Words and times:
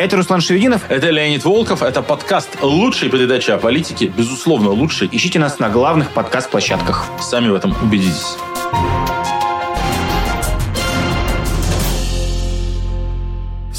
Это 0.00 0.16
Руслан 0.16 0.40
Шевединов. 0.40 0.80
Это 0.88 1.10
Леонид 1.10 1.44
Волков. 1.44 1.82
Это 1.82 2.00
подкаст 2.00 2.62
лучшей 2.62 3.10
передачи 3.10 3.50
о 3.50 3.58
политике. 3.58 4.06
Безусловно, 4.06 4.70
лучший. 4.70 5.10
Ищите 5.12 5.38
нас 5.38 5.58
на 5.58 5.68
главных 5.68 6.12
подкаст-площадках. 6.12 7.04
Сами 7.20 7.50
в 7.50 7.54
этом 7.54 7.76
убедитесь. 7.82 8.38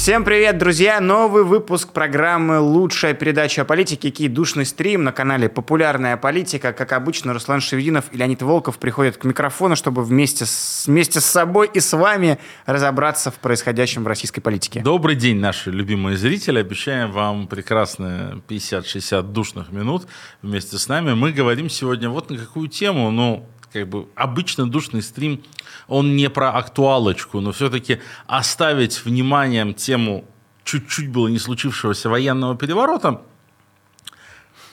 Всем 0.02 0.24
привет, 0.24 0.58
друзья! 0.58 1.00
Новый 1.00 1.44
выпуск 1.44 1.92
программы 1.92 2.58
«Лучшая 2.58 3.14
передача 3.14 3.62
о 3.62 3.64
политике» 3.64 4.10
Кий 4.10 4.26
Душный 4.26 4.66
стрим 4.66 5.04
на 5.04 5.12
канале 5.12 5.48
«Популярная 5.48 6.16
политика». 6.16 6.72
Как 6.72 6.92
обычно, 6.92 7.32
Руслан 7.32 7.60
Шевединов 7.60 8.06
и 8.10 8.16
Леонид 8.16 8.42
Волков 8.42 8.78
приходят 8.78 9.16
к 9.16 9.22
микрофону, 9.22 9.76
чтобы 9.76 10.02
вместе 10.02 10.44
с, 10.44 10.88
вместе 10.88 11.20
с 11.20 11.24
собой 11.24 11.70
и 11.72 11.78
с 11.78 11.96
вами 11.96 12.40
разобраться 12.66 13.30
в 13.30 13.36
происходящем 13.36 14.02
в 14.02 14.08
российской 14.08 14.40
политике. 14.40 14.80
Добрый 14.80 15.14
день, 15.14 15.38
наши 15.38 15.70
любимые 15.70 16.16
зрители. 16.16 16.58
Обещаем 16.58 17.12
вам 17.12 17.46
прекрасные 17.46 18.42
50-60 18.48 19.22
душных 19.30 19.70
минут 19.70 20.08
вместе 20.42 20.78
с 20.78 20.88
нами. 20.88 21.14
Мы 21.14 21.30
говорим 21.30 21.70
сегодня 21.70 22.10
вот 22.10 22.28
на 22.28 22.38
какую 22.38 22.66
тему, 22.66 23.12
ну, 23.12 23.48
как 23.72 23.88
бы 23.88 24.08
обычно 24.14 24.68
душный 24.68 25.02
стрим, 25.02 25.42
он 25.88 26.16
не 26.16 26.28
про 26.30 26.50
актуалочку, 26.50 27.40
но 27.40 27.52
все-таки 27.52 28.00
оставить 28.26 29.04
вниманием 29.04 29.74
тему 29.74 30.24
чуть-чуть 30.64 31.10
было 31.10 31.28
не 31.28 31.38
случившегося 31.38 32.08
военного 32.08 32.56
переворота 32.56 33.22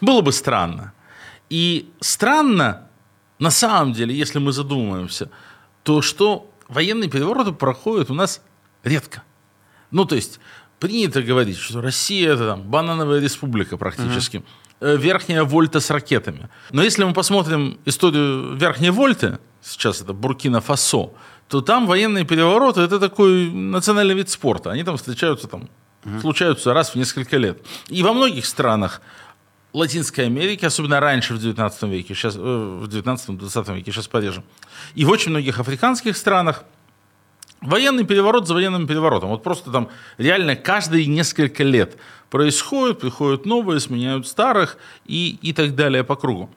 было 0.02 0.22
бы 0.22 0.32
странно. 0.32 0.94
И 1.50 1.92
странно, 2.00 2.88
на 3.40 3.52
самом 3.52 3.94
деле, 3.94 4.16
если 4.16 4.40
мы 4.40 4.52
задумаемся, 4.52 5.30
то 5.84 6.02
что 6.02 6.52
военные 6.68 7.10
перевороты 7.10 7.52
проходят 7.52 8.10
у 8.10 8.14
нас 8.14 8.42
редко. 8.84 9.24
Ну, 9.92 10.06
то 10.06 10.16
есть, 10.16 10.40
принято 10.80 11.22
говорить, 11.22 11.58
что 11.58 11.82
Россия 11.82 12.34
это 12.34 12.50
там 12.50 12.62
банановая 12.62 13.20
республика 13.20 13.78
практически. 13.78 14.38
Uh-huh. 14.38 14.46
Э, 14.82 14.96
верхняя 14.96 15.44
вольта 15.44 15.82
с 15.82 15.90
ракетами. 15.90 16.48
Но 16.72 16.82
если 16.82 17.04
мы 17.04 17.14
посмотрим 17.14 17.78
историю 17.84 18.56
верхней 18.56 18.92
вольты, 18.92 19.38
сейчас 19.62 20.02
это 20.02 20.14
Буркина-Фасо, 20.14 21.12
то 21.50 21.62
там 21.62 21.86
военные 21.86 22.24
перевороты– 22.24 22.80
это 22.86 22.98
такой 22.98 23.50
национальный 23.52 24.16
вид 24.16 24.30
спорта. 24.30 24.72
Они 24.72 24.84
там 24.84 24.96
встречаются, 24.96 25.48
там, 25.50 25.70
угу. 26.06 26.22
случаются 26.22 26.74
раз 26.74 26.92
в 26.92 26.96
несколько 26.96 27.36
лет. 27.36 27.62
И 27.90 28.04
во 28.04 28.14
многих 28.14 28.46
странах 28.46 29.02
Латинской 29.74 30.28
Америки, 30.28 30.64
особенно 30.64 31.02
раньше 31.02 31.34
в 31.34 31.42
19 31.42 31.84
веке, 31.84 32.14
сейчас, 32.14 32.38
э, 32.38 32.40
в 32.40 32.88
19-20 32.88 33.76
веке, 33.76 33.92
сейчас 33.92 34.08
пореже, 34.08 34.44
и 34.96 35.04
в 35.04 35.10
очень 35.10 35.32
многих 35.32 35.60
африканских 35.60 36.16
странах 36.16 36.64
военный 37.62 38.06
переворот 38.06 38.48
за 38.48 38.54
военным 38.54 38.88
переворотом. 38.88 39.30
Вот 39.30 39.44
просто 39.44 39.72
там 39.72 39.90
реально 40.18 40.56
каждые 40.56 41.06
несколько 41.06 41.64
лет– 41.64 41.98
происходит, 42.30 43.00
приходят 43.00 43.46
новые, 43.46 43.80
сменяют 43.80 44.28
старых 44.28 44.78
и, 45.06 45.38
и 45.42 45.54
так 45.54 45.76
далее 45.76 46.04
по 46.04 46.16
кругу. 46.16 46.50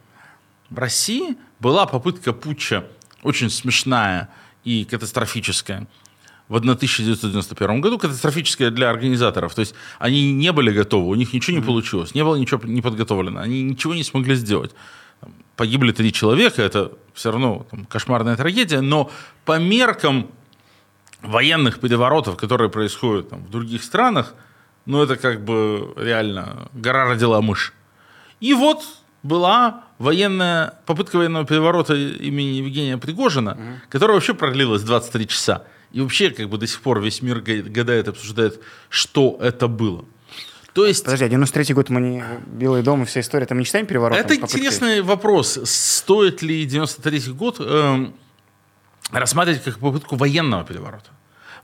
В 0.70 0.78
России 0.78 1.36
была 1.60 1.86
попытка 1.86 2.32
путча 2.32 2.84
очень 3.22 3.50
смешная 3.50 4.28
и 4.64 4.84
катастрофическая 4.84 5.86
в 6.48 6.56
1991 6.56 7.80
году, 7.80 7.98
катастрофическая 7.98 8.70
для 8.70 8.90
организаторов. 8.90 9.54
То 9.54 9.60
есть 9.60 9.74
они 9.98 10.32
не 10.32 10.52
были 10.52 10.70
готовы, 10.70 11.08
у 11.08 11.14
них 11.14 11.32
ничего 11.32 11.56
не 11.56 11.62
получилось, 11.62 12.14
не 12.14 12.24
было 12.24 12.36
ничего 12.36 12.60
не 12.64 12.82
подготовлено, 12.82 13.40
они 13.40 13.62
ничего 13.62 13.94
не 13.94 14.04
смогли 14.04 14.34
сделать. 14.34 14.72
Погибли 15.56 15.92
три 15.92 16.12
человека, 16.12 16.62
это 16.62 16.92
все 17.14 17.30
равно 17.30 17.66
там, 17.70 17.84
кошмарная 17.84 18.36
трагедия, 18.36 18.80
но 18.80 19.10
по 19.44 19.58
меркам 19.58 20.28
военных 21.22 21.80
переворотов, 21.80 22.36
которые 22.36 22.70
происходят 22.70 23.30
там, 23.30 23.44
в 23.44 23.50
других 23.50 23.82
странах, 23.82 24.34
ну, 24.86 25.02
это 25.02 25.16
как 25.16 25.44
бы 25.44 25.92
реально 25.96 26.68
гора 26.72 27.08
родила 27.08 27.40
мышь. 27.40 27.72
И 28.40 28.54
вот 28.54 28.82
была 29.22 29.84
военная, 29.98 30.74
попытка 30.86 31.16
военного 31.16 31.46
переворота 31.46 31.94
имени 31.94 32.56
Евгения 32.56 32.98
Пригожина, 32.98 33.52
угу. 33.52 33.60
которая 33.88 34.16
вообще 34.16 34.34
продлилась 34.34 34.82
23 34.82 35.28
часа. 35.28 35.64
И 35.92 36.00
вообще 36.00 36.30
как 36.30 36.48
бы 36.48 36.58
до 36.58 36.66
сих 36.66 36.80
пор 36.80 37.00
весь 37.00 37.22
мир 37.22 37.40
гадает, 37.40 38.08
обсуждает, 38.08 38.60
что 38.88 39.38
это 39.40 39.68
было. 39.68 40.04
То 40.72 40.86
есть... 40.86 41.04
Подожди, 41.04 41.26
а 41.26 41.28
93 41.28 41.74
год 41.74 41.90
мы 41.90 42.00
не... 42.00 42.24
Белый 42.46 42.82
дом 42.82 43.02
и 43.02 43.04
вся 43.04 43.20
история, 43.20 43.46
мы 43.50 43.58
не 43.58 43.64
считаем 43.64 43.86
переворотом? 43.86 44.24
Это 44.24 44.34
интересный 44.34 45.02
вопрос. 45.02 45.60
Стоит 45.64 46.42
ли 46.42 46.64
93 46.64 47.32
год 47.32 47.56
э, 47.60 48.06
рассматривать 49.12 49.62
как 49.62 49.78
попытку 49.78 50.16
военного 50.16 50.64
переворота? 50.64 51.10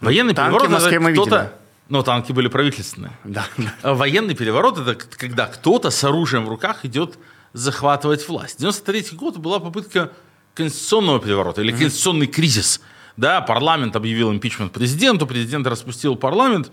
Военный 0.01 0.35
Танки 0.35 0.59
переворот 0.59 0.83
это 0.83 1.13
кто-то... 1.13 1.53
Но 1.89 2.03
танки 2.03 2.33
были 2.33 2.49
правительственные. 2.49 3.13
Да. 3.25 3.47
А 3.83 3.95
военный 3.95 4.35
переворот– 4.35 4.79
это 4.87 4.95
когда 4.95 5.47
кто-то 5.47 5.91
с 5.91 6.05
оружием 6.05 6.45
в 6.45 6.51
руках 6.51 6.85
идет 6.85 7.19
захватывать 7.55 8.29
власть. 8.29 8.59
93 8.59 9.17
год 9.17 9.39
была 9.39 9.59
попытка 9.59 10.13
конституционного 10.55 11.19
переворота 11.19 11.63
или 11.63 11.71
конституционный 11.71 12.27
кризис. 12.27 12.83
Да, 13.17 13.41
парламент 13.41 13.97
объявил 13.97 14.31
импичмент 14.31 14.73
президенту, 14.73 15.27
президент 15.27 15.67
распустил 15.67 16.15
парламент. 16.15 16.71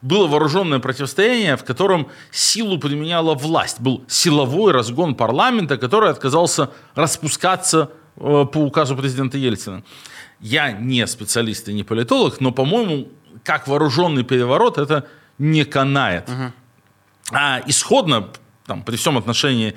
Было 0.00 0.26
вооруженное 0.26 0.78
противостояние, 0.78 1.56
в 1.56 1.64
котором 1.64 2.08
силу 2.30 2.78
применяла 2.78 3.34
власть. 3.34 3.80
Был 3.80 4.04
силовой 4.08 4.72
разгон 4.72 5.14
парламента, 5.16 5.76
который 5.76 6.10
отказался 6.10 6.70
распускаться 6.94 7.90
по 8.16 8.58
указу 8.58 8.96
президента 8.96 9.38
Ельцина. 9.38 9.82
Я 10.40 10.72
не 10.72 11.06
специалист 11.06 11.68
и 11.68 11.72
не 11.72 11.84
политолог, 11.84 12.40
но, 12.40 12.52
по-моему, 12.52 13.08
как 13.44 13.68
вооруженный 13.68 14.24
переворот 14.24 14.78
это 14.78 15.06
не 15.38 15.64
канает. 15.64 16.28
Угу. 16.28 16.52
А 17.32 17.62
исходно, 17.66 18.28
там, 18.66 18.82
при 18.82 18.96
всем 18.96 19.16
отношении 19.16 19.74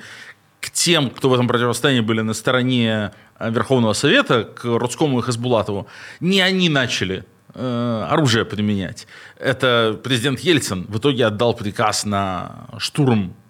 к 0.60 0.70
тем, 0.70 1.10
кто 1.10 1.28
в 1.28 1.34
этом 1.34 1.48
противостоянии 1.48 2.00
были 2.00 2.22
на 2.22 2.34
стороне 2.34 3.12
э, 3.38 3.50
Верховного 3.50 3.92
Совета, 3.92 4.44
к 4.44 4.64
Рудскому 4.64 5.20
и 5.20 5.22
Хасбулатову, 5.22 5.86
не 6.20 6.40
они 6.40 6.68
начали 6.68 7.24
э, 7.54 8.06
оружие 8.10 8.44
применять. 8.44 9.06
Это 9.38 9.98
президент 10.02 10.40
Ельцин 10.40 10.84
в 10.88 10.98
итоге 10.98 11.26
отдал 11.26 11.54
приказ 11.54 12.04
на 12.04 12.66
штурм 12.78 13.28
э, 13.30 13.45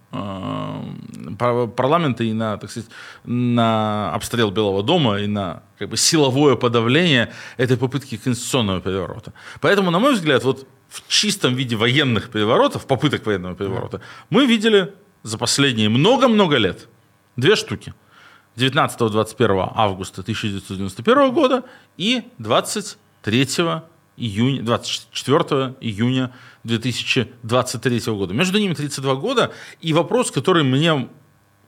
парламента 1.77 2.25
и 2.25 2.33
на, 2.33 2.57
так 2.57 2.71
сказать, 2.71 2.89
на 3.25 4.13
обстрел 4.15 4.51
Белого 4.51 4.83
дома 4.83 5.19
и 5.19 5.27
на 5.27 5.63
как 5.79 5.89
бы, 5.89 5.97
силовое 5.97 6.57
подавление 6.57 7.33
этой 7.57 7.77
попытки 7.77 8.17
конституционного 8.17 8.81
переворота. 8.81 9.33
Поэтому, 9.61 9.91
на 9.91 9.99
мой 9.99 10.15
взгляд, 10.15 10.45
вот 10.45 10.67
в 10.89 11.07
чистом 11.09 11.55
виде 11.55 11.77
военных 11.77 12.31
переворотов, 12.31 12.87
попыток 12.87 13.27
военного 13.27 13.55
переворота, 13.55 14.01
мы 14.31 14.47
видели 14.47 14.95
за 15.23 15.39
последние 15.39 15.89
много-много 15.89 16.57
лет 16.57 16.89
две 17.37 17.57
штуки. 17.57 17.95
19-21 18.57 19.73
августа 19.75 20.23
1991 20.23 21.33
года 21.33 21.65
и 21.99 22.23
23 22.39 23.49
июня, 24.17 24.63
24 24.63 25.77
июня 25.81 26.35
2023 26.65 28.01
года. 28.07 28.35
Между 28.35 28.59
ними 28.59 28.75
32 28.75 29.15
года. 29.17 29.53
И 29.81 29.93
вопрос, 29.93 30.31
который 30.31 30.65
мне 30.65 31.09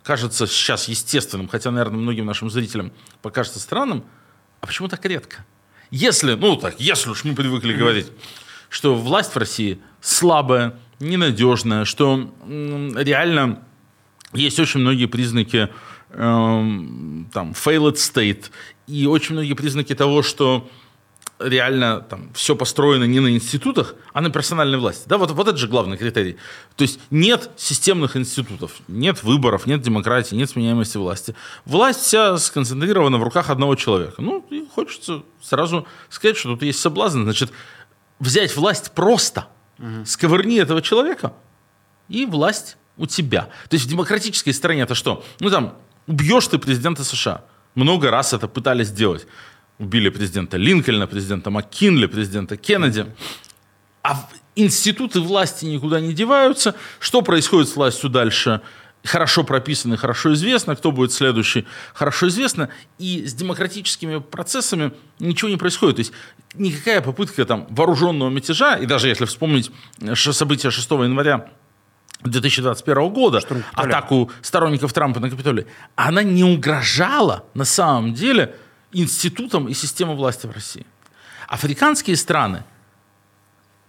кажется 0.03 0.47
сейчас 0.47 0.89
естественным, 0.89 1.49
хотя, 1.49 1.71
наверное, 1.71 1.99
многим 1.99 2.27
нашим 2.27 2.51
зрителям 2.51 2.93
покажется 3.23 3.61
странным, 3.61 4.05
а 4.61 4.67
почему 4.67 4.89
так 4.89 5.05
редко? 5.05 5.45
Если, 5.91 6.35
ну 6.35 6.57
так, 6.57 6.81
если 6.81 7.11
уж 7.11 7.25
мы 7.25 7.35
привыкли 7.35 7.73
говорить, 7.73 8.11
что 8.69 8.95
власть 8.95 9.35
в 9.35 9.39
России 9.39 9.81
слабая, 10.01 10.79
ненадежная, 11.01 11.85
что 11.85 12.35
реально 12.47 13.63
есть 14.33 14.59
очень 14.59 14.81
многие 14.81 15.07
признаки 15.07 15.69
эм, 16.11 17.31
там, 17.33 17.53
failed 17.53 17.95
state, 17.95 18.47
и 18.87 19.07
очень 19.07 19.35
многие 19.35 19.55
признаки 19.55 19.95
того, 19.95 20.23
что 20.23 20.69
реально 21.39 22.01
там 22.01 22.31
все 22.35 22.57
построено 22.57 23.05
не 23.05 23.21
на 23.21 23.29
институтах, 23.35 23.95
а 24.13 24.21
на 24.21 24.31
персональной 24.31 24.79
власти. 24.79 25.05
Да, 25.07 25.19
вот, 25.19 25.31
вот 25.31 25.49
это 25.49 25.57
же 25.57 25.69
главный 25.69 25.97
критерий. 25.97 26.37
То 26.77 26.83
есть 26.83 27.01
нет 27.11 27.51
системных 27.57 28.17
институтов, 28.17 28.73
нет 28.89 29.23
выборов, 29.23 29.67
нет 29.67 29.83
демократии, 29.83 30.35
нет 30.35 30.51
сменяемости 30.51 30.97
власти. 30.97 31.35
Власть 31.65 32.01
вся 32.01 32.37
сконцентрирована 32.39 33.19
в 33.19 33.23
руках 33.23 33.51
одного 33.51 33.75
человека. 33.77 34.21
Ну, 34.21 34.45
и 34.51 34.67
хочется 34.75 35.23
сразу 35.41 35.87
сказать, 36.09 36.37
что 36.37 36.51
тут 36.51 36.63
есть 36.63 36.81
соблазн. 36.81 37.23
Значит, 37.23 37.53
взять 38.19 38.57
власть 38.57 38.93
просто, 38.93 39.47
угу. 39.79 40.05
сковырни 40.05 40.61
этого 40.61 40.83
человека, 40.83 41.33
и 42.09 42.27
власть 42.27 42.77
у 42.97 43.07
тебя. 43.07 43.43
То 43.69 43.75
есть 43.75 43.87
в 43.87 43.89
демократической 43.89 44.53
стране 44.53 44.83
это 44.83 44.95
что? 44.95 45.25
Ну 45.41 45.51
там, 45.51 45.77
убьешь 46.07 46.49
ты 46.49 46.59
президента 46.59 47.05
США. 47.05 47.45
Много 47.75 48.11
раз 48.11 48.33
это 48.33 48.49
пытались 48.49 48.89
сделать 48.89 49.27
убили 49.79 50.09
президента 50.09 50.57
Линкольна, 50.57 51.07
президента 51.07 51.51
МакКинли, 51.51 52.07
президента 52.07 52.57
Кеннеди. 52.57 53.07
А 54.03 54.29
институты 54.57 55.21
власти 55.21 55.65
никуда 55.67 56.01
не 56.01 56.13
деваются. 56.13 56.75
Что 56.99 57.23
происходит 57.23 57.69
с 57.69 57.77
властью 57.77 58.11
дальше? 58.11 58.61
хорошо 59.05 59.45
прописаны, 59.45 59.97
хорошо 59.97 60.35
известно, 60.35 60.77
кто 60.77 60.93
будет 60.93 61.13
следующий, 61.13 61.67
хорошо 61.95 62.29
известно, 62.29 62.69
и 62.99 63.27
с 63.27 63.35
демократическими 63.35 64.19
процессами 64.19 64.93
ничего 65.19 65.49
не 65.51 65.57
происходит. 65.57 65.97
То 65.97 66.01
есть 66.01 66.13
никакая 66.55 67.01
попытка 67.01 67.45
там, 67.45 67.67
вооруженного 67.71 68.29
мятежа, 68.29 68.77
и 68.77 68.87
даже 68.87 69.09
если 69.09 69.25
вспомнить 69.25 69.71
события 70.15 70.71
6 70.71 70.91
января 70.91 71.49
2021 72.25 73.09
года, 73.11 73.41
атаку 73.73 74.31
сторонников 74.43 74.93
Трампа 74.93 75.21
на 75.21 75.31
Капитолий, 75.31 75.67
она 75.95 76.23
не 76.23 76.45
угрожала 76.45 77.45
на 77.55 77.65
самом 77.65 78.15
деле 78.15 78.57
институтам 78.93 79.69
и 79.69 79.75
системе 79.75 80.15
власти 80.15 80.47
в 80.47 80.51
России. 80.51 80.87
Африканские 81.49 82.17
страны– 82.17 82.65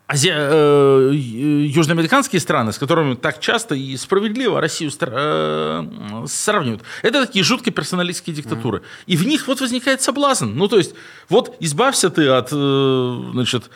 Ази... 0.10 0.32
Э, 0.34 1.12
южноамериканские 1.14 2.40
страны, 2.40 2.72
с 2.72 2.80
которыми 2.80 3.14
так 3.14 3.40
часто 3.40 3.76
и 3.76 3.96
справедливо 3.96 4.60
Россию 4.60 4.90
стра... 4.90 5.12
э, 5.14 6.26
сравнивают, 6.26 6.82
это 7.04 7.28
такие 7.28 7.46
жуткие 7.46 7.74
персоналистские 7.74 8.36
диктатуры. 8.36 8.80
Mm. 8.80 8.84
И 9.06 9.18
в 9.18 9.28
них 9.28 9.48
вот 9.48 9.62
возникает 9.62 10.02
соблазн. 10.02 10.48
Ну, 10.48 10.68
то 10.68 10.78
есть, 10.78 10.96
вот 11.30 11.56
избавься 11.60 12.10
ты 12.10 12.28
от, 12.28 12.50
э, 12.52 13.22
значит, 13.34 13.70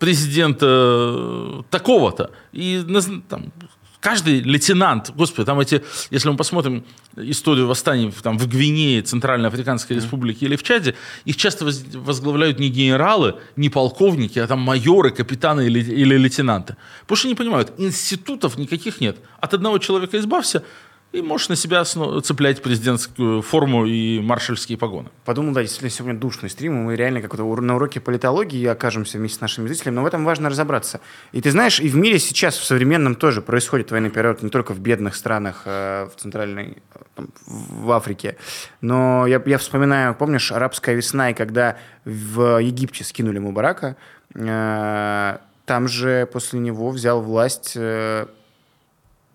президента 0.00 1.64
такого-то, 1.70 2.32
и 2.50 2.84
там, 3.28 3.52
Каждый 4.00 4.40
лейтенант, 4.40 5.10
господи, 5.16 5.46
там 5.46 5.58
эти, 5.58 5.82
если 6.10 6.28
мы 6.28 6.36
посмотрим 6.36 6.84
историю 7.16 7.66
восстаний 7.66 8.12
там, 8.22 8.38
в 8.38 8.46
Гвинее, 8.46 9.02
Центральной 9.02 9.48
Африканской 9.48 9.96
mm-hmm. 9.96 10.00
Республике 10.00 10.46
или 10.46 10.54
в 10.54 10.62
Чаде, 10.62 10.94
их 11.24 11.36
часто 11.36 11.64
возглавляют 11.64 12.60
не 12.60 12.68
генералы, 12.68 13.34
не 13.56 13.68
полковники, 13.68 14.38
а 14.38 14.46
там 14.46 14.60
майоры, 14.60 15.10
капитаны 15.10 15.66
или, 15.66 15.80
или 15.80 16.16
лейтенанты. 16.16 16.76
Потому 17.00 17.16
что 17.16 17.28
они 17.28 17.34
понимают, 17.34 17.72
институтов 17.76 18.56
никаких 18.56 19.00
нет. 19.00 19.18
От 19.40 19.54
одного 19.54 19.78
человека 19.78 20.16
избавься, 20.18 20.62
и 21.12 21.22
можешь 21.22 21.48
на 21.48 21.56
себя 21.56 21.84
цеплять 21.84 22.62
президентскую 22.62 23.40
форму 23.40 23.86
и 23.86 24.20
маршальские 24.20 24.76
погоны. 24.76 25.08
Подумал, 25.24 25.54
да, 25.54 25.62
действительно, 25.62 25.90
сегодня 25.90 26.18
душный 26.18 26.50
стрим, 26.50 26.78
и 26.78 26.82
мы 26.84 26.96
реально 26.96 27.22
как-то 27.22 27.44
на 27.44 27.76
уроке 27.76 27.98
политологии 27.98 28.66
окажемся 28.66 29.16
вместе 29.16 29.38
с 29.38 29.40
нашими 29.40 29.68
зрителями, 29.68 29.96
но 29.96 30.02
в 30.02 30.06
этом 30.06 30.24
важно 30.24 30.50
разобраться. 30.50 31.00
И 31.32 31.40
ты 31.40 31.50
знаешь, 31.50 31.80
и 31.80 31.88
в 31.88 31.96
мире 31.96 32.18
сейчас, 32.18 32.58
в 32.58 32.64
современном 32.64 33.14
тоже 33.14 33.40
происходит 33.40 33.90
военный 33.90 34.10
период 34.10 34.42
не 34.42 34.50
только 34.50 34.74
в 34.74 34.80
бедных 34.80 35.14
странах, 35.14 35.62
э, 35.64 36.08
в 36.14 36.20
Центральной, 36.20 36.76
там, 37.14 37.28
в 37.46 37.90
Африке, 37.90 38.36
но 38.82 39.26
я, 39.26 39.42
я 39.46 39.56
вспоминаю, 39.56 40.14
помнишь, 40.14 40.52
арабская 40.52 40.94
весна, 40.94 41.30
и 41.30 41.34
когда 41.34 41.78
в 42.04 42.60
Египте 42.60 43.04
скинули 43.04 43.38
Мубарака, 43.38 43.96
э, 44.34 45.38
там 45.64 45.88
же 45.88 46.28
после 46.30 46.60
него 46.60 46.90
взял 46.90 47.22
власть 47.22 47.72
э, 47.76 48.26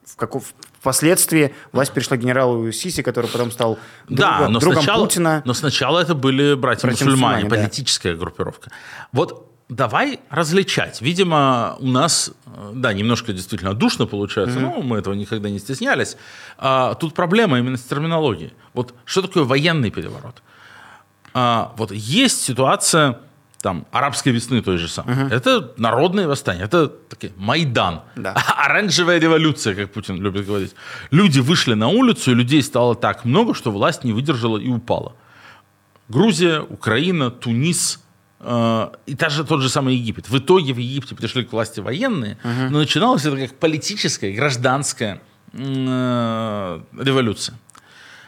в 0.06 0.16
каков 0.16 0.54
Впоследствии 0.84 1.56
власть 1.72 1.94
перешла 1.94 2.18
к 2.18 2.20
генералу 2.20 2.70
Сиси, 2.74 3.04
который 3.04 3.30
потом 3.30 3.52
стал 3.52 3.80
да, 4.10 4.50
но 4.50 4.60
другом 4.60 4.84
сначала, 4.84 5.06
Путина. 5.06 5.42
Но 5.46 5.54
сначала 5.54 6.00
это 6.02 6.14
были 6.14 6.56
братья-мусульмане, 6.56 7.46
братья 7.46 7.64
политическая 7.64 8.12
да. 8.12 8.20
группировка. 8.20 8.70
Вот 9.14 9.50
давай 9.70 10.20
различать. 10.30 11.02
Видимо, 11.02 11.78
у 11.80 11.88
нас, 11.88 12.32
да, 12.74 12.92
немножко 12.92 13.32
действительно 13.32 13.74
душно 13.74 14.08
получается, 14.08 14.60
mm-hmm. 14.60 14.76
но 14.76 14.82
мы 14.82 14.98
этого 14.98 15.14
никогда 15.14 15.50
не 15.50 15.60
стеснялись. 15.60 16.18
А, 16.58 16.96
тут 16.96 17.14
проблема 17.14 17.60
именно 17.60 17.78
с 17.78 17.84
терминологией. 17.84 18.52
Вот 18.74 18.94
что 19.06 19.22
такое 19.22 19.46
военный 19.46 19.90
переворот? 19.90 20.44
А, 21.34 21.72
вот 21.78 21.94
есть 21.94 22.44
ситуация 22.44 23.20
там, 23.63 23.86
арабской 23.92 24.33
весны 24.33 24.62
той 24.62 24.77
же 24.77 24.89
самой. 24.89 25.15
Угу. 25.15 25.33
Это 25.33 25.71
народное 25.77 26.27
восстание, 26.27 26.65
это 26.65 26.89
такие, 26.89 27.31
Майдан, 27.38 28.01
да. 28.18 28.33
оранжевая 28.57 29.19
революция, 29.19 29.74
как 29.74 29.94
Путин 29.94 30.21
любит 30.21 30.45
говорить. 30.45 30.75
Люди 31.12 31.39
вышли 31.39 31.74
на 31.74 31.88
улицу, 31.88 32.31
и 32.31 32.36
людей 32.36 32.62
стало 32.62 32.94
так 32.94 33.24
много, 33.25 33.54
что 33.54 33.71
власть 33.71 34.04
не 34.04 34.12
выдержала 34.12 34.57
и 34.57 34.68
упала. 34.68 35.13
Грузия, 36.10 36.60
Украина, 36.60 37.31
Тунис, 37.31 38.01
э, 38.42 38.89
и 39.06 39.13
даже 39.15 39.45
тот 39.45 39.62
же 39.62 39.69
самый 39.69 39.95
Египет. 39.95 40.30
В 40.30 40.38
итоге 40.38 40.74
в 40.74 40.77
Египте 40.77 41.15
пришли 41.15 41.45
к 41.45 41.54
власти 41.54 41.80
военные, 41.80 42.38
угу. 42.44 42.69
но 42.69 42.80
начиналось 42.80 43.25
это 43.25 43.38
как 43.38 43.54
политическая, 43.60 44.33
гражданская 44.33 45.21
э, 45.54 46.81
революция. 47.00 47.56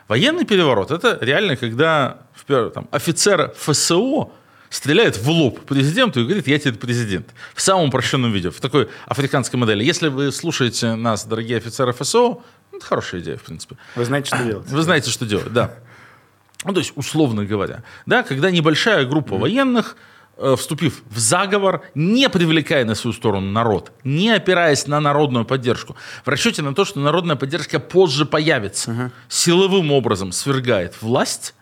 Военный 0.07 0.45
переворот– 0.45 0.91
это 0.91 1.17
реально, 1.19 1.57
когда 1.57 2.19
там, 2.47 2.87
офицер 2.91 3.53
ФСО 3.57 4.29
стреляет 4.75 5.17
в 5.17 5.29
лоб 5.29 5.61
президенту 5.61 6.19
и 6.19 6.23
говорит, 6.25 6.47
я 6.47 6.59
теперь 6.59 6.73
президент. 6.73 7.29
В 7.53 7.61
самом 7.61 7.87
упрощенном 7.87 8.33
виде, 8.33 8.49
в 8.49 8.59
такой 8.59 8.89
африканской 9.05 9.57
модели. 9.57 9.85
Если 9.85 10.09
вы 10.09 10.33
слушаете 10.33 10.95
нас, 10.95 11.25
дорогие 11.25 11.57
офицеры 11.57 11.93
ФСО, 11.93 12.41
это 12.73 12.85
хорошая 12.85 13.21
идея, 13.21 13.37
в 13.37 13.43
принципе. 13.43 13.77
Вы 13.95 14.03
знаете, 14.03 14.27
что 14.27 14.43
делать. 14.43 14.67
Вы 14.67 14.81
знаете, 14.81 15.11
что 15.11 15.25
делать, 15.25 15.53
да. 15.53 15.75
Ну, 16.65 16.73
то 16.73 16.79
есть, 16.79 16.91
условно 16.95 17.45
говоря, 17.45 17.83
да, 18.05 18.23
когда 18.23 18.51
небольшая 18.51 19.05
группа 19.05 19.37
военных, 19.37 19.95
э, 20.37 20.55
вступив 20.57 21.03
в 21.09 21.19
заговор, 21.19 21.83
не 21.95 22.27
привлекая 22.27 22.83
на 22.83 22.95
свою 22.95 23.13
сторону 23.13 23.49
народ, 23.49 23.93
не 24.03 24.29
опираясь 24.29 24.87
на 24.87 24.99
народную 24.99 25.45
поддержку, 25.45 25.95
в 26.25 26.27
расчете 26.27 26.61
на 26.63 26.75
то, 26.75 26.83
что 26.83 26.99
народная 26.99 27.37
поддержка 27.37 27.79
позже 27.79 28.25
появится, 28.25 28.91
uh-huh. 28.91 29.11
силовым 29.29 29.91
образом 29.93 30.33
свергает 30.33 31.01
власть, 31.01 31.53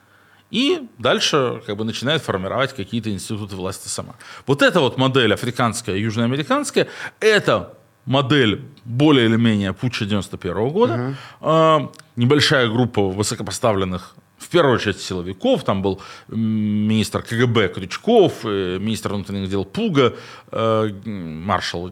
и 0.54 0.88
дальше 1.00 1.64
как 1.66 1.78
бы 1.78 1.84
начинает 1.84 2.22
формировать 2.22 2.76
какие-то 2.76 3.10
институты 3.10 3.56
власти 3.56 3.88
сама. 3.88 4.14
Вот 4.46 4.62
эта 4.62 4.82
вот 4.82 4.98
модель 4.98 5.34
африканская, 5.34 5.96
южноамериканская, 5.96 6.88
это 7.20 7.74
модель 8.06 8.62
более 8.86 9.26
или 9.26 9.36
менее 9.36 9.74
путча 9.74 10.06
91 10.06 10.70
года. 10.70 11.16
Uh-huh. 11.42 11.92
Небольшая 12.16 12.68
группа 12.68 13.02
высокопоставленных 13.02 14.16
первую 14.54 14.76
очередь 14.76 15.02
силовиков, 15.02 15.64
там 15.64 15.82
был 15.82 16.00
министр 16.30 17.24
КГБ 17.24 17.70
Крючков, 17.70 18.34
э, 18.46 18.78
министр 18.80 19.14
внутренних 19.14 19.50
дел 19.50 19.66
Пуга, 19.66 20.14
э, 20.52 20.90
маршал 21.06 21.92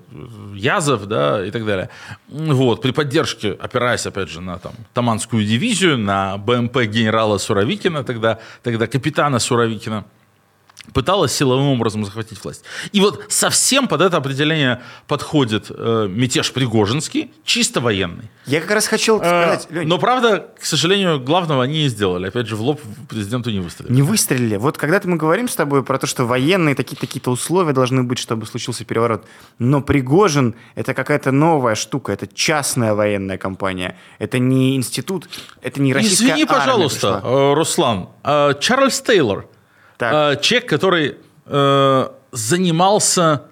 Язов, 0.53 1.07
да, 1.07 1.45
и 1.45 1.51
так 1.51 1.65
далее. 1.65 1.89
Вот, 2.29 2.81
при 2.81 2.91
поддержке, 2.91 3.51
опираясь, 3.51 4.05
опять 4.05 4.29
же, 4.29 4.41
на 4.41 4.57
там, 4.57 4.73
Таманскую 4.93 5.43
дивизию, 5.43 5.97
на 5.97 6.37
БМП 6.37 6.77
генерала 6.83 7.39
Суровикина, 7.39 8.03
тогда, 8.03 8.37
тогда 8.63 8.85
капитана 8.85 9.39
Суровикина, 9.39 10.05
пыталась 10.93 11.33
силовым 11.33 11.67
образом 11.67 12.03
захватить 12.03 12.43
власть. 12.43 12.63
И 12.91 12.99
вот 12.99 13.25
совсем 13.29 13.87
под 13.87 14.01
это 14.01 14.17
определение 14.17 14.81
подходит 15.07 15.67
э, 15.69 16.07
мятеж 16.09 16.51
Пригожинский, 16.51 17.31
чисто 17.45 17.81
военный. 17.81 18.29
Я 18.45 18.61
как 18.61 18.71
раз 18.71 18.87
хотел 18.87 19.17
э, 19.17 19.19
сказать, 19.19 19.67
Лень. 19.69 19.87
Но 19.87 19.99
правда, 19.99 20.47
к 20.59 20.65
сожалению, 20.65 21.19
главного 21.19 21.63
они 21.63 21.83
не 21.83 21.87
сделали. 21.87 22.27
Опять 22.27 22.47
же, 22.47 22.55
в 22.55 22.61
лоб 22.61 22.81
президенту 23.07 23.51
не 23.51 23.59
выстрелили. 23.59 23.93
Не 23.93 24.01
выстрелили. 24.01 24.57
Вот 24.57 24.77
когда-то 24.77 25.07
мы 25.07 25.17
говорим 25.17 25.47
с 25.47 25.55
тобой 25.55 25.83
про 25.83 25.99
то, 25.99 26.07
что 26.07 26.25
военные 26.25 26.75
такие-то 26.75 27.31
условия 27.31 27.73
должны 27.73 28.03
быть, 28.03 28.17
чтобы 28.17 28.45
случился 28.45 28.83
переворот. 28.83 29.25
Но 29.59 29.81
Пригожин– 29.81 30.55
это 30.75 30.93
какая-то 30.93 31.31
новая 31.31 31.75
штука, 31.75 32.11
это 32.11 32.27
частная 32.27 32.95
военная 32.95 33.38
компания. 33.38 33.97
Это 34.19 34.39
не 34.39 34.75
институт, 34.75 35.29
это 35.61 35.79
не 35.81 35.93
российская 35.93 36.25
Извини, 36.25 36.45
пожалуйста, 36.45 37.19
пришла. 37.21 37.31
Э, 37.31 37.53
Руслан. 37.53 38.09
Э, 38.23 38.53
Чарльз 38.59 39.01
Тейлор– 39.01 39.47
так. 40.01 40.38
Э, 40.38 40.41
человек, 40.41 40.67
который 40.67 41.17
э, 41.46 42.08
занимался 42.31 43.43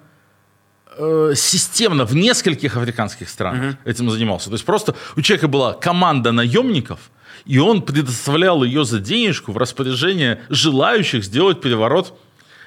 э, 0.98 1.34
системно 1.36 2.06
в 2.06 2.15
нескольких 2.15 2.75
африканских 2.75 3.29
странах 3.29 3.74
угу. 3.74 3.89
этим 3.89 4.10
занимался. 4.10 4.50
То 4.50 4.53
есть 4.56 4.65
просто 4.65 4.96
у 5.15 5.22
человека 5.22 5.48
была 5.48 5.74
команда 5.74 6.32
наемников, 6.32 7.12
и 7.46 7.60
он 7.60 7.84
предоставлял 7.84 8.63
ее 8.63 8.84
за 8.84 9.00
денежку 9.00 9.51
в 9.51 9.58
распоряжение 9.58 10.41
желающих 10.50 11.24
сделать 11.24 11.62
переворот 11.62 12.18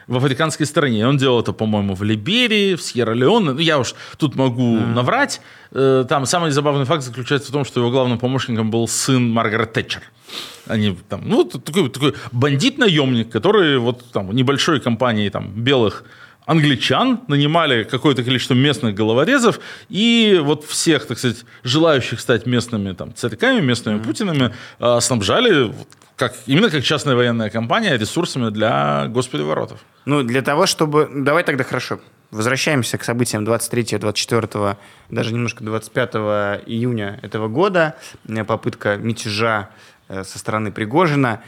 в 0.06 0.16
африканской 0.16 0.66
стране. 0.66 1.06
Он 1.06 1.16
делал 1.16 1.40
это, 1.40 1.52
по-моему, 1.52 1.94
в 1.94 2.02
Либерии, 2.02 2.74
в 2.74 2.82
Сьерра-Леоне. 2.82 3.52
Ну, 3.52 3.58
я 3.58 3.78
уж 3.78 3.94
тут 4.16 4.34
могу 4.34 4.76
mm. 4.76 4.94
наврать. 4.94 5.40
Э, 5.72 6.04
там 6.08 6.26
самый 6.26 6.50
забавный 6.50 6.84
факт 6.84 7.02
заключается 7.02 7.48
в 7.48 7.52
том, 7.52 7.64
что 7.64 7.80
его 7.80 7.90
главным 7.90 8.18
помощником 8.18 8.70
был 8.70 8.88
сын 8.88 9.30
Маргарет 9.30 9.72
Тэтчер. 9.72 10.02
Они 10.66 10.96
там, 11.08 11.22
ну, 11.24 11.44
такой, 11.44 11.88
такой 11.88 12.14
бандит-наемник, 12.30 13.30
который 13.30 13.78
вот 13.78 14.04
там 14.12 14.32
небольшой 14.32 14.80
компании 14.80 15.28
там 15.28 15.50
белых 15.50 16.04
англичан, 16.46 17.20
нанимали 17.28 17.84
какое-то 17.84 18.24
количество 18.24 18.54
местных 18.54 18.94
головорезов, 18.94 19.60
и 19.88 20.40
вот 20.42 20.64
всех, 20.64 21.06
так 21.06 21.18
сказать, 21.18 21.44
желающих 21.62 22.20
стать 22.20 22.46
местными 22.46 22.92
там, 22.92 23.14
царьками, 23.14 23.60
местными 23.60 23.98
mm-hmm. 23.98 24.04
Путинами 24.04 24.54
э, 24.80 25.00
снабжали 25.00 25.72
как, 26.22 26.34
именно 26.46 26.70
как 26.70 26.84
частная 26.84 27.16
военная 27.16 27.50
компания 27.50 27.98
ресурсами 27.98 28.50
для 28.50 29.08
госпереворотов. 29.08 29.80
Ну, 30.04 30.22
для 30.22 30.40
того, 30.42 30.66
чтобы... 30.66 31.10
Давай 31.12 31.42
тогда 31.42 31.64
хорошо. 31.64 31.98
Возвращаемся 32.30 32.96
к 32.96 33.02
событиям 33.02 33.44
23, 33.44 33.98
24, 33.98 34.76
даже 35.10 35.34
немножко 35.34 35.64
25 35.64 36.14
июня 36.66 37.18
этого 37.22 37.48
года. 37.48 37.96
Попытка 38.46 38.98
мятежа 38.98 39.70
э, 40.08 40.22
со 40.22 40.38
стороны 40.38 40.70
Пригожина. 40.70 41.42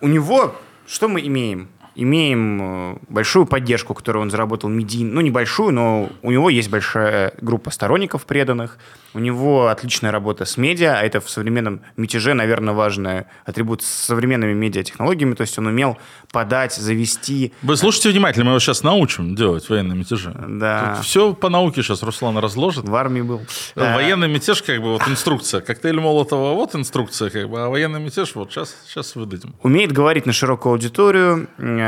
У 0.00 0.06
него 0.06 0.54
что 0.86 1.08
мы 1.08 1.20
имеем? 1.26 1.68
Имеем 1.96 2.60
э, 2.62 2.98
большую 3.08 3.46
поддержку, 3.46 3.94
которую 3.94 4.22
он 4.22 4.30
заработал 4.30 4.70
медийно, 4.70 5.14
ну, 5.14 5.20
небольшую, 5.22 5.72
но 5.72 6.10
у 6.22 6.30
него 6.30 6.50
есть 6.50 6.70
большая 6.70 7.32
группа 7.40 7.70
сторонников 7.70 8.26
преданных, 8.26 8.78
у 9.14 9.18
него 9.18 9.68
отличная 9.68 10.12
работа 10.12 10.44
с 10.44 10.58
медиа, 10.58 10.98
а 10.98 11.02
это 11.02 11.20
в 11.20 11.30
современном 11.30 11.80
мятеже, 11.96 12.34
наверное, 12.34 12.74
важный 12.74 13.24
атрибут 13.46 13.82
с 13.82 13.86
современными 13.86 14.52
медиатехнологиями, 14.52 15.34
то 15.34 15.40
есть 15.40 15.58
он 15.58 15.66
умел 15.66 15.96
подать, 16.30 16.74
завести... 16.74 17.54
Вы 17.62 17.76
слушайте 17.76 18.10
внимательно, 18.10 18.44
мы 18.44 18.50
его 18.52 18.60
сейчас 18.60 18.82
научим 18.82 19.34
делать 19.34 19.68
военные 19.70 19.96
мятежи. 19.98 20.34
Да. 20.48 20.96
Тут 20.96 21.06
все 21.06 21.32
по 21.32 21.48
науке 21.48 21.82
сейчас 21.82 22.02
Руслан 22.02 22.36
разложит. 22.38 22.86
В 22.88 22.94
армии 22.94 23.22
был. 23.22 23.40
Военный 23.74 24.28
мятеж, 24.28 24.62
как 24.62 24.82
бы, 24.82 24.92
вот 24.92 25.08
инструкция. 25.08 25.62
Коктейль 25.62 25.98
Молотова, 25.98 26.52
вот 26.52 26.74
инструкция, 26.74 27.30
как 27.30 27.48
бы, 27.48 27.60
а 27.62 27.68
военный 27.68 28.00
мятеж, 28.00 28.34
вот 28.34 28.52
сейчас, 28.52 28.76
сейчас 28.86 29.16
выдадим. 29.16 29.54
Умеет 29.62 29.92
говорить 29.92 30.26
на 30.26 30.34
широкую 30.34 30.72
аудиторию, 30.72 31.48
э, 31.56 31.85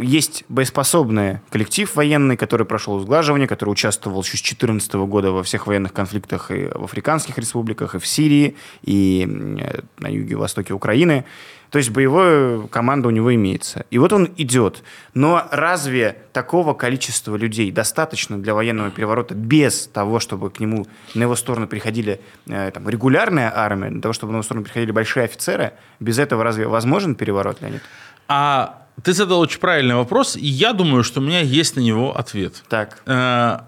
есть 0.00 0.44
боеспособный 0.48 1.40
коллектив 1.50 1.94
военный, 1.94 2.36
который 2.36 2.66
прошел 2.66 2.98
сглаживание, 3.00 3.48
который 3.48 3.70
участвовал 3.70 4.22
еще 4.22 4.36
с 4.36 4.40
2014 4.40 4.94
года 4.94 5.32
во 5.32 5.42
всех 5.42 5.66
военных 5.66 5.92
конфликтах 5.92 6.50
и 6.50 6.68
в 6.74 6.84
африканских 6.84 7.38
республиках, 7.38 7.94
и 7.94 7.98
в 7.98 8.06
Сирии, 8.06 8.56
и 8.82 9.26
э, 9.60 9.80
на 9.98 10.08
юге 10.08 10.32
и 10.32 10.34
востоке 10.34 10.74
Украины. 10.74 11.24
То 11.70 11.78
есть 11.78 11.90
боевая 11.90 12.60
команда 12.68 13.08
у 13.08 13.10
него 13.10 13.34
имеется. 13.34 13.86
И 13.90 13.98
вот 13.98 14.12
он 14.12 14.32
идет. 14.36 14.82
Но 15.14 15.46
разве 15.50 16.16
такого 16.32 16.74
количества 16.74 17.36
людей 17.36 17.70
достаточно 17.72 18.38
для 18.38 18.54
военного 18.54 18.90
переворота 18.90 19.34
без 19.34 19.86
того, 19.88 20.20
чтобы 20.20 20.50
к 20.50 20.60
нему 20.60 20.86
на 21.14 21.22
его 21.22 21.34
сторону 21.34 21.66
приходили 21.66 22.20
э, 22.46 22.70
там, 22.70 22.88
регулярная 22.88 23.52
армия, 23.54 23.90
для 23.90 24.00
того, 24.00 24.12
чтобы 24.12 24.32
на 24.32 24.36
его 24.36 24.42
сторону 24.42 24.64
приходили 24.64 24.92
большие 24.92 25.24
офицеры? 25.24 25.72
Без 26.00 26.18
этого 26.18 26.44
разве 26.44 26.66
возможен 26.68 27.14
переворот, 27.14 27.60
Леонид? 27.60 27.82
А 28.28 28.85
ты 29.02 29.12
задал 29.12 29.40
очень 29.40 29.60
правильный 29.60 29.94
вопрос, 29.94 30.36
и 30.36 30.46
я 30.46 30.72
думаю, 30.72 31.04
что 31.04 31.20
у 31.20 31.22
меня 31.22 31.40
есть 31.40 31.76
на 31.76 31.80
него 31.80 32.16
ответ. 32.16 32.62
Так. 32.68 33.02
Э, 33.06 33.60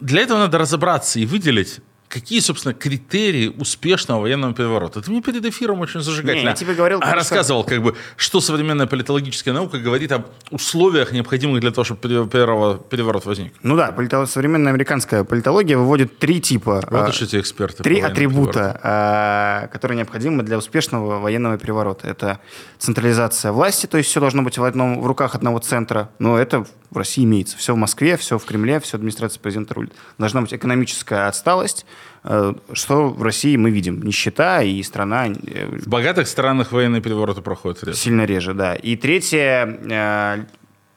Для 0.00 0.22
этого 0.22 0.38
надо 0.38 0.58
разобраться 0.58 1.18
и 1.20 1.26
выделить 1.26 1.80
какие, 2.10 2.40
собственно, 2.40 2.74
критерии 2.74 3.48
успешного 3.48 4.20
военного 4.20 4.52
переворота? 4.52 5.00
Ты 5.00 5.10
мне 5.10 5.22
перед 5.22 5.44
эфиром 5.46 5.80
очень 5.80 6.00
зажигательно 6.00 6.42
Не, 6.42 6.48
я 6.48 6.54
тебе 6.54 6.74
говорил, 6.74 6.98
а, 7.00 7.14
рассказывал, 7.14 7.62
как 7.62 7.82
бы, 7.82 7.94
что 8.16 8.40
современная 8.40 8.86
политологическая 8.86 9.52
наука 9.52 9.78
говорит 9.78 10.10
об 10.10 10.26
условиях, 10.50 11.12
необходимых 11.12 11.60
для 11.60 11.70
того, 11.70 11.84
чтобы 11.84 12.00
пере- 12.00 12.26
переворот, 12.26 13.24
возник. 13.24 13.54
Ну 13.62 13.76
да, 13.76 13.92
полито- 13.96 14.26
современная 14.26 14.72
американская 14.72 15.22
политология 15.22 15.78
выводит 15.78 16.18
три 16.18 16.40
типа. 16.40 16.82
Вот 16.90 17.06
а, 17.06 17.08
уж 17.08 17.22
эти 17.22 17.38
эксперты. 17.38 17.84
Три 17.84 18.00
атрибута, 18.00 18.80
а, 18.82 19.68
которые 19.68 19.96
необходимы 19.96 20.42
для 20.42 20.58
успешного 20.58 21.20
военного 21.20 21.58
переворота. 21.58 22.08
Это 22.08 22.40
централизация 22.78 23.52
власти, 23.52 23.86
то 23.86 23.98
есть 23.98 24.10
все 24.10 24.18
должно 24.18 24.42
быть 24.42 24.58
в, 24.58 24.64
одном, 24.64 25.00
в 25.00 25.06
руках 25.06 25.36
одного 25.36 25.60
центра. 25.60 26.10
Но 26.18 26.36
это 26.36 26.66
в 26.90 26.96
России 26.96 27.24
имеется. 27.24 27.56
Все 27.56 27.72
в 27.72 27.76
Москве, 27.76 28.16
все 28.16 28.36
в 28.38 28.44
Кремле, 28.44 28.80
все 28.80 28.96
администрация 28.96 29.40
президента 29.40 29.74
рулит. 29.74 29.92
Должна 30.18 30.40
быть 30.40 30.52
экономическая 30.52 31.28
отсталость, 31.28 31.86
что 32.22 33.08
в 33.08 33.22
России 33.22 33.56
мы 33.56 33.70
видим. 33.70 34.02
Нищета 34.02 34.62
и 34.62 34.82
страна 34.82 35.28
э, 35.28 35.66
В 35.66 35.88
богатых 35.88 36.28
странах 36.28 36.72
военные 36.72 37.00
перевороты 37.00 37.40
проходят 37.40 37.82
редко. 37.82 37.98
Сильно 37.98 38.26
реже, 38.26 38.52
да. 38.52 38.74
И 38.74 38.96
третье, 38.96 39.78
э, 39.90 40.44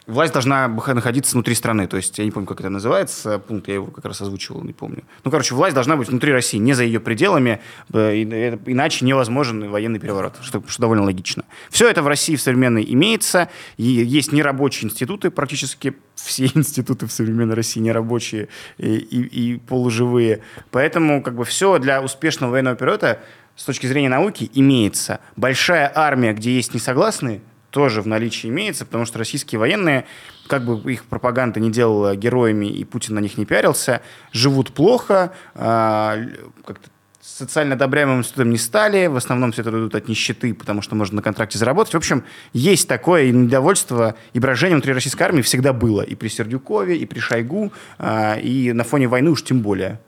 власть 0.08 0.34
должна 0.34 0.68
находиться 0.68 1.34
внутри 1.34 1.56
страны. 1.56 1.88
То 1.88 1.98
есть, 1.98 2.18
я 2.18 2.26
не 2.26 2.32
помню, 2.32 2.48
как 2.48 2.60
это 2.60 2.70
называется, 2.70 3.40
пункт, 3.40 3.68
я 3.68 3.76
его 3.76 3.88
как 3.88 4.06
раз 4.06 4.22
озвучивал, 4.22 4.64
не 4.64 4.74
помню. 4.74 5.04
Ну, 5.24 5.32
короче, 5.32 5.56
власть 5.56 5.76
должна 5.76 5.96
быть 5.96 6.10
внутри 6.10 6.32
России, 6.32 6.58
не 6.58 6.74
за 6.74 6.84
ее 6.84 7.00
пределами, 7.00 7.62
иначе 7.92 9.06
невозможен 9.06 9.70
военный 9.70 10.00
переворот, 10.00 10.38
что, 10.42 10.64
что 10.68 10.82
довольно 10.82 11.04
логично. 11.04 11.44
Все 11.70 11.90
это 11.90 12.02
в 12.02 12.08
России 12.08 12.36
в 12.36 12.42
современной 12.42 12.86
имеется, 12.88 13.50
и 13.78 13.84
есть 13.84 14.32
нерабочие 14.32 14.90
институты, 14.90 15.32
практически 15.32 15.96
все 16.16 16.46
институты 16.54 17.08
в 17.08 17.12
современной 17.12 17.56
России 17.56 17.80
нерабочие 17.80 18.50
и, 18.78 18.96
и, 18.96 19.54
и 19.54 19.58
полуживые. 19.58 20.42
Поэтому 20.72 21.22
как 21.22 21.36
бы 21.36 21.46
все 21.46 21.78
для 21.80 22.02
успешного 22.02 22.52
военного 22.52 22.76
переворота 22.76 23.20
с 23.56 23.66
точки 23.66 23.86
зрения 23.86 24.10
науки 24.10 24.50
имеется. 24.54 25.20
Большая 25.36 25.92
армия, 25.94 26.34
где 26.34 26.56
есть 26.56 26.74
несогласные, 26.74 27.42
тоже 27.74 28.04
в 28.04 28.08
наличии 28.08 28.50
имеется, 28.50 28.86
потому 28.86 29.06
что 29.06 29.18
российские 29.18 29.58
военные, 29.58 30.06
как 30.48 30.64
бы 30.64 30.94
их 30.94 31.06
пропаганда 31.06 31.60
не 31.60 31.72
делала 31.72 32.16
героями 32.16 32.68
и 32.68 32.84
Путин 32.86 33.16
на 33.16 33.20
них 33.20 33.36
не 33.36 33.46
пиарился, 33.46 34.02
живут 34.32 34.72
плохо, 34.74 35.34
а, 35.56 36.20
как-то 36.66 36.90
социально 37.20 37.74
одобряемым 37.74 38.20
институтом 38.20 38.52
не 38.52 38.58
стали, 38.58 39.08
в 39.08 39.16
основном 39.16 39.54
все 39.54 39.62
это 39.62 39.72
идут 39.72 39.96
от 39.96 40.08
нищеты, 40.08 40.54
потому 40.54 40.84
что 40.84 40.94
можно 40.94 41.16
на 41.16 41.22
контракте 41.24 41.58
заработать. 41.58 41.96
В 41.96 41.98
общем, 41.98 42.24
есть 42.54 42.88
такое 42.88 43.32
недовольство, 43.32 44.14
и 44.34 44.40
брожение 44.40 44.76
внутри 44.76 44.94
российской 44.94 45.24
армии 45.24 45.42
всегда 45.42 45.74
было. 45.74 46.04
И 46.04 46.14
при 46.14 46.28
Сердюкове, 46.28 46.98
и 46.98 47.08
при 47.08 47.20
Шойгу, 47.20 47.74
а, 47.98 48.36
и 48.36 48.72
на 48.72 48.84
фоне 48.84 49.08
войны 49.08 49.32
уж 49.32 49.44
тем 49.44 49.62
более. 49.62 50.00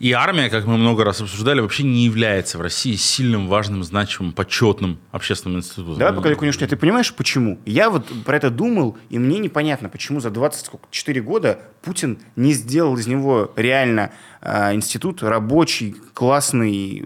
И 0.00 0.12
армия, 0.12 0.50
как 0.50 0.66
мы 0.66 0.76
много 0.76 1.04
раз 1.04 1.20
обсуждали, 1.20 1.60
вообще 1.60 1.84
не 1.84 2.04
является 2.04 2.58
в 2.58 2.60
России 2.60 2.96
сильным, 2.96 3.48
важным, 3.48 3.84
значимым, 3.84 4.32
почетным 4.32 4.98
общественным 5.12 5.58
институтом. 5.58 5.98
Давай 5.98 6.12
пока 6.12 6.24
далеко 6.24 6.44
не 6.44 6.50
ушли. 6.50 6.66
Ты 6.66 6.76
понимаешь, 6.76 7.14
почему? 7.14 7.60
Я 7.64 7.90
вот 7.90 8.06
про 8.24 8.36
это 8.36 8.50
думал, 8.50 8.98
и 9.08 9.18
мне 9.18 9.38
непонятно, 9.38 9.88
почему 9.88 10.20
за 10.20 10.30
24 10.30 11.20
года 11.22 11.60
Путин 11.82 12.18
не 12.34 12.52
сделал 12.52 12.96
из 12.98 13.06
него 13.06 13.52
реально 13.56 14.10
институт 14.44 15.22
рабочий, 15.22 15.96
классный, 16.12 17.02
э, 17.02 17.04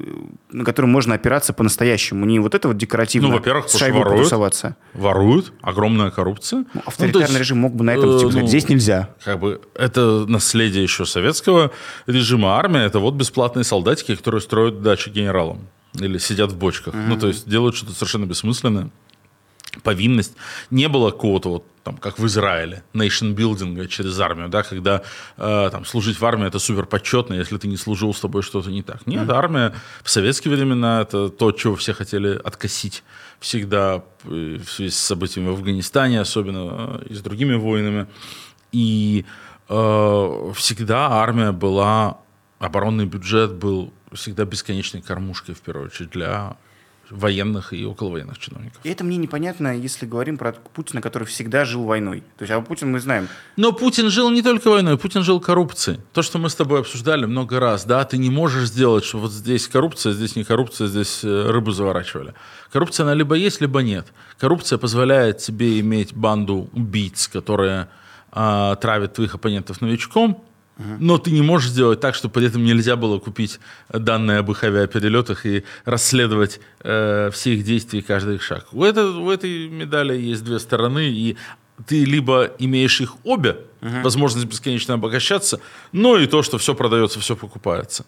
на 0.50 0.64
который 0.64 0.86
можно 0.86 1.14
опираться 1.14 1.52
по-настоящему. 1.52 2.26
Не 2.26 2.40
вот 2.40 2.54
это 2.54 2.68
вот 2.68 2.76
декоративно 2.76 3.28
Ну, 3.28 3.34
во-первых, 3.34 3.68
Шойгу 3.70 3.98
воруют. 3.98 4.32
Воруют, 4.94 5.52
огромная 5.62 6.10
коррупция. 6.10 6.64
Ну, 6.74 6.80
авторитарный 6.84 7.26
то 7.26 7.32
есть, 7.32 7.38
режим 7.38 7.58
мог 7.58 7.74
бы 7.74 7.84
на 7.84 7.90
этом 7.92 8.16
э, 8.16 8.18
типа, 8.18 8.30
сказать, 8.30 8.42
ну, 8.42 8.48
здесь 8.48 8.68
нельзя. 8.68 9.10
Как 9.24 9.38
бы 9.38 9.60
это 9.74 10.26
наследие 10.26 10.82
еще 10.82 11.06
советского 11.06 11.70
режима. 12.06 12.56
Армия 12.56 12.80
это 12.80 12.98
вот 12.98 13.14
бесплатные 13.14 13.64
солдатики, 13.64 14.16
которые 14.16 14.40
строят 14.40 14.82
дачи 14.82 15.08
генералам 15.10 15.68
или 15.94 16.18
сидят 16.18 16.52
в 16.52 16.56
бочках. 16.58 16.94
Ну, 16.94 17.16
то 17.16 17.28
есть 17.28 17.48
делают 17.48 17.76
что-то 17.76 17.92
совершенно 17.92 18.26
бессмысленное. 18.26 18.90
Повинность. 19.82 20.32
Не 20.70 20.88
было 20.88 21.10
какого-то 21.10 21.50
вот 21.50 21.64
там, 21.88 21.96
как 21.96 22.18
в 22.18 22.26
Израиле, 22.26 22.82
нейшн-билдинга 22.92 23.86
через 23.88 24.20
армию, 24.20 24.48
да, 24.48 24.62
когда 24.62 25.02
э, 25.38 25.68
там, 25.72 25.86
служить 25.86 26.20
в 26.20 26.24
армии 26.26 26.46
это 26.46 26.58
супер 26.58 26.84
почетно, 26.84 27.34
если 27.34 27.56
ты 27.56 27.66
не 27.66 27.78
служил, 27.78 28.12
с 28.12 28.20
тобой 28.20 28.42
что-то 28.42 28.70
не 28.70 28.82
так. 28.82 29.06
Нет, 29.06 29.30
армия 29.30 29.74
в 30.02 30.10
советские 30.10 30.54
времена 30.54 31.00
это 31.00 31.30
то, 31.30 31.52
чего 31.52 31.76
все 31.76 31.94
хотели 31.94 32.38
откосить 32.44 33.02
всегда 33.40 34.02
э, 34.24 34.58
в 34.58 34.70
связи 34.70 34.90
с 34.90 34.98
событиями 34.98 35.48
в 35.48 35.52
Афганистане, 35.52 36.20
особенно 36.20 37.00
э, 37.00 37.06
и 37.10 37.14
с 37.14 37.20
другими 37.20 37.54
войнами. 37.54 38.06
И 38.72 39.24
э, 39.68 40.52
всегда 40.54 41.08
армия 41.08 41.52
была, 41.52 42.18
оборонный 42.58 43.06
бюджет 43.06 43.54
был 43.54 43.94
всегда 44.12 44.44
бесконечной 44.44 45.00
кормушкой, 45.00 45.54
в 45.54 45.60
первую 45.60 45.86
очередь, 45.86 46.10
для 46.10 46.56
военных 47.10 47.72
и 47.72 47.84
околовоенных 47.84 48.38
чиновников. 48.38 48.80
И 48.84 48.88
это 48.90 49.04
мне 49.04 49.16
непонятно, 49.16 49.76
если 49.76 50.06
говорим 50.06 50.36
про 50.36 50.52
Путина, 50.52 51.00
который 51.00 51.24
всегда 51.24 51.64
жил 51.64 51.84
войной. 51.84 52.22
То 52.36 52.42
есть, 52.42 52.52
а 52.52 52.60
Путин 52.60 52.92
мы 52.92 53.00
знаем. 53.00 53.28
Но 53.56 53.72
Путин 53.72 54.10
жил 54.10 54.30
не 54.30 54.42
только 54.42 54.70
войной, 54.70 54.98
Путин 54.98 55.22
жил 55.22 55.40
коррупцией. 55.40 56.00
То, 56.12 56.22
что 56.22 56.38
мы 56.38 56.50
с 56.50 56.54
тобой 56.54 56.80
обсуждали 56.80 57.26
много 57.26 57.60
раз, 57.60 57.84
да, 57.84 58.04
ты 58.04 58.18
не 58.18 58.30
можешь 58.30 58.68
сделать, 58.68 59.04
что 59.04 59.18
вот 59.18 59.32
здесь 59.32 59.68
коррупция, 59.68 60.12
здесь 60.12 60.36
не 60.36 60.44
коррупция, 60.44 60.86
здесь 60.86 61.24
э, 61.24 61.50
рыбу 61.50 61.70
заворачивали. 61.70 62.34
Коррупция, 62.72 63.04
она 63.04 63.14
либо 63.14 63.34
есть, 63.34 63.60
либо 63.60 63.80
нет. 63.80 64.06
Коррупция 64.38 64.78
позволяет 64.78 65.38
тебе 65.38 65.80
иметь 65.80 66.14
банду 66.14 66.68
убийц, 66.72 67.28
которые 67.28 67.88
а, 68.30 68.76
травят 68.76 69.14
твоих 69.14 69.34
оппонентов 69.34 69.80
новичком, 69.80 70.44
но 71.00 71.18
ты 71.18 71.30
не 71.32 71.42
можешь 71.42 71.70
сделать 71.70 72.00
так, 72.00 72.14
чтобы 72.14 72.34
при 72.34 72.46
этом 72.46 72.64
нельзя 72.64 72.94
было 72.96 73.18
купить 73.18 73.58
данные 73.92 74.38
об 74.38 74.50
их 74.50 74.62
авиаперелетах 74.64 75.44
и 75.46 75.64
расследовать 75.84 76.60
э, 76.84 77.30
все 77.32 77.54
их 77.54 77.64
действия 77.64 77.98
и 77.98 78.02
каждый 78.02 78.36
их 78.36 78.42
шаг. 78.42 78.66
У, 78.72 78.84
этой- 78.84 79.04
у 79.10 79.30
этой 79.30 79.68
медали 79.68 80.16
есть 80.16 80.44
две 80.44 80.58
стороны, 80.58 81.08
и 81.10 81.36
ты 81.86 82.04
либо 82.04 82.50
имеешь 82.58 83.00
их 83.00 83.14
обе, 83.24 83.56
возможность 84.02 84.46
бесконечно 84.46 84.94
обогащаться, 84.94 85.60
но 85.92 86.16
и 86.16 86.26
то, 86.26 86.42
что 86.42 86.58
все 86.58 86.74
продается, 86.74 87.20
все 87.20 87.36
покупается. 87.36 88.04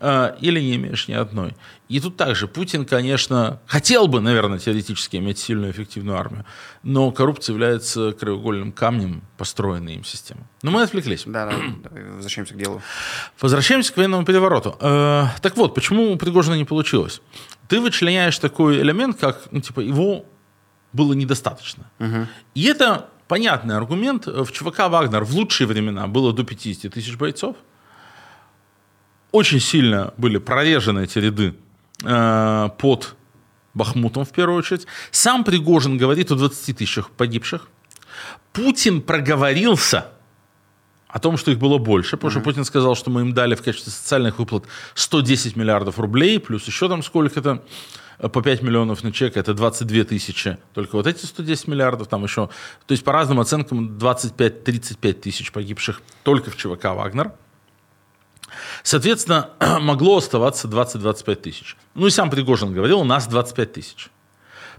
Э, 0.00 0.36
Или 0.40 0.60
не 0.60 0.76
имеешь 0.76 1.08
ни 1.08 1.12
одной. 1.12 1.54
И 1.88 2.00
тут 2.00 2.16
также 2.16 2.46
Путин, 2.46 2.84
конечно, 2.84 3.60
хотел 3.66 4.06
бы, 4.06 4.20
наверное, 4.20 4.58
теоретически 4.58 5.16
иметь 5.16 5.38
сильную 5.38 5.72
эффективную 5.72 6.16
армию, 6.16 6.44
но 6.82 7.10
коррупция 7.10 7.54
является 7.54 8.12
краеугольным 8.12 8.72
камнем 8.72 9.22
построенной 9.36 9.94
им 9.94 10.04
системы. 10.04 10.42
Но 10.62 10.70
мы 10.70 10.82
отвлеклись. 10.82 11.24
Да, 11.26 11.46
да, 11.46 11.56
давай 11.82 12.10
возвращаемся 12.10 12.54
к 12.54 12.58
делу. 12.58 12.80
Возвращаемся 13.40 13.92
к 13.92 13.96
военному 13.96 14.24
перевороту. 14.24 14.76
Э, 14.80 15.24
так 15.42 15.56
вот, 15.56 15.74
почему 15.74 16.12
у 16.12 16.16
Пригожина 16.16 16.54
не 16.54 16.64
получилось? 16.64 17.20
Ты 17.66 17.80
вычленяешь 17.80 18.38
такой 18.38 18.80
элемент, 18.80 19.18
как, 19.18 19.48
ну, 19.50 19.60
типа, 19.60 19.80
его 19.80 20.24
было 20.92 21.12
недостаточно. 21.12 21.90
И 22.54 22.64
это 22.64 23.08
понятный 23.26 23.76
аргумент. 23.76 24.26
В 24.26 24.50
ЧВК 24.52 24.88
«Вагнер» 24.88 25.24
в 25.24 25.34
лучшие 25.34 25.66
времена 25.66 26.06
было 26.06 26.32
до 26.32 26.44
50 26.44 26.92
тысяч 26.92 27.16
бойцов. 27.16 27.56
Очень 29.30 29.60
сильно 29.60 30.14
были 30.16 30.38
прорежены 30.38 31.04
эти 31.04 31.18
ряды 31.18 31.54
э, 32.02 32.68
под 32.78 33.14
Бахмутом 33.74 34.24
в 34.24 34.30
первую 34.30 34.58
очередь. 34.58 34.86
Сам 35.10 35.44
Пригожин 35.44 35.98
говорит 35.98 36.32
о 36.32 36.36
20 36.36 36.78
тысячах 36.78 37.10
погибших. 37.10 37.68
Путин 38.52 39.02
проговорился 39.02 40.06
о 41.08 41.18
том, 41.18 41.36
что 41.36 41.50
их 41.50 41.58
было 41.58 41.78
больше, 41.78 42.16
потому 42.16 42.30
что 42.30 42.40
Путин 42.40 42.64
сказал, 42.64 42.94
что 42.94 43.10
мы 43.10 43.22
им 43.22 43.32
дали 43.32 43.54
в 43.54 43.62
качестве 43.62 43.92
социальных 43.92 44.38
выплат 44.38 44.64
110 44.94 45.56
миллиардов 45.56 45.98
рублей, 45.98 46.38
плюс 46.40 46.66
еще 46.66 46.88
там 46.88 47.02
сколько-то, 47.02 47.62
э, 48.18 48.28
по 48.28 48.42
5 48.42 48.62
миллионов 48.62 49.02
на 49.02 49.12
человека, 49.12 49.40
это 49.40 49.52
22 49.52 50.04
тысячи. 50.04 50.58
Только 50.72 50.96
вот 50.96 51.06
эти 51.06 51.24
110 51.26 51.68
миллиардов, 51.68 52.08
там 52.08 52.24
еще, 52.24 52.48
то 52.86 52.92
есть 52.92 53.04
по 53.04 53.12
разным 53.12 53.40
оценкам 53.40 53.98
25-35 53.98 55.12
тысяч 55.12 55.52
погибших 55.52 56.00
только 56.24 56.50
в 56.50 56.56
ЧВК 56.56 56.84
«Вагнер». 56.94 57.32
Соответственно, 58.82 59.50
могло 59.80 60.16
оставаться 60.18 60.68
20-25 60.68 61.34
тысяч. 61.36 61.76
Ну 61.94 62.06
и 62.06 62.10
сам 62.10 62.30
Пригожин 62.30 62.72
говорил, 62.72 63.00
у 63.00 63.04
нас 63.04 63.26
25 63.26 63.72
тысяч. 63.72 64.10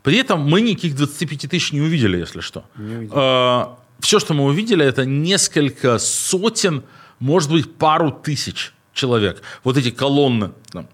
При 0.04 0.18
этом 0.18 0.42
мы 0.42 0.62
никаких 0.62 0.96
25 0.96 1.50
тысяч 1.50 1.72
не 1.74 1.82
увидели, 1.82 2.18
если 2.18 2.42
что. 2.42 2.64
А, 3.12 3.78
Все, 4.00 4.20
что 4.20 4.34
мы 4.34 4.46
увидели, 4.46 4.86
это 4.86 5.06
несколько 5.06 6.00
сотен, 6.00 6.84
может 7.20 7.52
быть, 7.52 7.76
пару 7.76 8.12
тысяч 8.12 8.74
человек. 8.94 9.42
Вот 9.64 9.78
эти 9.78 9.92
колонны, 9.92 10.52
там, 10.72 10.88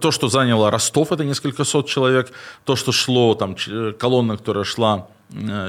то, 0.00 0.10
что 0.10 0.28
заняло 0.28 0.70
Ростов, 0.70 1.12
это 1.12 1.24
несколько 1.24 1.64
сот 1.64 1.88
человек, 1.88 2.32
то, 2.64 2.76
что 2.76 2.92
шло, 2.92 3.34
там, 3.34 3.56
колонна, 3.98 4.36
которая 4.36 4.64
шла 4.64 4.96
э, 4.98 5.17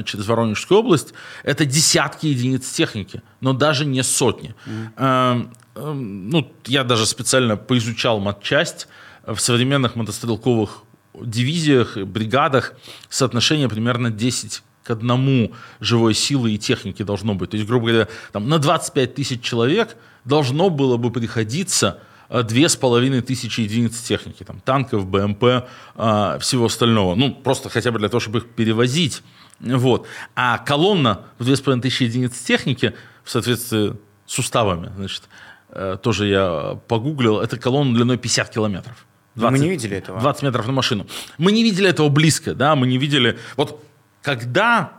через 0.06 0.28
Воронежскую 0.28 0.80
область, 0.80 1.13
это 1.44 1.66
десятки 1.66 2.28
единиц 2.28 2.70
техники, 2.70 3.22
но 3.42 3.54
даже 3.54 3.86
не 3.86 4.04
сотни. 4.04 4.56
Mm. 4.66 5.50
Ну, 5.75 6.51
я 6.66 6.84
даже 6.84 7.06
специально 7.06 7.56
поизучал 7.58 8.20
матчасть 8.20 8.88
в 9.25 9.38
современных 9.38 9.96
мотострелковых 9.96 10.84
дивизиях, 11.13 11.98
бригадах 11.98 12.74
соотношение 13.10 13.70
примерно 13.70 14.10
10 14.10 14.63
к 14.84 14.92
одному 14.92 15.51
живой 15.80 16.13
силы 16.13 16.54
и 16.54 16.58
техники 16.58 17.04
должно 17.04 17.36
быть. 17.36 17.51
То 17.51 17.58
есть, 17.58 17.68
грубо 17.68 17.88
говоря, 17.88 18.08
там, 18.32 18.50
на 18.50 18.58
25 18.58 19.13
тысяч 19.13 19.42
человек 19.42 19.96
должно 20.25 20.70
было 20.70 20.98
бы 20.98 21.12
приходиться 21.12 22.00
э, 22.30 22.42
две 22.42 22.68
с 22.68 22.75
половиной 22.75 23.22
тысячи 23.22 23.62
единиц 23.62 24.00
техники, 24.01 24.44
там, 24.44 24.60
танков, 24.62 25.06
БМП, 25.06 25.44
э, 25.44 26.38
всего 26.42 26.66
остального. 26.66 27.13
Ну, 27.16 27.36
просто 27.36 27.70
хотя 27.70 27.92
бы 27.92 28.00
для 28.00 28.10
того, 28.10 28.20
чтобы 28.20 28.39
их 28.39 28.48
перевозить. 28.48 29.22
Вот. 29.60 30.08
А 30.36 30.58
колонна 30.58 31.25
в 31.38 31.46
две 31.46 31.56
с 31.56 31.62
половиной 31.62 31.84
тысячи 31.84 32.04
единиц 32.04 32.38
техники 32.39 32.96
в 33.24 33.30
соответствии 33.30 33.96
с 34.25 34.39
уставами, 34.39 34.92
значит, 34.96 35.24
э, 35.70 35.98
тоже 36.01 36.28
я 36.28 36.80
погуглил, 36.88 37.39
это 37.39 37.58
колонна 37.58 37.94
длиной 37.94 38.18
50 38.18 38.50
километров. 38.50 39.06
20, 39.36 39.60
мы 39.60 39.66
не 39.66 39.70
видели 39.70 39.98
этого. 39.98 40.20
20 40.20 40.44
метров 40.44 40.68
на 40.68 40.74
машину. 40.74 41.08
Мы 41.38 41.51
не 41.51 41.63
видели 41.63 41.89
этого 41.89 42.10
близко, 42.10 42.54
да, 42.54 42.75
мы 42.75 42.88
не 42.88 42.98
видели... 42.98 43.38
Вот 43.56 43.84
когда 44.22 44.92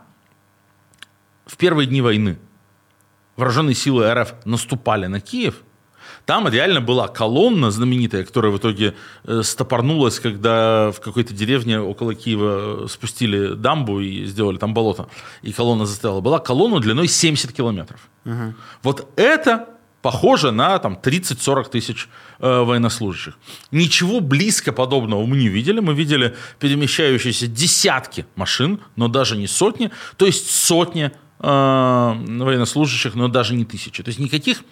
в 1.45 1.57
первые 1.57 1.87
дни 1.87 2.01
войны 2.01 2.37
вооруженные 3.35 3.75
силы 3.75 4.11
РФ 4.13 4.33
наступали 4.45 5.07
на 5.07 5.19
Киев, 5.19 5.63
там 6.25 6.47
реально 6.47 6.81
была 6.81 7.07
колонна 7.07 7.71
знаменитая, 7.71 8.23
которая 8.23 8.51
в 8.51 8.57
итоге 8.57 8.93
э, 9.23 9.41
стопорнулась, 9.43 10.19
когда 10.19 10.91
в 10.91 10.99
какой-то 10.99 11.33
деревне 11.33 11.79
около 11.79 12.15
Киева 12.15 12.87
спустили 12.87 13.53
дамбу 13.53 13.99
и 13.99 14.25
сделали 14.25 14.57
там 14.57 14.73
болото, 14.73 15.07
и 15.41 15.51
колонна 15.51 15.85
застряла. 15.85 16.21
Была 16.21 16.39
колонна 16.39 16.79
длиной 16.79 17.07
70 17.07 17.51
километров. 17.51 17.99
Угу. 18.25 18.53
Вот 18.83 19.07
это 19.15 19.67
похоже 20.01 20.51
на 20.51 20.79
там, 20.79 20.97
30-40 21.01 21.69
тысяч 21.69 22.07
э, 22.39 22.63
военнослужащих. 22.63 23.37
Ничего 23.71 24.19
близко 24.19 24.71
подобного 24.71 25.25
мы 25.25 25.37
не 25.37 25.47
видели. 25.47 25.79
Мы 25.79 25.93
видели 25.93 26.35
перемещающиеся 26.59 27.47
десятки 27.47 28.25
машин, 28.35 28.79
но 28.95 29.07
даже 29.07 29.37
не 29.37 29.47
сотни. 29.47 29.91
То 30.17 30.25
есть 30.25 30.49
сотни 30.49 31.11
э, 31.39 31.43
военнослужащих, 31.43 33.15
но 33.15 33.27
даже 33.27 33.53
не 33.53 33.65
тысячи. 33.65 34.03
То 34.03 34.09
есть 34.09 34.19
никаких 34.19 34.63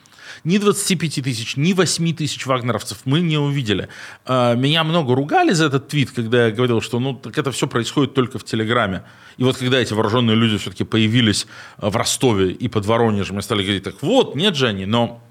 ни 0.44 0.58
25 0.58 1.24
тысяч, 1.24 1.58
ни 1.58 1.74
8 1.74 2.16
тысяч 2.16 2.46
вагнеровцев 2.46 3.00
мы 3.06 3.22
не 3.22 3.38
увидели. 3.38 3.90
Э, 4.26 4.56
меня 4.56 4.84
много 4.84 5.16
ругали 5.16 5.52
за 5.52 5.66
этот 5.66 5.88
твит, 5.88 6.12
когда 6.12 6.48
я 6.48 6.52
говорил, 6.52 6.82
что 6.82 7.00
ну, 7.00 7.14
так 7.14 7.38
это 7.38 7.52
все 7.52 7.68
происходит 7.68 8.14
только 8.14 8.40
в 8.40 8.44
Телеграме. 8.44 9.04
И 9.38 9.44
вот 9.44 9.58
когда 9.58 9.80
эти 9.80 9.94
вооруженные 9.94 10.36
люди 10.36 10.58
все-таки 10.58 10.84
появились 10.84 11.48
в 11.78 11.96
Ростове 11.96 12.52
и 12.52 12.68
под 12.68 12.86
Воронежем, 12.86 13.38
мы 13.38 13.42
стали 13.42 13.64
говорить, 13.64 13.84
так 13.84 14.02
вот, 14.02 14.36
нет 14.36 14.56
же 14.56 14.68
они, 14.68 14.86
но 14.86 15.22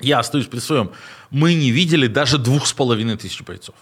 я 0.00 0.18
остаюсь 0.18 0.46
при 0.46 0.58
своем. 0.58 0.90
Мы 1.30 1.54
не 1.54 1.70
видели 1.70 2.06
даже 2.06 2.38
двух 2.38 2.66
с 2.66 2.72
половиной 2.72 3.16
тысяч 3.16 3.42
бойцов. 3.42 3.74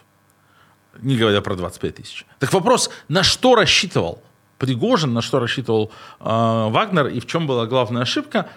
Не 1.00 1.16
говоря 1.16 1.40
про 1.40 1.54
25 1.54 1.94
тысяч. 1.94 2.26
Так 2.38 2.52
вопрос, 2.52 2.90
на 3.08 3.22
что 3.22 3.54
рассчитывал 3.54 4.22
Пригожин, 4.58 5.12
на 5.12 5.22
что 5.22 5.40
рассчитывал 5.40 5.90
э, 6.20 6.24
Вагнер 6.24 7.08
и 7.08 7.18
в 7.18 7.26
чем 7.26 7.46
была 7.46 7.66
главная 7.66 8.02
ошибка? 8.02 8.48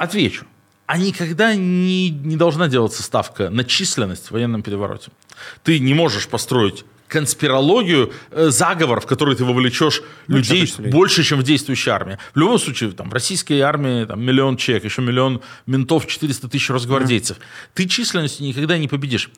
Отвечу. 0.00 0.46
А 0.86 0.96
никогда 0.96 1.54
не, 1.54 2.08
не 2.08 2.36
должна 2.36 2.68
делаться 2.68 3.02
ставка 3.02 3.50
на 3.50 3.64
численность 3.64 4.28
в 4.28 4.30
военном 4.30 4.62
перевороте. 4.62 5.10
Ты 5.62 5.78
не 5.78 5.92
можешь 5.92 6.26
построить 6.26 6.86
конспирологию, 7.06 8.10
э, 8.30 8.48
заговор, 8.48 9.02
в 9.02 9.06
который 9.06 9.36
ты 9.36 9.44
вовлечешь 9.44 10.00
ну, 10.26 10.38
людей 10.38 10.72
больше, 10.90 11.22
чем 11.22 11.40
в 11.40 11.42
действующей 11.42 11.92
армии. 11.92 12.16
В 12.32 12.38
любом 12.38 12.58
случае, 12.58 12.92
там, 12.92 13.10
в 13.10 13.12
российской 13.12 13.60
армии 13.60 14.06
там, 14.06 14.22
миллион 14.24 14.56
человек, 14.56 14.84
еще 14.84 15.02
миллион 15.02 15.42
ментов, 15.66 16.06
400 16.06 16.48
тысяч 16.48 16.70
росгвардейцев. 16.70 17.36
Mm. 17.36 17.42
Ты 17.74 17.86
численностью 17.86 18.46
никогда 18.46 18.78
не 18.78 18.88
победишь 18.88 19.30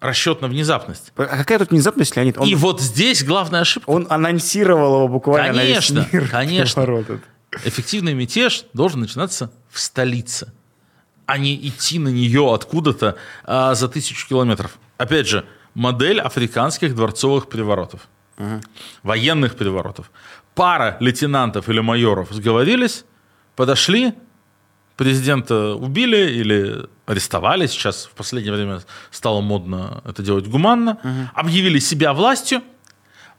расчет 0.00 0.40
на 0.40 0.48
внезапность. 0.48 1.12
А 1.16 1.26
какая 1.26 1.58
тут 1.58 1.72
внезапность, 1.72 2.16
Леонид? 2.16 2.38
Он... 2.38 2.48
И 2.48 2.54
вот 2.54 2.80
здесь 2.80 3.22
главная 3.22 3.60
ошибка. 3.60 3.90
Он 3.90 4.06
анонсировал 4.08 4.96
его 4.96 5.08
буквально 5.08 5.58
конечно, 5.60 6.00
на 6.00 6.04
весь 6.04 6.12
мир. 6.12 6.28
Конечно, 6.30 6.86
Эффективный 7.64 8.14
мятеж 8.14 8.64
должен 8.72 9.00
начинаться 9.00 9.50
в 9.70 9.78
столице, 9.78 10.52
а 11.26 11.38
не 11.38 11.54
идти 11.68 11.98
на 11.98 12.08
нее 12.08 12.52
откуда-то 12.54 13.16
а, 13.44 13.74
за 13.74 13.88
тысячу 13.88 14.28
километров. 14.28 14.78
Опять 14.98 15.26
же, 15.26 15.44
модель 15.74 16.20
африканских 16.20 16.94
дворцовых 16.94 17.48
переворотов, 17.48 18.08
угу. 18.38 18.60
военных 19.02 19.56
переворотов. 19.56 20.10
Пара 20.54 20.96
лейтенантов 21.00 21.68
или 21.68 21.80
майоров 21.80 22.28
сговорились, 22.30 23.04
подошли, 23.56 24.14
президента 24.96 25.74
убили 25.74 26.30
или 26.30 26.86
арестовали. 27.04 27.66
Сейчас 27.66 28.06
в 28.06 28.12
последнее 28.12 28.54
время 28.54 28.80
стало 29.10 29.40
модно 29.40 30.02
это 30.04 30.22
делать 30.22 30.46
гуманно. 30.46 30.98
Угу. 31.02 31.30
Объявили 31.34 31.78
себя 31.78 32.12
властью 32.12 32.62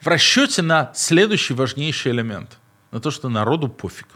в 0.02 0.08
расчете 0.08 0.62
на 0.62 0.92
следующий 0.94 1.54
важнейший 1.54 2.12
элемент. 2.12 2.60
На 2.92 3.00
то, 3.00 3.12
что 3.12 3.30
народу 3.30 3.68
пофиг. 3.68 4.08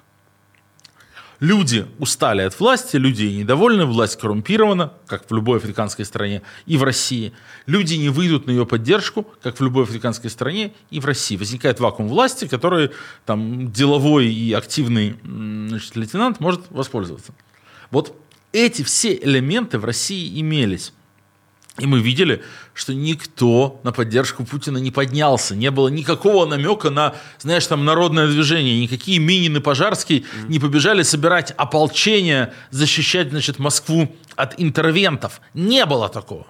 Люди 1.41 1.87
устали 1.97 2.43
от 2.43 2.59
власти, 2.59 2.97
люди 2.97 3.23
недовольны, 3.23 3.85
власть 3.85 4.19
коррумпирована, 4.19 4.93
как 5.07 5.27
в 5.27 5.33
любой 5.33 5.57
африканской 5.57 6.05
стране, 6.05 6.43
и 6.67 6.77
в 6.77 6.83
России. 6.83 7.33
Люди 7.65 7.95
не 7.95 8.09
выйдут 8.09 8.45
на 8.45 8.51
ее 8.51 8.67
поддержку, 8.67 9.25
как 9.41 9.59
в 9.59 9.63
любой 9.63 9.85
африканской 9.85 10.29
стране, 10.29 10.71
и 10.91 10.99
в 10.99 11.05
России. 11.05 11.35
Возникает 11.35 11.79
вакуум 11.79 12.09
власти, 12.09 12.47
который 12.47 12.91
там, 13.25 13.71
деловой 13.71 14.31
и 14.31 14.53
активный 14.53 15.19
значит, 15.23 15.95
лейтенант 15.95 16.39
может 16.39 16.61
воспользоваться. 16.69 17.33
Вот 17.89 18.15
эти 18.51 18.83
все 18.83 19.15
элементы 19.15 19.79
в 19.79 19.85
России 19.85 20.39
имелись. 20.39 20.93
И 21.77 21.85
мы 21.85 21.99
видели, 21.99 22.43
что 22.73 22.93
никто 22.93 23.79
на 23.83 23.93
поддержку 23.93 24.43
Путина 24.43 24.77
не 24.77 24.91
поднялся. 24.91 25.55
Не 25.55 25.71
было 25.71 25.87
никакого 25.87 26.45
намека 26.45 26.89
на, 26.89 27.15
знаешь, 27.39 27.65
там 27.65 27.85
народное 27.85 28.27
движение. 28.27 28.81
Никакие 28.81 29.19
Минин 29.19 29.55
и 29.55 29.59
Пожарский 29.61 30.19
mm-hmm. 30.19 30.47
не 30.49 30.59
побежали 30.59 31.03
собирать 31.03 31.51
ополчение, 31.55 32.53
защищать, 32.71 33.29
значит, 33.29 33.57
Москву 33.57 34.13
от 34.35 34.59
интервентов. 34.59 35.39
Не 35.53 35.85
было 35.85 36.09
такого. 36.09 36.45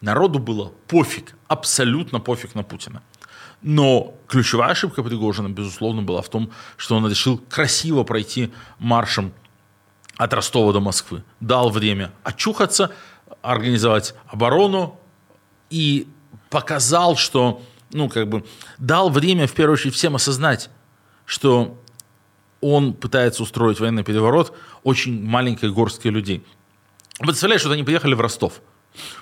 Народу 0.00 0.40
было 0.40 0.72
пофиг, 0.88 1.36
абсолютно 1.46 2.18
пофиг 2.18 2.56
на 2.56 2.64
Путина. 2.64 3.02
Но 3.62 4.14
ключевая 4.26 4.72
ошибка 4.72 5.04
Пригожина, 5.04 5.48
безусловно, 5.48 6.02
была 6.02 6.22
в 6.22 6.28
том, 6.28 6.50
что 6.76 6.96
он 6.96 7.08
решил 7.08 7.38
красиво 7.38 8.02
пройти 8.02 8.50
маршем 8.78 9.32
от 10.16 10.34
Ростова 10.34 10.72
до 10.72 10.80
Москвы. 10.80 11.22
Дал 11.38 11.70
время 11.70 12.10
очухаться– 12.24 12.90
организовать 13.42 14.14
оборону 14.26 14.98
и 15.70 16.08
показал, 16.50 17.16
что, 17.16 17.62
ну, 17.92 18.08
как 18.08 18.28
бы, 18.28 18.44
дал 18.78 19.10
время, 19.10 19.46
в 19.46 19.52
первую 19.52 19.74
очередь, 19.74 19.94
всем 19.94 20.16
осознать, 20.16 20.70
что 21.24 21.78
он 22.60 22.92
пытается 22.92 23.42
устроить 23.42 23.80
военный 23.80 24.04
переворот 24.04 24.56
очень 24.82 25.24
маленькой 25.24 25.70
горстке 25.70 26.10
людей. 26.10 26.44
Представляешь, 27.18 27.60
что 27.60 27.70
они 27.70 27.84
приехали 27.84 28.14
в 28.14 28.20
Ростов. 28.20 28.60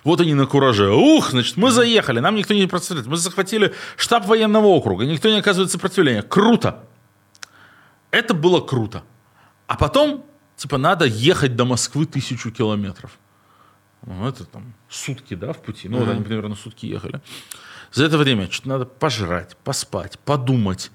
Вот 0.02 0.20
они 0.20 0.35
на 0.35 0.46
кураже. 0.46 0.90
Ух, 0.90 1.31
значит, 1.31 1.57
мы 1.57 1.70
заехали, 1.70 2.20
нам 2.20 2.35
никто 2.35 2.54
не 2.54 2.66
противляет. 2.66 3.07
Мы 3.07 3.16
захватили 3.16 3.74
штаб 3.96 4.26
военного 4.26 4.66
округа, 4.66 5.04
никто 5.04 5.28
не 5.28 5.38
оказывает 5.38 5.70
сопротивления. 5.70 6.22
Круто. 6.22 6.85
Это 8.11 8.35
было 8.35 8.61
круто. 8.61 9.02
А 9.66 9.76
потом, 9.76 10.24
типа, 10.57 10.78
надо 10.78 11.04
ехать 11.04 11.57
до 11.57 11.64
Москвы 11.64 12.07
тысячу 12.07 12.50
километров. 12.50 13.18
Ну, 14.06 14.28
это 14.28 14.44
там 14.44 14.74
сутки, 14.88 15.34
да, 15.34 15.52
в 15.52 15.62
пути. 15.62 15.88
Ну, 15.88 15.98
вот 15.98 16.08
они 16.08 16.22
примерно 16.22 16.54
сутки 16.54 16.87
ехали. 16.87 17.20
За 17.92 18.04
это 18.04 18.18
время 18.18 18.50
что-то 18.50 18.68
надо 18.68 18.84
пожрать, 18.84 19.56
поспать, 19.64 20.18
подумать. 20.18 20.90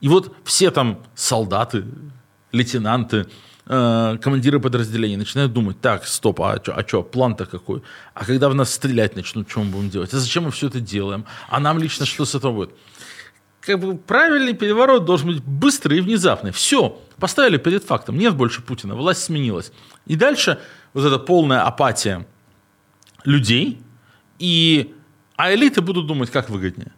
И 0.00 0.08
вот 0.08 0.34
все 0.44 0.70
там 0.70 1.02
солдаты, 1.14 1.84
лейтенанты, 2.52 3.26
э, 3.66 4.18
командиры 4.20 4.60
подразделений 4.60 5.16
начинают 5.16 5.52
думать, 5.52 5.80
так, 5.80 6.06
стоп, 6.06 6.40
а 6.40 6.56
что, 6.62 6.76
а 6.76 6.84
чё, 6.84 7.02
план-то 7.02 7.46
какой? 7.46 7.82
А 8.14 8.24
когда 8.24 8.48
в 8.48 8.54
нас 8.54 8.72
стрелять 8.72 9.16
начнут, 9.16 9.50
что 9.50 9.60
мы 9.60 9.70
будем 9.70 9.90
делать? 9.90 10.14
А 10.14 10.18
зачем 10.18 10.44
мы 10.44 10.50
все 10.50 10.68
это 10.68 10.80
делаем? 10.80 11.24
А 11.48 11.60
нам 11.60 11.78
лично 11.78 12.06
что 12.06 12.24
с 12.24 12.34
этого 12.34 12.52
будет? 12.52 12.70
Как 13.60 13.80
бы 13.80 13.96
правильный 13.96 14.54
переворот 14.54 15.04
должен 15.04 15.28
быть 15.28 15.42
быстрый 15.42 15.98
и 15.98 16.00
внезапный. 16.00 16.52
Все, 16.52 17.00
поставили 17.18 17.56
перед 17.56 17.82
фактом, 17.82 18.16
нет 18.16 18.34
больше 18.36 18.62
Путина, 18.62 18.94
власть 18.94 19.24
сменилась. 19.24 19.72
И 20.06 20.14
дальше 20.14 20.60
вот 20.94 21.04
эта 21.04 21.18
полная 21.18 21.62
апатия 21.62 22.26
людей, 23.26 23.78
и, 24.38 24.94
а 25.36 25.52
элиты 25.54 25.82
будут 25.82 26.06
думать, 26.06 26.30
как 26.30 26.48
выгоднее 26.48 26.92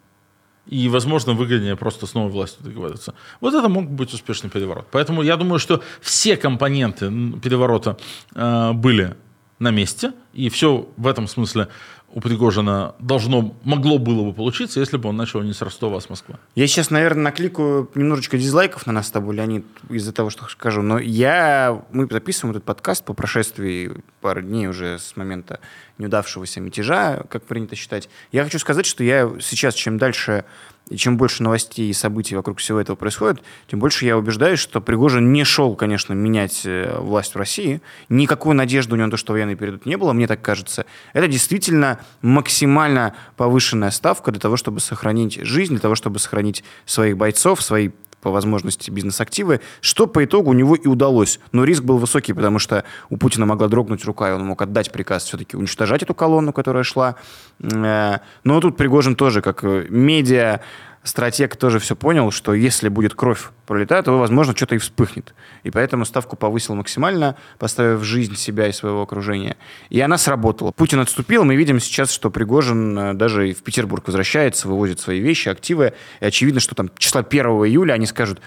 и, 0.69 0.89
возможно, 0.89 1.33
выгоднее 1.33 1.77
просто 1.77 2.07
с 2.07 2.15
новой 2.15 2.31
властью 2.31 2.65
договариваться. 2.65 3.15
Вот 3.41 3.55
это 3.55 3.69
мог 3.69 3.91
быть 3.91 4.13
успешный 4.13 4.51
переворот. 4.51 4.87
Поэтому 4.91 5.23
я 5.23 5.37
думаю, 5.37 5.59
что 5.59 5.83
все 6.01 6.37
компоненты 6.37 7.07
переворота 7.43 7.97
э, 8.35 8.73
были 8.73 9.17
на 9.59 9.71
месте, 9.71 10.13
и 10.35 10.49
все 10.51 10.89
в 10.97 11.07
этом 11.07 11.27
смысле 11.27 11.69
у 12.13 12.21
Пригожина 12.21 12.95
должно, 12.99 13.55
могло 13.65 13.99
было 13.99 14.25
бы 14.25 14.33
получиться, 14.33 14.81
если 14.81 14.97
бы 14.97 15.11
он 15.11 15.17
начал 15.17 15.43
не 15.43 15.53
с 15.53 15.61
Ростова, 15.61 15.99
а 15.99 16.01
с 16.01 16.09
Москвы. 16.09 16.37
Я 16.55 16.67
сейчас, 16.67 16.91
наверное, 16.91 17.25
накликаю 17.25 17.91
немножечко 17.95 18.39
дизлайков 18.39 18.87
на 18.87 18.93
нас 18.95 19.09
с 19.09 19.11
тобой, 19.11 19.37
Леонид, 19.37 19.67
из-за 19.91 20.13
того, 20.13 20.31
что 20.31 20.47
скажу. 20.47 20.83
Но 20.83 20.99
я... 20.99 21.83
Мы 21.91 22.07
записываем 22.11 22.53
этот 22.53 22.65
подкаст 22.65 23.05
по 23.05 23.13
прошествии 23.13 23.93
пары 24.21 24.43
дней 24.43 24.69
уже 24.69 24.99
с 24.99 25.17
момента 25.17 25.61
неудавшегося 25.99 26.61
мятежа, 26.61 27.25
как 27.29 27.43
принято 27.43 27.77
считать. 27.77 28.09
Я 28.33 28.45
хочу 28.45 28.59
сказать, 28.59 28.87
что 28.87 29.05
я 29.05 29.31
сейчас, 29.41 29.75
чем 29.75 29.99
дальше 29.99 30.45
и 30.91 30.97
чем 30.97 31.17
больше 31.17 31.43
новостей 31.43 31.91
и 31.91 31.93
событий 31.93 32.35
вокруг 32.35 32.59
всего 32.59 32.81
этого 32.81 32.97
происходит, 32.97 33.43
тем 33.67 33.79
больше 33.79 34.05
я 34.05 34.17
убеждаюсь, 34.17 34.59
что 34.59 34.81
Пригожин 34.81 35.33
не 35.33 35.45
шел, 35.45 35.75
конечно, 35.75 36.13
менять 36.15 36.63
э, 36.65 36.99
власть 36.99 37.35
в 37.35 37.39
России. 37.39 37.81
Никакой 38.09 38.55
надежды 38.55 38.95
у 38.95 38.97
него 38.97 39.07
на 39.07 39.11
то, 39.11 39.17
что 39.17 39.33
военные 39.33 39.57
перейдут, 39.57 39.87
не 39.87 39.97
было, 39.97 40.13
мне 40.13 40.27
так 40.27 40.41
кажется. 40.41 40.87
Это 41.13 41.29
действительно 41.29 42.01
максимально 42.23 43.15
повышенная 43.37 43.91
ставка 43.91 44.31
для 44.31 44.41
того, 44.41 44.57
чтобы 44.57 44.81
сохранить 44.81 45.35
жизнь, 45.43 45.75
для 45.75 45.81
того, 45.81 45.95
чтобы 45.95 46.19
сохранить 46.19 46.65
своих 46.87 47.17
бойцов, 47.17 47.63
свои 47.63 47.91
по 48.21 48.31
возможности 48.31 48.91
бизнес-активы, 48.91 49.61
что 49.81 50.07
по 50.07 50.25
итогу 50.25 50.51
у 50.51 50.55
него 50.55 50.75
и 50.75 50.89
удалось. 50.89 51.41
Но 51.53 51.65
риск 51.65 51.83
был 51.83 51.99
высокий, 51.99 52.33
потому 52.33 52.59
что 52.59 52.85
у 53.11 53.17
Путина 53.17 53.47
могла 53.47 53.69
дрогнуть 53.69 54.05
рука, 54.05 54.31
и 54.31 54.33
он 54.33 54.45
мог 54.45 54.61
отдать 54.63 54.93
приказ 54.93 55.25
все-таки 55.25 55.57
уничтожать 55.57 56.03
эту 56.03 56.15
колонну, 56.15 56.53
которая 56.53 56.83
шла. 56.83 57.17
Э, 57.61 58.19
но 58.45 58.61
тут 58.61 58.77
Пригожин 58.77 59.15
тоже, 59.15 59.43
как 59.43 59.65
э, 59.65 59.87
медиа, 59.89 60.61
стратег 61.09 61.57
тоже 61.57 61.79
все 61.79 61.97
понял, 61.97 62.31
что 62.31 62.55
если 62.55 62.89
будет 62.89 63.15
кровь 63.15 63.51
пролетать, 63.67 64.05
то, 64.05 64.19
возможно, 64.19 64.55
что-то 64.57 64.75
и 64.75 64.79
вспыхнет. 64.79 65.35
И 65.63 65.71
поэтому 65.71 66.05
ставку 66.05 66.37
повысил 66.37 66.75
максимально, 66.75 67.37
поставив 67.59 68.03
жизнь 68.03 68.37
себя 68.37 68.69
и 68.69 68.73
своего 68.73 69.03
окружения. 69.03 69.57
И 69.91 70.01
она 70.01 70.19
сработала. 70.19 70.73
Путин 70.73 71.01
отступил. 71.01 71.45
Мы 71.45 71.57
видим 71.57 71.81
сейчас, 71.81 72.11
что 72.13 72.31
Пригожин 72.31 72.99
э, 72.99 73.15
даже 73.15 73.53
в 73.53 73.63
Петербург 73.63 74.07
возвращается, 74.07 74.69
вывозит 74.69 75.01
свои 75.01 75.21
вещи, 75.21 75.49
активы. 75.49 75.95
И 76.21 76.25
очевидно, 76.25 76.61
что 76.61 76.75
там 76.75 76.91
числа 76.99 77.23
1 77.23 77.47
июля 77.47 77.95
они 77.95 78.07
скажут, 78.07 78.41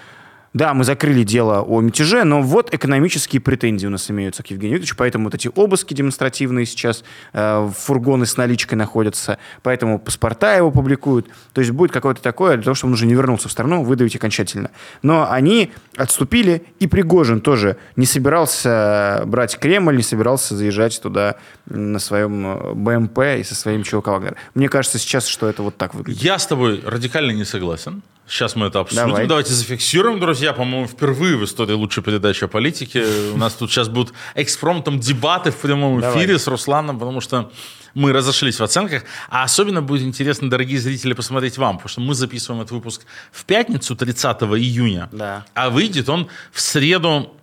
да, 0.54 0.74
мы 0.74 0.84
закрыли 0.84 1.22
дело 1.22 1.62
о 1.62 1.80
мятеже, 1.80 2.24
но 2.24 2.42
вот 2.42 2.74
экономические 2.74 3.40
претензии 3.40 3.86
у 3.86 3.90
нас 3.90 4.10
имеются 4.10 4.42
к 4.42 4.48
Евгению 4.48 4.78
Викторовичу, 4.78 4.96
поэтому 4.96 5.24
вот 5.24 5.34
эти 5.34 5.50
обыски 5.54 5.94
демонстративные 5.94 6.66
сейчас, 6.66 7.04
э, 7.32 7.70
фургоны 7.74 8.26
с 8.26 8.36
наличкой 8.36 8.74
находятся, 8.74 9.38
поэтому 9.62 9.98
паспорта 9.98 10.54
его 10.54 10.70
публикуют. 10.70 11.28
То 11.54 11.60
есть 11.60 11.70
будет 11.70 11.90
какое-то 11.90 12.20
такое, 12.20 12.56
для 12.56 12.64
того, 12.64 12.74
чтобы 12.74 12.90
он 12.90 12.94
уже 12.94 13.06
не 13.06 13.14
вернулся 13.14 13.48
в 13.48 13.52
страну, 13.52 13.82
выдавить 13.82 14.14
окончательно. 14.14 14.70
Но 15.02 15.30
они 15.30 15.72
отступили, 15.96 16.64
и 16.80 16.86
Пригожин 16.86 17.40
тоже 17.40 17.78
не 17.96 18.04
собирался 18.06 19.22
брать 19.26 19.58
Кремль, 19.58 19.96
не 19.96 20.02
собирался 20.02 20.54
заезжать 20.54 21.00
туда 21.00 21.36
на 21.66 21.98
своем 21.98 22.46
э, 22.46 22.74
БМП 22.74 23.18
и 23.38 23.42
со 23.42 23.54
своим 23.54 23.84
ЧВК 23.84 24.08
Вагнер. 24.08 24.36
Мне 24.54 24.68
кажется 24.68 24.98
сейчас, 24.98 25.26
что 25.26 25.48
это 25.48 25.62
вот 25.62 25.76
так 25.78 25.94
выглядит. 25.94 26.22
Я 26.22 26.38
с 26.38 26.46
тобой 26.46 26.82
радикально 26.84 27.30
не 27.30 27.44
согласен. 27.44 28.02
Сейчас 28.32 28.56
мы 28.56 28.68
это 28.68 28.80
обсудим. 28.80 29.08
Давай. 29.08 29.26
Давайте 29.26 29.52
зафиксируем, 29.52 30.18
друзья. 30.18 30.54
По-моему, 30.54 30.86
впервые 30.86 31.36
в 31.36 31.44
истории 31.44 31.74
лучшей 31.74 32.02
передачи 32.02 32.44
о 32.44 32.48
политике. 32.48 33.04
У 33.34 33.36
нас 33.36 33.52
тут 33.52 33.70
сейчас 33.70 33.90
будут 33.90 34.14
экспромтом 34.34 34.98
дебаты 34.98 35.50
в 35.50 35.56
прямом 35.58 36.00
эфире 36.00 36.28
Давай. 36.28 36.38
с 36.38 36.46
Русланом, 36.46 36.98
потому 36.98 37.20
что 37.20 37.52
мы 37.92 38.10
разошлись 38.14 38.58
в 38.58 38.62
оценках. 38.62 39.04
А 39.28 39.42
особенно 39.42 39.82
будет 39.82 40.04
интересно, 40.04 40.48
дорогие 40.48 40.80
зрители, 40.80 41.12
посмотреть 41.12 41.58
вам, 41.58 41.76
потому 41.76 41.90
что 41.90 42.00
мы 42.00 42.14
записываем 42.14 42.62
этот 42.62 42.72
выпуск 42.72 43.02
в 43.32 43.44
пятницу, 43.44 43.94
30 43.94 44.42
июня. 44.42 45.10
Да. 45.12 45.44
А 45.52 45.68
выйдет 45.68 46.08
он 46.08 46.28
в 46.52 46.60
среду 46.62 47.34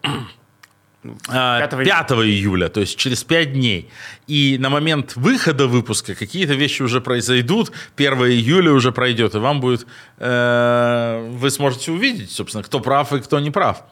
5, 1.03 1.69
5 1.69 2.11
июля, 2.11 2.69
то 2.69 2.81
есть 2.81 2.97
через 2.97 3.23
5 3.23 3.53
дней. 3.53 3.89
И 4.27 4.57
на 4.59 4.69
момент 4.69 5.15
выхода 5.15 5.67
выпуска 5.67 6.13
какие-то 6.13 6.53
вещи 6.53 6.81
уже 6.81 6.99
произойдут, 6.99 7.71
1 7.95 8.13
июля 8.13 8.71
уже 8.71 8.91
пройдет, 8.91 9.35
и 9.35 9.37
вам 9.37 9.61
будет, 9.61 9.87
э, 10.17 11.29
вы 11.31 11.49
сможете 11.51 11.91
увидеть, 11.91 12.31
собственно, 12.31 12.63
кто 12.63 12.79
прав 12.79 13.13
и 13.13 13.19
кто 13.19 13.39
не 13.39 13.51
прав. 13.51 13.83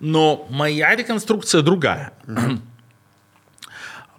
Но 0.00 0.46
моя 0.50 0.94
реконструкция 0.94 1.62
другая. 1.62 2.12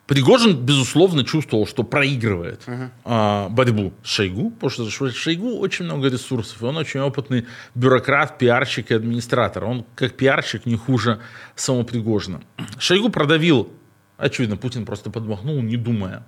Пригожин, 0.08 0.56
безусловно, 0.56 1.24
чувствовал, 1.24 1.65
что 1.65 1.84
проигрывает 1.84 2.62
uh-huh. 2.68 2.89
а, 3.06 3.50
борьбу 3.50 3.91
с 4.04 4.10
Шойгу, 4.10 4.52
потому 4.52 4.70
что 4.70 5.12
Шойгу 5.12 5.58
очень 5.58 5.86
много 5.86 6.10
ресурсов, 6.10 6.62
и 6.62 6.65
он 6.65 6.78
очень 6.78 7.00
опытный 7.00 7.48
бюрократ, 7.74 8.38
пиарщик 8.38 8.91
и 8.91 8.94
администратор. 8.94 9.63
Он 9.63 9.84
как 9.96 10.15
пиарщик 10.15 10.68
не 10.68 10.76
хуже 10.76 11.22
самого 11.56 11.84
Пригожина. 11.84 12.41
Шойгу 12.78 13.10
продавил, 13.10 13.74
очевидно, 14.18 14.58
Путин 14.58 14.86
просто 14.86 15.10
подмахнул, 15.10 15.60
не 15.62 15.76
думая 15.76 16.24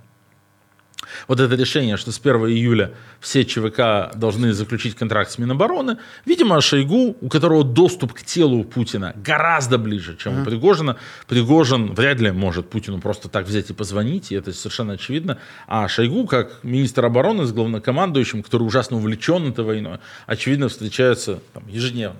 вот 1.27 1.39
это 1.39 1.55
решение, 1.55 1.97
что 1.97 2.11
с 2.11 2.19
1 2.19 2.35
июля 2.47 2.93
все 3.19 3.45
ЧВК 3.45 4.15
должны 4.15 4.53
заключить 4.53 4.95
контракт 4.95 5.31
с 5.31 5.37
Минобороны, 5.37 5.97
видимо, 6.25 6.61
Шойгу, 6.61 7.17
у 7.19 7.29
которого 7.29 7.63
доступ 7.63 8.13
к 8.13 8.23
телу 8.23 8.63
Путина 8.63 9.13
гораздо 9.15 9.77
ближе, 9.77 10.17
чем 10.17 10.41
у 10.41 10.45
Пригожина, 10.45 10.97
Пригожин 11.27 11.93
вряд 11.93 12.19
ли 12.19 12.31
может 12.31 12.69
Путину 12.69 12.99
просто 12.99 13.29
так 13.29 13.45
взять 13.45 13.69
и 13.69 13.73
позвонить, 13.73 14.31
и 14.31 14.35
это 14.35 14.53
совершенно 14.53 14.93
очевидно. 14.93 15.37
А 15.67 15.87
Шойгу, 15.87 16.27
как 16.27 16.63
министр 16.63 17.05
обороны 17.05 17.45
с 17.45 17.51
главнокомандующим, 17.51 18.43
который 18.43 18.63
ужасно 18.63 18.97
увлечен 18.97 19.49
этой 19.49 19.65
войной, 19.65 19.99
очевидно, 20.25 20.69
встречаются 20.69 21.39
там, 21.53 21.67
ежедневно. 21.67 22.19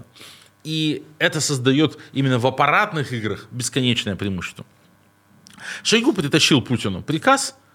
И 0.63 1.04
это 1.19 1.39
создает 1.39 1.97
именно 2.13 2.39
в 2.39 2.47
аппаратных 2.47 3.13
играх 3.13 3.47
бесконечное 3.52 4.15
преимущество. 4.15 4.65
Шойгу 5.84 6.13
притащил 6.13 6.62
Путину 6.62 7.02
приказ– 7.02 7.56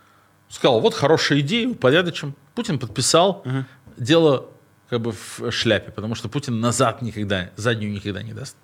сказал, 0.52 0.80
вот 0.80 0.94
хорошая 0.94 1.40
идея, 1.40 1.68
упорядочим. 1.68 2.34
Путин 2.54 2.78
подписал, 2.78 3.42
угу. 3.44 3.64
дело 3.96 4.50
как 4.90 5.00
бы 5.00 5.12
в 5.12 5.50
шляпе, 5.50 5.90
потому 5.90 6.14
что 6.14 6.28
Путин 6.28 6.60
назад 6.60 7.00
никогда, 7.00 7.50
заднюю 7.56 7.92
никогда 7.92 8.22
не 8.22 8.34
даст. 8.34 8.56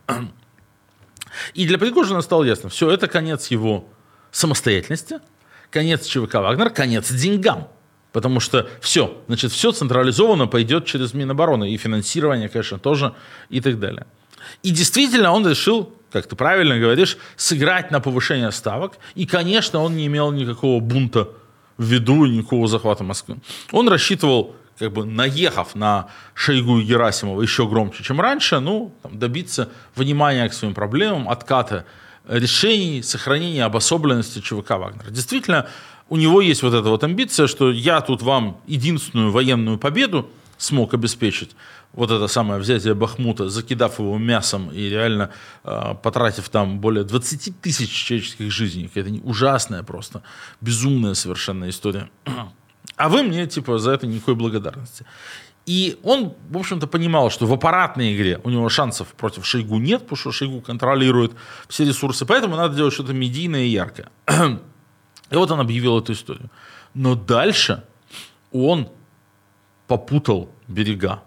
И 1.55 1.67
для 1.67 1.79
Пригожина 1.79 2.21
стало 2.21 2.45
ясно, 2.45 2.69
все, 2.69 2.91
это 2.91 3.09
конец 3.09 3.49
его 3.49 3.89
самостоятельности, 4.31 5.21
конец 5.71 6.07
ЧВК 6.07 6.35
«Вагнер», 6.35 6.71
конец 6.71 7.11
деньгам. 7.11 7.69
Потому 8.13 8.41
что 8.41 8.69
все, 8.81 9.23
значит, 9.27 9.53
все 9.53 9.71
централизованно 9.73 10.47
пойдет 10.47 10.87
через 10.87 11.13
Минобороны. 11.13 11.71
И 11.71 11.77
финансирование, 11.77 12.49
конечно, 12.49 12.79
тоже 12.79 13.15
и 13.51 13.61
так 13.61 13.79
далее. 13.79 14.07
И 14.63 14.71
действительно 14.71 15.31
он 15.31 15.47
решил, 15.47 15.95
как 16.11 16.27
ты 16.27 16.35
правильно 16.35 16.79
говоришь, 16.79 17.19
сыграть 17.37 17.91
на 17.91 18.01
повышение 18.01 18.51
ставок. 18.51 18.95
И, 19.15 19.27
конечно, 19.27 19.81
он 19.81 19.95
не 19.95 20.07
имел 20.07 20.33
никакого 20.33 20.81
бунта 20.81 21.29
в 21.79 21.85
виду 21.85 22.27
никакого 22.27 22.69
захвата 22.69 23.05
Москвы. 23.05 23.39
Он 23.73 23.89
рассчитывал, 23.89 24.55
как 24.79 24.93
бы 24.93 25.05
наехав 25.05 25.75
на 25.75 26.09
Шойгу 26.35 26.81
и 26.81 26.85
Герасимова 26.85 27.41
еще 27.41 27.67
громче, 27.67 28.05
чем 28.05 28.21
раньше, 28.21 28.61
ну, 28.61 28.93
там, 29.03 29.19
добиться 29.19 29.71
внимания 29.95 30.49
к 30.49 30.53
своим 30.53 30.75
проблемам, 30.75 31.29
отката 31.29 31.85
решений, 32.29 33.03
сохранения 33.03 33.65
обособленности 33.65 34.41
ЧВК 34.41 34.71
Вагнера. 34.71 35.11
Действительно, 35.11 35.67
у 36.09 36.17
него 36.17 36.41
есть 36.41 36.63
вот 36.63 36.75
эта 36.75 36.89
вот 36.89 37.05
амбиция, 37.05 37.47
что 37.47 37.71
я 37.71 38.01
тут 38.01 38.23
вам 38.23 38.61
единственную 38.67 39.31
военную 39.31 39.79
победу 39.79 40.29
смог 40.59 40.95
обеспечить, 40.95 41.53
вот 41.93 42.11
это 42.11 42.29
самое 42.29 42.61
взятие 42.61 42.95
Бахмута, 42.95 43.49
закидав 43.49 43.99
его 43.99 44.19
мясом 44.19 44.71
и 44.71 44.89
реально 44.89 45.31
э, 45.65 45.95
потратив 46.03 46.49
там 46.49 46.81
более 46.81 47.05
20 47.05 47.61
тысяч 47.61 47.91
человеческих 47.91 48.51
жизней. 48.51 48.91
Это 48.95 49.11
ужасная 49.25 49.83
просто, 49.83 50.23
безумная 50.61 51.15
совершенно 51.15 51.69
история. 51.69 52.11
А 52.97 53.09
вы 53.09 53.23
мне, 53.23 53.47
типа, 53.47 53.79
за 53.79 53.93
это 53.93 54.07
никакой 54.07 54.35
благодарности. 54.35 55.05
И 55.67 55.99
он, 56.03 56.35
в 56.51 56.57
общем-то, 56.57 56.87
понимал, 56.87 57.31
что 57.31 57.47
в 57.47 57.53
аппаратной 57.53 58.17
игре 58.17 58.41
у 58.43 58.51
него 58.51 58.69
шансов 58.71 59.09
против 59.09 59.45
Шойгу 59.45 59.79
нет, 59.79 60.03
потому 60.03 60.17
что 60.17 60.33
Шойгу 60.33 60.63
контролирует 60.63 61.33
все 61.69 61.85
ресурсы, 61.85 62.25
поэтому 62.25 62.57
надо 62.57 62.75
делать 62.75 62.95
что-то 62.95 63.13
медийное 63.13 63.65
и 63.65 63.69
яркое. 63.69 64.09
И 65.31 65.35
вот 65.37 65.51
он 65.51 65.61
объявил 65.61 65.99
эту 65.99 66.13
историю. 66.13 66.51
Но 66.95 67.15
дальше 67.15 67.85
он 68.51 68.89
попутал 69.87 70.51
берега. 70.69 71.23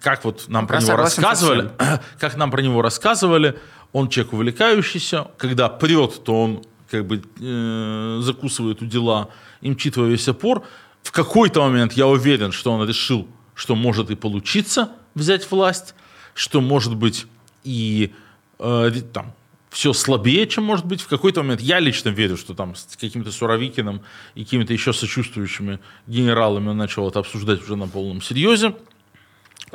Как 0.00 0.24
вот 0.24 0.46
нам 0.48 0.66
про 0.66 0.80
Я 0.80 0.86
него 0.86 0.96
рассказывали, 0.96 1.70
как 2.18 2.36
нам 2.36 2.50
про 2.50 2.60
него 2.60 2.82
рассказывали, 2.82 3.58
он 3.92 4.08
человек 4.08 4.32
увлекающийся, 4.32 5.28
когда 5.38 5.68
прет, 5.68 6.24
то 6.24 6.42
он 6.42 6.64
как 6.90 7.06
бы 7.06 7.22
э, 7.40 8.18
закусывает 8.20 8.82
у 8.82 8.86
дела 8.86 9.28
и 9.60 9.70
мчит 9.70 9.96
во 9.96 10.06
весь 10.06 10.28
опор. 10.28 10.64
В 11.02 11.12
какой-то 11.12 11.62
момент 11.62 11.92
я 11.92 12.06
уверен, 12.06 12.52
что 12.52 12.72
он 12.72 12.86
решил, 12.86 13.28
что 13.54 13.76
может 13.76 14.10
и 14.10 14.16
получиться 14.16 14.90
взять 15.14 15.50
власть, 15.50 15.94
что 16.34 16.60
может 16.60 16.96
быть 16.96 17.26
и 17.62 18.12
э, 18.58 18.90
там 19.12 19.32
все 19.70 19.92
слабее, 19.92 20.46
чем 20.46 20.64
может 20.64 20.86
быть 20.86 21.00
в 21.00 21.06
какой-то 21.06 21.42
момент. 21.42 21.60
Я 21.60 21.80
лично 21.80 22.08
верю, 22.08 22.36
что 22.36 22.54
там 22.54 22.74
с 22.74 22.96
каким-то 22.96 23.30
Суровикиным 23.30 24.00
и 24.34 24.44
какими-то 24.44 24.72
еще 24.72 24.92
сочувствующими 24.92 25.80
генералами 26.06 26.70
он 26.70 26.76
начал 26.76 27.08
это 27.08 27.18
обсуждать 27.18 27.62
уже 27.62 27.76
на 27.76 27.86
полном 27.86 28.22
серьезе. 28.22 28.74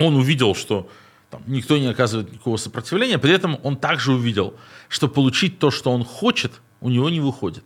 Он 0.01 0.15
увидел, 0.15 0.55
что 0.55 0.89
там, 1.29 1.43
никто 1.47 1.77
не 1.77 1.87
оказывает 1.87 2.31
никакого 2.31 2.57
сопротивления, 2.57 3.17
при 3.17 3.33
этом 3.33 3.57
он 3.63 3.77
также 3.77 4.13
увидел, 4.13 4.53
что 4.89 5.07
получить 5.07 5.59
то, 5.59 5.71
что 5.71 5.91
он 5.91 6.03
хочет, 6.03 6.51
у 6.81 6.89
него 6.89 7.09
не 7.09 7.19
выходит. 7.19 7.63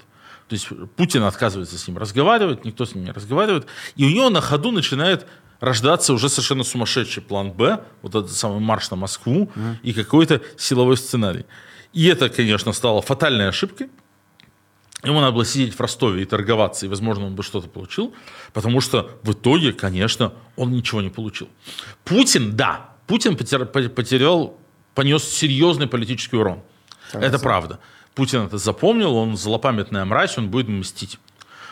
То 0.48 0.54
есть 0.54 0.68
Путин 0.96 1.24
отказывается 1.24 1.78
с 1.78 1.88
ним 1.88 1.98
разговаривать, 1.98 2.66
никто 2.66 2.86
с 2.86 2.94
ним 2.94 3.06
не 3.06 3.12
разговаривает, 3.12 3.66
и 3.96 4.06
у 4.06 4.10
него 4.10 4.30
на 4.30 4.42
ходу 4.42 4.72
начинает 4.72 5.26
рождаться 5.60 6.14
уже 6.14 6.30
совершенно 6.30 6.64
сумасшедший 6.64 7.24
план 7.24 7.52
Б, 7.52 7.84
вот 8.04 8.14
этот 8.14 8.32
самый 8.32 8.60
марш 8.60 8.92
на 8.92 8.98
Москву 8.98 9.52
mm. 9.56 9.78
и 9.82 9.94
какой-то 9.94 10.42
силовой 10.58 10.98
сценарий. 10.98 11.46
И 11.94 12.06
это, 12.08 12.30
конечно, 12.30 12.74
стало 12.74 13.02
фатальной 13.02 13.50
ошибкой. 13.50 13.90
Ему 15.06 15.22
надо 15.22 15.34
было 15.34 15.46
сидеть 15.46 15.74
в 15.74 15.80
Ростове 15.80 16.24
и 16.24 16.26
торговаться, 16.26 16.86
и, 16.86 16.90
возможно, 16.90 17.26
он 17.28 17.36
бы 17.36 17.44
что-то 17.44 17.68
получил, 17.68 18.14
потому 18.54 18.82
что 18.82 19.12
в 19.24 19.32
итоге, 19.34 19.72
конечно, 19.72 20.34
он 20.56 20.72
ничего 20.72 21.02
не 21.02 21.10
получил. 21.10 21.48
Путин, 22.04 22.56
да, 22.56 22.90
Путин 23.08 23.36
потерял, 23.38 24.58
понес 24.94 25.24
серьезный 25.24 25.88
политический 25.88 26.38
урон. 26.38 26.62
Это 27.14 27.40
правда. 27.40 27.80
Путин 28.16 28.42
это 28.44 28.58
запомнил, 28.58 29.16
он 29.16 29.38
злопамятная 29.38 30.06
мразь, 30.06 30.38
он 30.38 30.50
будет 30.50 30.70
мстить. 30.70 31.20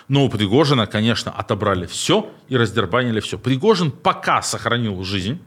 Но 0.09 0.25
у 0.25 0.29
Пригожина, 0.29 0.85
конечно, 0.85 1.31
отобрали 1.31 1.85
все 1.85 2.29
и 2.49 2.57
раздербанили 2.57 3.21
все. 3.21 3.37
Пригожин 3.39 3.91
пока 3.91 4.41
сохранил 4.41 5.01
жизнь, 5.03 5.39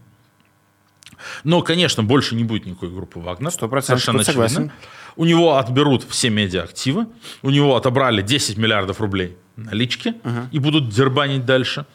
но, 1.44 1.62
конечно, 1.62 2.02
больше 2.02 2.34
не 2.34 2.44
будет 2.44 2.66
никакой 2.66 2.90
группы 2.90 3.18
Вагнер. 3.18 3.50
100% 3.50 3.82
совершенно 3.82 4.24
согласен. 4.24 4.72
У 5.16 5.24
него 5.24 5.56
отберут 5.56 6.04
все 6.08 6.28
медиа-активы, 6.28 7.06
у 7.42 7.50
него 7.50 7.76
отобрали 7.76 8.20
10 8.20 8.58
миллиардов 8.58 9.00
рублей 9.00 9.36
налички 9.56 10.08
угу. 10.22 10.48
и 10.52 10.58
будут 10.58 10.90
дербанить 10.90 11.46
дальше. 11.46 11.86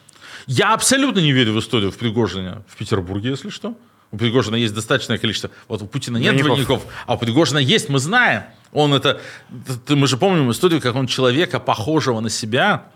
Я 0.46 0.74
абсолютно 0.74 1.20
не 1.20 1.32
верю 1.32 1.52
в 1.52 1.60
историю 1.60 1.92
в 1.92 1.96
Пригожине 1.96 2.62
в 2.66 2.76
Петербурге, 2.76 3.30
если 3.30 3.50
что. 3.50 3.76
У 4.10 4.18
Пригожина 4.18 4.56
есть 4.56 4.74
достаточное 4.74 5.18
количество. 5.18 5.50
Вот 5.68 5.82
у 5.82 5.86
Путина 5.86 6.18
нет 6.18 6.36
двойников, 6.36 6.66
двойников 6.66 6.92
а 7.06 7.14
у 7.14 7.18
Пригожина 7.18 7.58
есть, 7.58 7.88
мы 7.88 7.98
знаем. 7.98 8.42
Он 8.72 8.92
это, 8.92 9.20
мы 9.88 10.06
же 10.06 10.16
помним 10.16 10.50
историю, 10.50 10.80
как 10.80 10.94
он 10.96 11.06
человека, 11.06 11.60
похожего 11.60 12.20
на 12.20 12.28
себя, 12.28 12.88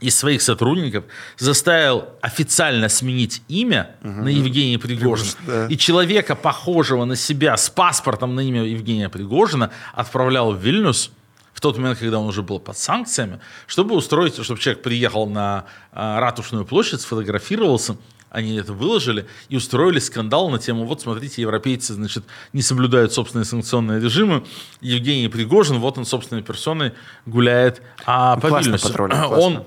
из 0.00 0.18
своих 0.18 0.42
сотрудников 0.42 1.04
заставил 1.38 2.08
официально 2.20 2.88
сменить 2.88 3.42
имя 3.48 3.96
угу. 4.02 4.22
на 4.22 4.28
Евгения 4.28 4.78
Пригожина. 4.78 5.30
Да. 5.46 5.66
И 5.68 5.76
человека, 5.76 6.34
похожего 6.34 7.04
на 7.04 7.16
себя, 7.16 7.56
с 7.56 7.70
паспортом 7.70 8.34
на 8.34 8.40
имя 8.40 8.64
Евгения 8.64 9.08
Пригожина, 9.08 9.70
отправлял 9.92 10.52
в 10.52 10.58
Вильнюс 10.58 11.10
в 11.52 11.60
тот 11.60 11.78
момент, 11.78 11.98
когда 11.98 12.18
он 12.18 12.26
уже 12.26 12.42
был 12.42 12.58
под 12.58 12.76
санкциями, 12.76 13.38
чтобы 13.66 13.94
устроить, 13.94 14.42
чтобы 14.42 14.60
человек 14.60 14.82
приехал 14.82 15.26
на 15.28 15.66
э, 15.92 16.18
Ратушную 16.18 16.66
площадь, 16.66 17.00
сфотографировался, 17.00 17.96
они 18.34 18.56
это 18.56 18.72
выложили 18.72 19.26
и 19.48 19.56
устроили 19.56 20.00
скандал 20.00 20.50
на 20.50 20.58
тему, 20.58 20.84
вот 20.86 21.00
смотрите, 21.00 21.40
европейцы, 21.40 21.94
значит, 21.94 22.24
не 22.52 22.62
соблюдают 22.62 23.12
собственные 23.12 23.44
санкционные 23.44 24.00
режимы, 24.00 24.44
Евгений 24.80 25.28
Пригожин, 25.28 25.78
вот 25.78 25.96
он 25.96 26.04
собственной 26.04 26.42
персоной 26.42 26.92
гуляет 27.26 27.80
а, 28.04 28.36
по 28.36 28.48
классно 28.48 28.70
Вильнюсу. 28.70 28.92
Он 29.34 29.64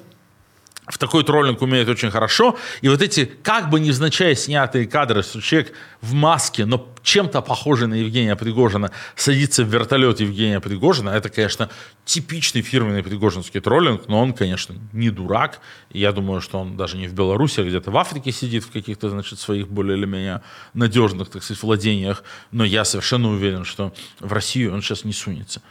в 0.88 0.98
такой 0.98 1.24
троллинг 1.24 1.62
умеет 1.62 1.90
очень 1.90 2.10
хорошо. 2.10 2.58
И 2.82 2.88
вот 2.88 3.02
эти, 3.02 3.26
как 3.26 3.70
бы 3.70 3.80
невзначай 3.80 4.36
снятые 4.36 4.88
кадры, 4.88 5.22
что 5.22 5.42
человек 5.42 5.74
в 6.02 6.14
маске, 6.14 6.66
но 6.66 6.88
чем-то 7.04 7.42
похожий 7.42 7.88
на 7.88 7.96
Евгения 7.96 8.36
Пригожина, 8.38 8.92
садится 9.16 9.66
в 9.66 9.68
вертолет 9.68 10.22
Евгения 10.22 10.62
Пригожина, 10.62 11.10
это, 11.10 11.28
конечно, 11.30 11.70
типичный 12.06 12.62
фирменный 12.62 13.04
пригожинский 13.04 13.60
троллинг, 13.60 14.08
но 14.08 14.22
он, 14.22 14.32
конечно, 14.32 14.76
не 14.94 15.10
дурак. 15.10 15.60
И 15.92 16.00
я 16.00 16.14
думаю, 16.14 16.40
что 16.40 16.60
он 16.60 16.78
даже 16.78 16.98
не 16.98 17.08
в 17.08 17.14
Беларуси, 17.14 17.60
а 17.60 17.64
где-то 17.64 17.92
в 17.92 17.98
Африке 17.98 18.32
сидит 18.32 18.64
в 18.64 18.72
каких-то, 18.72 19.10
значит, 19.10 19.40
своих 19.40 19.68
более 19.68 19.98
или 19.98 20.06
менее 20.06 20.42
надежных, 20.74 21.30
так 21.30 21.44
сказать, 21.44 21.62
владениях. 21.64 22.24
Но 22.52 22.64
я 22.64 22.86
совершенно 22.86 23.30
уверен, 23.30 23.66
что 23.66 23.94
в 24.22 24.32
Россию 24.32 24.74
он 24.74 24.82
сейчас 24.82 25.04
не 25.04 25.14
сунется. 25.14 25.62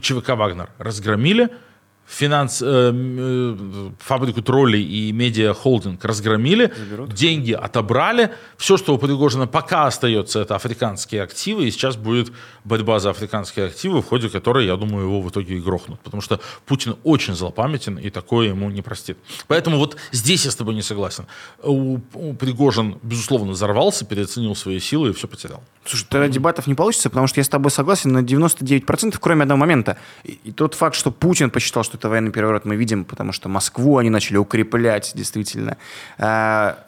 ЧВК 0.00 0.30
«Вагнер» 0.30 0.70
разгромили– 0.78 1.50
финанс, 2.06 2.62
э, 2.62 2.66
э, 2.66 3.90
фабрику 3.98 4.42
троллей 4.42 4.82
и 4.82 5.12
медиа-холдинг 5.12 6.04
разгромили, 6.04 6.72
Заберут. 6.76 7.12
деньги 7.12 7.52
отобрали. 7.52 8.32
Все, 8.56 8.76
что 8.76 8.94
у 8.94 8.98
Пригожина 8.98 9.46
пока 9.46 9.86
остается, 9.86 10.40
это 10.40 10.54
африканские 10.54 11.22
активы, 11.22 11.66
и 11.66 11.70
сейчас 11.70 11.96
будет 11.96 12.32
борьба 12.64 13.00
за 13.00 13.10
африканские 13.10 13.66
активы, 13.66 14.02
в 14.02 14.06
ходе 14.06 14.28
которой, 14.28 14.66
я 14.66 14.76
думаю, 14.76 15.06
его 15.06 15.20
в 15.20 15.28
итоге 15.28 15.56
и 15.56 15.60
грохнут. 15.60 16.00
Потому 16.00 16.20
что 16.20 16.40
Путин 16.66 16.96
очень 17.04 17.34
злопамятен, 17.34 17.98
и 17.98 18.10
такое 18.10 18.48
ему 18.48 18.70
не 18.70 18.82
простит. 18.82 19.18
Поэтому 19.48 19.78
вот 19.78 19.96
здесь 20.12 20.44
я 20.44 20.50
с 20.50 20.56
тобой 20.56 20.74
не 20.74 20.82
согласен. 20.82 21.26
У, 21.62 21.98
у 22.14 22.34
Пригожин, 22.34 22.98
безусловно, 23.02 23.52
взорвался, 23.52 24.04
переоценил 24.04 24.54
свои 24.54 24.78
силы 24.80 25.10
и 25.10 25.12
все 25.12 25.26
потерял. 25.28 25.62
Слушай, 25.84 26.06
тогда 26.08 26.28
дебатов 26.28 26.66
не 26.66 26.74
получится, 26.74 27.10
потому 27.10 27.26
что 27.26 27.40
я 27.40 27.44
с 27.44 27.48
тобой 27.48 27.70
согласен 27.70 28.12
на 28.12 28.18
99%, 28.18 29.16
кроме 29.20 29.42
одного 29.42 29.58
момента. 29.60 29.98
И, 30.24 30.38
и 30.44 30.52
тот 30.52 30.74
факт, 30.74 30.96
что 30.96 31.10
Путин 31.10 31.50
посчитал, 31.50 31.84
что 31.84 31.95
это 31.96 32.08
военный 32.08 32.30
переворот, 32.30 32.64
мы 32.64 32.76
видим, 32.76 33.04
потому 33.04 33.32
что 33.32 33.48
Москву 33.48 33.98
они 33.98 34.10
начали 34.10 34.36
укреплять, 34.36 35.12
действительно. 35.14 35.76
А, 36.18 36.78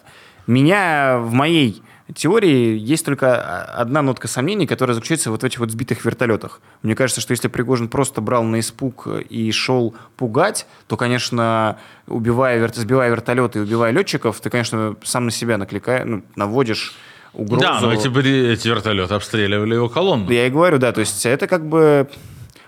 меня 0.46 1.18
в 1.18 1.32
моей 1.32 1.82
теории 2.14 2.78
есть 2.78 3.04
только 3.04 3.62
одна 3.64 4.02
нотка 4.02 4.28
сомнений, 4.28 4.66
которая 4.66 4.94
заключается 4.94 5.30
вот 5.30 5.42
в 5.42 5.44
этих 5.44 5.58
вот 5.58 5.70
сбитых 5.70 6.04
вертолетах. 6.04 6.60
Мне 6.82 6.94
кажется, 6.94 7.20
что 7.20 7.32
если 7.32 7.48
Пригожин 7.48 7.88
просто 7.88 8.20
брал 8.20 8.44
на 8.44 8.60
испуг 8.60 9.06
и 9.28 9.50
шел 9.52 9.94
пугать, 10.16 10.66
то, 10.86 10.96
конечно, 10.96 11.78
убивая, 12.06 12.66
сбивая 12.72 13.10
вертолеты 13.10 13.58
и 13.58 13.62
убивая 13.62 13.92
летчиков, 13.92 14.40
ты, 14.40 14.48
конечно, 14.50 14.96
сам 15.02 15.26
на 15.26 15.30
себя 15.30 15.58
накликаешь, 15.58 16.06
ну, 16.06 16.22
наводишь 16.34 16.96
угрозу. 17.34 17.60
Да, 17.60 17.80
но 17.80 17.92
эти, 17.92 18.08
эти 18.52 18.68
вертолеты 18.68 19.14
обстреливали 19.14 19.74
его 19.74 19.88
колонну. 19.88 20.30
Я 20.30 20.46
и 20.46 20.50
говорю, 20.50 20.78
да, 20.78 20.92
то 20.92 21.00
есть 21.00 21.26
это 21.26 21.46
как 21.46 21.66
бы 21.68 22.08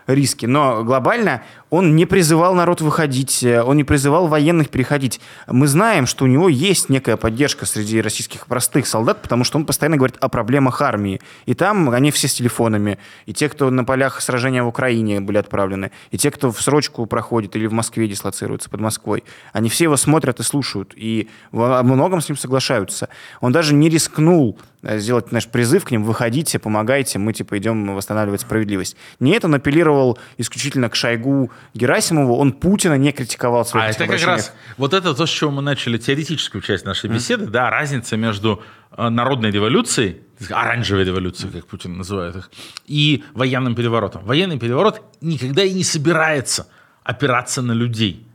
риски. 0.07 0.47
Но 0.47 0.85
глобально 0.85 1.43
он 1.71 1.95
не 1.95 2.05
призывал 2.05 2.55
народ 2.55 2.81
выходить, 2.81 3.43
э, 3.43 3.63
он 3.63 3.77
не 3.77 3.85
призывал 3.85 4.27
военных 4.27 4.69
переходить. 4.69 5.21
Мы 5.47 5.69
знаем, 5.69 6.07
что 6.07 6.25
у 6.25 6.29
него 6.29 6.49
есть 6.49 6.89
некая 6.89 7.17
поддержка 7.17 7.65
среди 7.65 8.01
российских 8.01 8.47
простых 8.47 8.87
солдат, 8.87 9.23
потому 9.23 9.45
что 9.45 9.57
он 9.59 9.65
постоянно 9.65 9.97
говорит 9.97 10.17
о 10.21 10.29
проблемах 10.29 10.83
армии. 10.83 11.21
И 11.47 11.55
там 11.55 11.91
они 11.91 12.11
все 12.11 12.29
с 12.29 12.35
телефонами. 12.35 12.99
И 13.27 13.33
те, 13.33 13.49
кто 13.49 13.71
на 13.71 13.85
полях 13.85 14.21
сражения 14.21 14.63
в 14.65 14.69
Украине 14.69 15.21
были 15.21 15.39
отправлены, 15.39 15.93
и 16.11 16.19
те, 16.19 16.31
кто 16.31 16.51
в 16.51 16.61
срочку 16.61 17.07
проходит 17.07 17.55
или 17.55 17.67
в 17.67 17.73
Москве 17.73 18.09
дислоцируется, 18.09 18.69
под 18.69 18.81
Москвой, 18.81 19.25
они 19.53 19.69
все 19.71 19.85
его 19.85 19.97
смотрят 19.97 20.41
и 20.41 20.43
слушают. 20.43 20.93
И 20.97 21.29
во 21.53 21.83
многом 21.85 22.21
с 22.21 22.29
ним 22.29 22.37
соглашаются. 22.37 23.09
Он 23.41 23.53
даже 23.53 23.75
не 23.75 23.89
рискнул 23.89 24.59
э, 24.83 24.99
сделать 24.99 25.31
наш 25.31 25.47
призыв 25.47 25.85
к 25.85 25.93
ним, 25.93 26.03
выходите, 26.03 26.59
помогайте, 26.59 27.21
мы 27.21 27.33
типа 27.33 27.59
идем 27.59 27.95
восстанавливать 27.95 28.41
справедливость. 28.41 28.97
Нет, 29.21 29.45
он 29.45 29.55
апеллировал 29.55 30.19
исключительно 30.37 30.91
к 30.91 30.97
Шойгу, 30.97 31.51
Герасимову, 31.75 32.37
он 32.37 32.53
Путина 32.53 32.95
не 32.95 33.13
критиковал. 33.13 33.67
А 33.73 33.89
это 33.89 34.07
как 34.07 34.23
раз, 34.23 34.53
вот 34.77 34.95
это 34.95 35.15
то, 35.15 35.27
с 35.27 35.31
чего 35.31 35.51
мы 35.51 35.63
начали 35.63 35.99
теоретическую 35.99 36.63
часть 36.63 36.85
нашей 36.85 37.11
беседы, 37.11 37.45
mm. 37.45 37.51
да, 37.51 37.71
разница 37.71 38.17
между 38.17 38.63
э, 38.97 39.09
народной 39.09 39.51
революцией, 39.51 40.21
оранжевой 40.51 41.05
революцией, 41.05 41.53
как 41.53 41.67
Путин 41.67 41.97
называет 41.97 42.37
их, 42.37 42.51
и 42.87 43.25
военным 43.35 43.75
переворотом. 43.75 44.25
Военный 44.25 44.59
переворот 44.59 45.03
никогда 45.21 45.63
и 45.63 45.73
не 45.73 45.85
собирается 45.85 46.67
опираться 47.05 47.63
на 47.63 47.73
людей. 47.73 48.27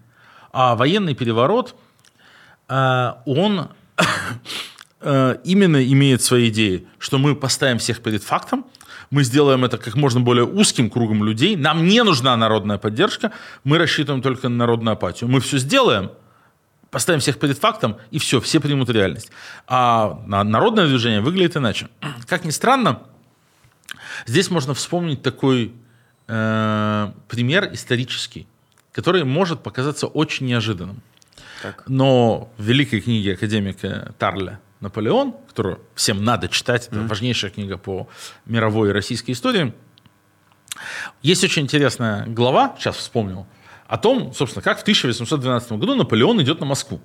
А 0.52 0.76
военный 0.76 1.16
переворот, 1.16 1.76
э, 2.70 3.12
он 3.26 3.70
э, 5.02 5.38
именно 5.44 5.84
имеет 5.84 6.22
свои 6.22 6.50
идеи, 6.50 6.88
что 7.00 7.18
мы 7.18 7.36
поставим 7.36 7.78
всех 7.78 8.02
перед 8.02 8.24
фактом, 8.24 8.66
мы 9.12 9.24
сделаем 9.24 9.64
это 9.66 9.78
как 9.78 9.96
можно 9.96 10.20
более 10.20 10.46
узким 10.46 10.90
кругом 10.90 11.24
людей, 11.24 11.56
нам 11.56 11.86
не 11.86 12.04
нужна 12.04 12.36
народная 12.36 12.78
поддержка, 12.78 13.32
мы 13.64 13.78
рассчитываем 13.78 14.22
только 14.22 14.50
на 14.50 14.56
народную 14.58 14.94
апатию. 14.94 15.30
Мы 15.30 15.40
все 15.40 15.58
сделаем, 15.58 16.12
поставим 16.92 17.20
всех 17.20 17.40
перед 17.40 17.58
фактом, 17.58 17.98
и 18.12 18.20
все, 18.20 18.40
все 18.40 18.60
примут 18.60 18.90
реальность. 18.90 19.32
А 19.68 20.22
народное 20.26 20.88
движение 20.88 21.22
выглядит 21.22 21.58
иначе. 21.58 21.90
Как 22.28 22.46
ни 22.46 22.52
странно, 22.52 23.02
здесь 24.26 24.50
можно 24.50 24.74
вспомнить 24.74 25.22
такой 25.22 25.74
э, 26.28 27.12
пример 27.28 27.70
исторический, 27.74 28.48
который 28.92 29.24
может 29.24 29.62
показаться 29.62 30.08
очень 30.08 30.46
неожиданным. 30.46 31.02
Так. 31.62 31.84
Но 31.88 32.52
в 32.58 32.64
великой 32.64 33.02
книге 33.02 33.34
академика 33.34 34.14
Тарля 34.18 34.60
«Наполеон», 34.86 35.36
которую 35.48 35.80
всем 35.96 36.24
надо 36.24 36.48
читать, 36.48 36.88
это 36.88 37.02
важнейшая 37.02 37.52
книга 37.52 37.78
по 37.78 38.08
мировой 38.46 38.90
и 38.90 38.92
российской 38.92 39.32
истории, 39.32 39.74
есть 41.22 41.44
очень 41.44 41.64
интересная 41.64 42.26
глава, 42.28 42.76
сейчас 42.78 42.96
вспомнил, 42.98 43.48
о 43.88 43.98
том, 43.98 44.34
собственно, 44.34 44.64
как 44.64 44.80
в 44.80 44.82
1812 44.82 45.72
году 45.74 45.96
Наполеон 45.96 46.42
идет 46.42 46.60
на 46.60 46.66
Москву. 46.66 47.02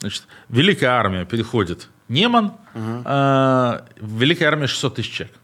Значит, 0.00 0.24
Великая 0.48 0.88
армия 0.88 1.24
переходит 1.24 1.88
Неман, 2.08 2.54
э, 2.74 3.80
Великая 4.00 4.46
армия 4.46 4.66
600 4.66 4.94
тысяч 4.94 5.12
человек. 5.12 5.36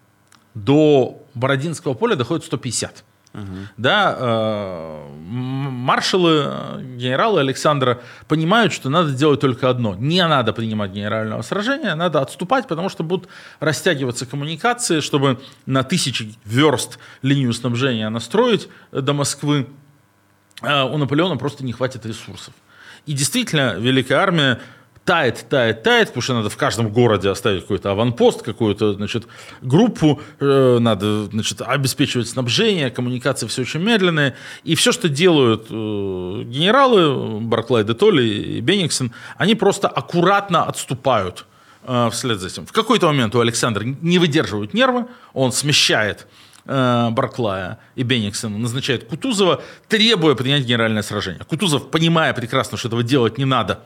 До 0.54 1.26
Бородинского 1.34 1.94
поля 1.94 2.16
доходит 2.16 2.44
150. 2.44 3.04
Да, 3.76 4.16
э, 4.16 5.08
маршалы, 5.26 6.44
э, 6.46 6.82
генералы 6.96 7.40
Александра 7.40 8.00
понимают, 8.28 8.72
что 8.72 8.88
надо 8.90 9.10
делать 9.10 9.40
только 9.40 9.68
одно. 9.68 9.96
Не 9.96 10.26
надо 10.26 10.52
принимать 10.52 10.92
генерального 10.92 11.42
сражения, 11.42 11.94
надо 11.96 12.20
отступать, 12.20 12.68
потому 12.68 12.88
что 12.88 13.02
будут 13.02 13.28
растягиваться 13.60 14.24
коммуникации, 14.24 15.00
чтобы 15.00 15.40
на 15.66 15.82
тысячи 15.82 16.34
верст 16.44 16.98
линию 17.22 17.52
снабжения 17.52 18.08
настроить 18.08 18.68
э, 18.92 19.00
до 19.00 19.12
Москвы. 19.14 19.66
Э, 20.62 20.84
У 20.84 20.96
Наполеона 20.96 21.36
просто 21.36 21.64
не 21.64 21.72
хватит 21.72 22.06
ресурсов. 22.06 22.54
И 23.06 23.12
действительно, 23.12 23.74
Великая 23.78 24.18
армия 24.18 24.60
тает, 25.04 25.46
тает, 25.48 25.82
тает, 25.82 26.08
потому 26.08 26.22
что 26.22 26.34
надо 26.34 26.48
в 26.48 26.56
каждом 26.56 26.88
городе 26.90 27.28
оставить 27.28 27.62
какой-то 27.62 27.90
аванпост, 27.90 28.42
какую-то, 28.42 28.94
значит, 28.94 29.26
группу, 29.60 30.20
э, 30.40 30.78
надо, 30.80 31.26
значит, 31.26 31.60
обеспечивать 31.60 32.28
снабжение, 32.28 32.90
коммуникации 32.90 33.46
все 33.46 33.62
очень 33.62 33.80
медленные. 33.80 34.34
И 34.64 34.74
все, 34.74 34.92
что 34.92 35.08
делают 35.08 35.66
э, 35.68 36.44
генералы, 36.46 37.40
Барклай 37.40 37.84
де 37.84 37.94
Толли 37.94 38.22
и 38.22 38.60
Бенниксон, 38.60 39.12
они 39.36 39.54
просто 39.54 39.88
аккуратно 39.88 40.64
отступают 40.64 41.44
э, 41.86 42.08
вслед 42.10 42.40
за 42.40 42.46
этим. 42.46 42.64
В 42.64 42.72
какой-то 42.72 43.06
момент 43.06 43.34
у 43.34 43.40
Александра 43.40 43.84
не 43.84 44.18
выдерживают 44.18 44.72
нервы, 44.72 45.06
он 45.34 45.52
смещает 45.52 46.26
э, 46.64 47.08
Барклая 47.10 47.78
и 47.94 48.04
Бенниксона, 48.04 48.56
назначает 48.56 49.04
Кутузова, 49.04 49.62
требуя 49.88 50.34
принять 50.34 50.64
генеральное 50.64 51.02
сражение. 51.02 51.44
Кутузов, 51.44 51.90
понимая 51.90 52.32
прекрасно, 52.32 52.78
что 52.78 52.88
этого 52.88 53.02
делать 53.02 53.36
не 53.36 53.44
надо, 53.44 53.80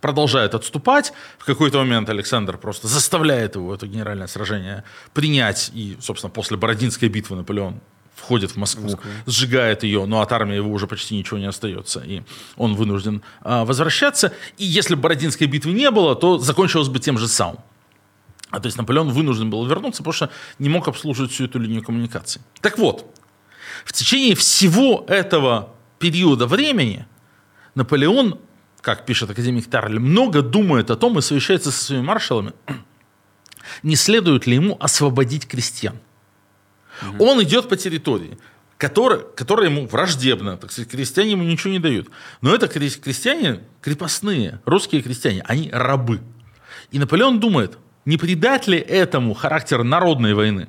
продолжает 0.00 0.54
отступать. 0.54 1.12
В 1.38 1.44
какой-то 1.44 1.78
момент 1.78 2.08
Александр 2.08 2.58
просто 2.58 2.88
заставляет 2.88 3.56
его 3.56 3.74
это 3.74 3.86
генеральное 3.86 4.26
сражение 4.26 4.84
принять. 5.12 5.70
И, 5.74 5.96
собственно, 6.00 6.30
после 6.30 6.56
Бородинской 6.56 7.08
битвы 7.08 7.36
Наполеон 7.36 7.80
входит 8.14 8.52
в 8.52 8.56
Москву, 8.56 8.98
сжигает 9.26 9.82
ее, 9.82 10.04
но 10.04 10.20
от 10.20 10.32
армии 10.32 10.56
его 10.56 10.70
уже 10.70 10.86
почти 10.86 11.16
ничего 11.16 11.38
не 11.38 11.46
остается, 11.46 12.00
и 12.00 12.22
он 12.56 12.74
вынужден 12.74 13.22
а, 13.40 13.64
возвращаться. 13.64 14.32
И 14.58 14.64
если 14.64 14.94
бы 14.94 15.02
Бородинской 15.02 15.46
битвы 15.46 15.72
не 15.72 15.90
было, 15.90 16.14
то 16.14 16.38
закончилось 16.38 16.88
бы 16.88 16.98
тем 16.98 17.16
же 17.18 17.28
самым. 17.28 17.60
А 18.50 18.60
то 18.60 18.66
есть 18.66 18.76
Наполеон 18.76 19.10
вынужден 19.10 19.48
был 19.48 19.64
вернуться, 19.64 20.02
потому 20.02 20.12
что 20.12 20.30
не 20.58 20.68
мог 20.68 20.88
обслуживать 20.88 21.32
всю 21.32 21.44
эту 21.44 21.58
линию 21.58 21.82
коммуникаций. 21.82 22.42
Так 22.60 22.78
вот, 22.78 23.06
в 23.84 23.92
течение 23.92 24.34
всего 24.34 25.04
этого 25.08 25.72
периода 25.98 26.46
времени 26.46 27.06
Наполеон, 27.74 28.38
как 28.80 29.06
пишет 29.06 29.30
академик 29.30 29.68
Тарль, 29.68 29.98
много 29.98 30.42
думает 30.42 30.90
о 30.90 30.96
том 30.96 31.18
и 31.18 31.22
совещается 31.22 31.70
со 31.70 31.84
своими 31.84 32.02
маршалами, 32.02 32.52
не 33.82 33.96
следует 33.96 34.46
ли 34.46 34.54
ему 34.54 34.76
освободить 34.80 35.46
крестьян. 35.46 35.98
Он 37.18 37.42
идет 37.42 37.68
по 37.68 37.76
территории, 37.76 38.38
которая, 38.76 39.20
которая 39.20 39.70
ему 39.70 39.86
враждебна, 39.86 40.56
так 40.56 40.70
сказать, 40.70 40.90
крестьяне 40.90 41.32
ему 41.32 41.44
ничего 41.44 41.72
не 41.72 41.78
дают. 41.78 42.08
Но 42.40 42.54
это 42.54 42.66
крес- 42.66 43.00
крестьяне 43.00 43.60
крепостные, 43.80 44.60
русские 44.64 45.02
крестьяне, 45.02 45.42
они 45.46 45.70
рабы. 45.70 46.20
И 46.90 46.98
Наполеон 46.98 47.40
думает, 47.40 47.78
не 48.04 48.16
придать 48.16 48.66
ли 48.66 48.78
этому 48.78 49.34
характер 49.34 49.82
народной 49.82 50.34
войны? 50.34 50.68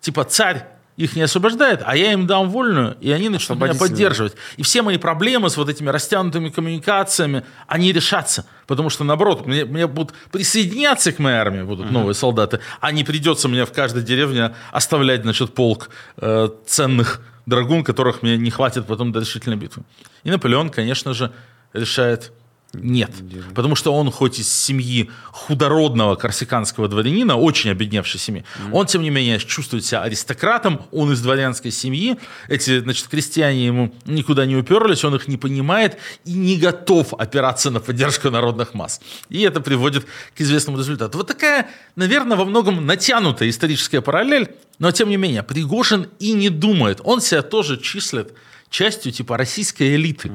Типа 0.00 0.24
царь 0.24 0.66
их 0.96 1.16
не 1.16 1.22
освобождает, 1.22 1.80
а 1.84 1.96
я 1.96 2.12
им 2.12 2.26
дам 2.26 2.50
вольную, 2.50 2.96
и 3.00 3.10
они 3.10 3.28
начнут 3.28 3.58
меня 3.58 3.74
поддерживать. 3.74 4.34
И 4.56 4.62
все 4.62 4.82
мои 4.82 4.98
проблемы 4.98 5.48
с 5.48 5.56
вот 5.56 5.68
этими 5.68 5.88
растянутыми 5.88 6.50
коммуникациями, 6.50 7.44
они 7.66 7.92
решатся. 7.92 8.44
Потому 8.66 8.90
что, 8.90 9.04
наоборот, 9.04 9.46
мне, 9.46 9.64
мне 9.64 9.86
будут 9.86 10.14
присоединяться 10.30 11.12
к 11.12 11.18
моей 11.18 11.36
армии, 11.36 11.62
будут 11.62 11.90
новые 11.90 12.14
солдаты, 12.14 12.60
а 12.80 12.92
не 12.92 13.04
придется 13.04 13.48
мне 13.48 13.64
в 13.64 13.72
каждой 13.72 14.02
деревне 14.02 14.54
оставлять, 14.70 15.22
значит, 15.22 15.54
полк 15.54 15.90
э, 16.18 16.48
ценных 16.66 17.22
драгун, 17.46 17.84
которых 17.84 18.22
мне 18.22 18.36
не 18.36 18.50
хватит 18.50 18.86
потом 18.86 19.12
до 19.12 19.20
решительной 19.20 19.56
битвы. 19.56 19.82
И 20.24 20.30
Наполеон, 20.30 20.70
конечно 20.70 21.14
же, 21.14 21.32
решает 21.72 22.32
нет. 22.72 23.10
Потому 23.54 23.74
что 23.74 23.94
он 23.94 24.10
хоть 24.10 24.38
из 24.38 24.52
семьи 24.52 25.10
худородного 25.30 26.16
корсиканского 26.16 26.88
дворянина, 26.88 27.36
очень 27.36 27.70
обедневшей 27.70 28.18
семьи, 28.18 28.44
он, 28.72 28.86
тем 28.86 29.02
не 29.02 29.10
менее, 29.10 29.38
чувствует 29.38 29.84
себя 29.84 30.02
аристократом, 30.02 30.82
он 30.90 31.12
из 31.12 31.20
дворянской 31.20 31.70
семьи, 31.70 32.16
эти, 32.48 32.80
значит, 32.80 33.08
крестьяне 33.08 33.66
ему 33.66 33.94
никуда 34.06 34.46
не 34.46 34.56
уперлись, 34.56 35.04
он 35.04 35.14
их 35.14 35.28
не 35.28 35.36
понимает 35.36 35.98
и 36.24 36.32
не 36.32 36.56
готов 36.56 37.12
опираться 37.14 37.70
на 37.70 37.80
поддержку 37.80 38.30
народных 38.30 38.74
масс. 38.74 39.00
И 39.28 39.42
это 39.42 39.60
приводит 39.60 40.06
к 40.34 40.40
известному 40.40 40.78
результату. 40.78 41.18
Вот 41.18 41.26
такая, 41.26 41.68
наверное, 41.96 42.36
во 42.36 42.44
многом 42.44 42.86
натянутая 42.86 43.50
историческая 43.50 44.00
параллель, 44.00 44.48
но, 44.78 44.90
тем 44.92 45.10
не 45.10 45.16
менее, 45.16 45.42
Пригожин 45.42 46.08
и 46.18 46.32
не 46.32 46.48
думает. 46.48 47.00
Он 47.04 47.20
себя 47.20 47.42
тоже 47.42 47.78
числит 47.78 48.32
частью 48.70 49.12
типа 49.12 49.36
российской 49.36 49.94
элиты 49.94 50.32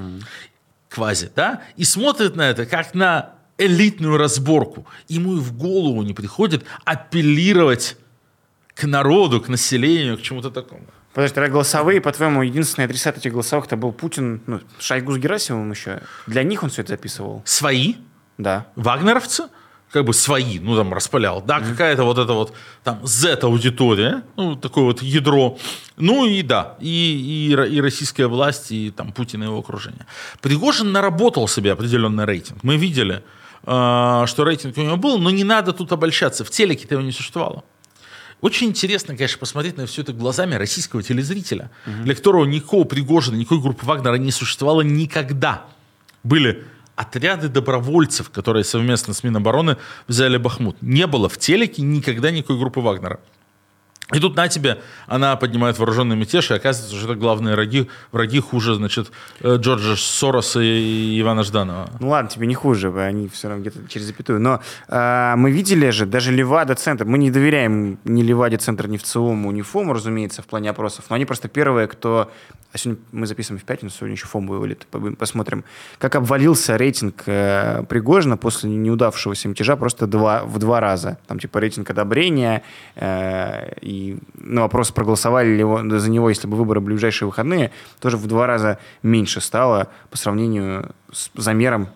квази, 0.90 1.32
да, 1.36 1.62
и 1.76 1.84
смотрит 1.84 2.36
на 2.36 2.50
это 2.50 2.66
как 2.66 2.94
на 2.94 3.32
элитную 3.58 4.18
разборку. 4.18 4.86
Ему 5.08 5.38
и 5.38 5.40
в 5.40 5.56
голову 5.58 6.04
не 6.04 6.14
приходит 6.14 6.64
апеллировать 6.86 7.98
к 8.76 8.84
народу, 8.86 9.42
к 9.42 9.48
населению, 9.48 10.18
к 10.18 10.22
чему-то 10.22 10.52
такому. 10.52 10.86
Подожди, 11.14 11.34
тогда 11.34 11.50
голосовые, 11.50 12.00
по-твоему, 12.00 12.44
единственный 12.44 12.86
адресат 12.86 13.18
этих 13.18 13.32
голосовых 13.32 13.66
это 13.66 13.76
был 13.76 13.92
Путин, 13.92 14.42
ну, 14.46 14.62
Шойгу 14.80 15.14
с 15.14 15.18
Герасимовым 15.18 15.72
еще. 15.72 16.02
Для 16.28 16.44
них 16.44 16.62
он 16.62 16.70
все 16.70 16.84
это 16.84 16.92
записывал? 16.92 17.42
Свои, 17.46 17.96
Да. 18.38 18.68
вагнеровцы, 18.76 19.46
как 19.92 20.06
бы 20.06 20.14
свои, 20.14 20.60
ну 20.60 20.76
там 20.76 20.94
распылял, 20.94 21.42
да, 21.42 21.60
какая-то 21.60 22.04
вот 22.04 22.18
эта 22.18 22.34
вот 22.34 22.54
там 22.84 23.00
Z-аудитория, 23.06 24.24
ну 24.36 24.56
такое 24.56 24.84
вот 24.84 25.02
ядро, 25.02 25.58
ну 25.96 26.26
и 26.26 26.42
да, 26.42 26.76
и, 26.80 27.50
и, 27.50 27.76
и 27.76 27.82
российская 27.82 28.28
власть, 28.28 28.72
и 28.72 28.92
там 28.92 29.14
Путин 29.14 29.44
и 29.44 29.46
его 29.46 29.60
окружение. 29.60 30.06
Пригожин 30.42 30.92
наработал 30.92 31.48
себе 31.48 31.72
определенный 31.72 32.26
рейтинг. 32.26 32.64
Мы 32.64 32.76
видели, 32.78 33.24
э, 33.64 34.24
что 34.28 34.44
рейтинг 34.44 34.78
у 34.78 34.82
него 34.82 34.98
был, 34.98 35.18
но 35.20 35.30
не 35.30 35.44
надо 35.44 35.72
тут 35.72 35.92
обольщаться, 35.92 36.44
в 36.44 36.50
телеке-то 36.50 36.96
его 36.96 37.04
не 37.04 37.14
существовало. 37.14 37.64
Очень 38.42 38.68
интересно, 38.68 39.16
конечно, 39.16 39.40
посмотреть 39.40 39.78
на 39.78 39.88
все 39.88 40.04
это 40.04 40.14
глазами 40.14 40.54
российского 40.56 41.02
телезрителя, 41.02 41.72
для 42.04 42.14
которого 42.14 42.46
никакого 42.46 42.84
Пригожина, 42.84 43.36
никакой 43.36 43.60
группы 43.60 43.84
Вагнера 43.84 44.16
не 44.16 44.32
существовало 44.32 44.82
никогда. 44.82 45.66
Были 46.24 46.64
отряды 46.98 47.48
добровольцев, 47.48 48.30
которые 48.32 48.66
совместно 48.66 49.14
с 49.14 49.24
Минобороны 49.24 49.78
взяли 50.08 50.38
Бахмут. 50.38 50.82
Не 50.82 51.08
было 51.08 51.30
в 51.30 51.38
телеке 51.38 51.84
никогда 51.84 52.32
никакой 52.32 52.58
группы 52.58 52.82
Вагнера. 52.82 53.20
И 54.14 54.20
тут 54.20 54.38
на 54.38 54.48
тебе 54.48 54.80
она 55.06 55.36
поднимает 55.36 55.78
вооруженный 55.80 56.16
мятеж, 56.16 56.52
и 56.52 56.54
оказывается, 56.54 56.96
что 56.96 57.12
это 57.12 57.20
главные 57.20 57.56
враги, 57.56 57.90
враги 58.14 58.40
хуже, 58.40 58.76
значит, 58.76 59.12
э, 59.42 59.58
Джорджа 59.58 59.98
Сороса 59.98 60.62
и 60.62 61.20
Ивана 61.20 61.44
Жданова. 61.44 61.90
Ну 62.00 62.08
ладно, 62.10 62.30
тебе 62.30 62.48
не 62.48 62.56
хуже, 62.56 62.90
они 63.04 63.28
все 63.28 63.50
равно 63.50 63.62
где-то 63.62 63.80
через 63.90 64.06
запятую. 64.06 64.40
Но 64.40 64.62
э, 64.88 65.34
мы 65.36 65.52
видели 65.52 65.90
же, 65.90 66.06
даже 66.06 66.32
Левада-центр, 66.32 67.04
мы 67.04 67.18
не 67.18 67.32
доверяем 67.32 68.00
ни 68.06 68.22
Леваде-центр, 68.22 68.88
ни 68.88 68.96
ВЦИОМу, 68.96 69.52
ни 69.52 69.62
ФОМу, 69.62 69.92
разумеется, 69.92 70.42
в 70.42 70.46
плане 70.46 70.70
опросов, 70.70 71.06
но 71.10 71.18
они 71.18 71.26
просто 71.26 71.50
первые, 71.50 71.88
кто... 71.88 72.32
А 72.74 72.78
сегодня 72.78 73.02
мы 73.14 73.28
записываем 73.28 73.62
в 73.62 73.66
пятницу, 73.66 73.96
сегодня 73.98 74.16
еще 74.16 74.28
ФОМ 74.28 74.48
вывалит, 74.48 74.86
по- 74.88 75.00
посмотрим. 75.00 75.64
Как 76.00 76.16
обвалился 76.16 76.78
рейтинг 76.78 77.24
э, 77.26 77.84
Пригожина 77.88 78.38
после 78.38 78.70
неудавшегося 78.70 79.48
мятежа 79.48 79.76
просто 79.78 80.06
два, 80.06 80.44
в 80.44 80.60
два 80.60 80.80
раза. 80.80 81.18
Там 81.28 81.40
типа 81.40 81.60
рейтинг 81.60 81.90
одобрения 81.90 82.64
э, 82.96 83.74
и 83.82 83.97
на 84.36 84.62
вопрос, 84.62 84.92
проголосовали 84.92 85.50
ли 85.50 86.00
за 86.00 86.10
него, 86.10 86.30
если 86.30 86.48
бы 86.48 86.58
выборы 86.58 86.80
были 86.80 86.94
в 86.94 86.98
ближайшие 86.98 87.28
выходные, 87.28 87.72
тоже 88.00 88.18
в 88.18 88.28
два 88.28 88.48
раза 88.48 88.80
меньше 89.04 89.42
стало 89.42 89.90
по 90.10 90.18
сравнению 90.18 90.92
с 91.12 91.30
замером 91.36 91.90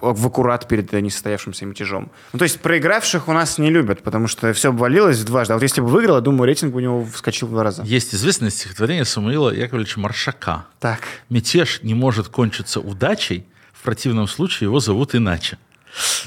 в 0.00 0.26
аккурат 0.26 0.68
перед 0.68 0.92
несостоявшимся 0.92 1.66
мятежом. 1.66 2.10
Ну, 2.32 2.38
то 2.38 2.44
есть 2.44 2.60
проигравших 2.60 3.28
у 3.28 3.32
нас 3.32 3.58
не 3.58 3.70
любят, 3.70 4.02
потому 4.02 4.28
что 4.28 4.52
все 4.52 4.68
обвалилось 4.68 5.22
дважды. 5.24 5.54
А 5.54 5.56
вот 5.56 5.62
если 5.62 5.80
бы 5.80 5.88
выиграл, 5.88 6.16
я 6.16 6.20
думаю, 6.20 6.46
рейтинг 6.46 6.74
у 6.74 6.80
него 6.80 7.04
вскочил 7.04 7.48
в 7.48 7.50
два 7.50 7.64
раза. 7.64 7.82
Есть 7.82 8.14
известное 8.14 8.50
стихотворение 8.50 9.04
Самуила 9.04 9.50
Яковлевича 9.50 9.98
Маршака. 9.98 10.66
Так. 10.78 11.00
Мятеж 11.28 11.80
не 11.82 11.94
может 11.94 12.28
кончиться 12.28 12.80
удачей, 12.80 13.46
в 13.72 13.82
противном 13.82 14.28
случае 14.28 14.66
его 14.68 14.80
зовут 14.80 15.14
иначе. 15.14 15.58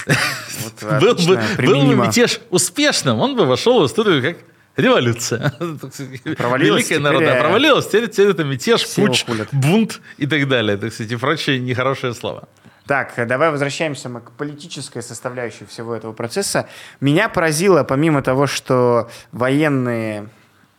Вот, 0.05 0.73
Был 1.01 1.15
бы, 1.15 1.39
был 1.57 1.85
бы 1.85 1.95
мятеж 1.95 2.39
успешным, 2.49 3.19
он 3.19 3.35
бы 3.35 3.45
вошел 3.45 3.81
в 3.81 3.85
историю 3.85 4.21
как 4.21 4.37
революция. 4.75 5.53
Провалилась, 6.37 6.89
Великая 6.89 6.99
народная 6.99 7.35
э, 7.35 7.39
провалилась, 7.39 7.87
теперь, 7.87 8.09
теперь 8.09 8.27
это 8.29 8.43
мятеж, 8.43 8.83
все 8.83 9.05
путь, 9.05 9.25
бунт 9.51 10.01
и 10.17 10.27
так 10.27 10.47
далее. 10.47 10.77
Так 10.77 10.93
сказать, 10.93 11.11
и 11.11 11.15
прочие 11.15 11.59
нехорошие 11.59 12.13
слова. 12.13 12.47
Так, 12.87 13.13
давай 13.27 13.51
возвращаемся 13.51 14.09
мы 14.09 14.21
к 14.21 14.31
политической 14.31 15.01
составляющей 15.01 15.65
всего 15.65 15.95
этого 15.95 16.13
процесса. 16.13 16.67
Меня 16.99 17.29
поразило, 17.29 17.83
помимо 17.83 18.21
того, 18.21 18.47
что 18.47 19.09
военные 19.31 20.27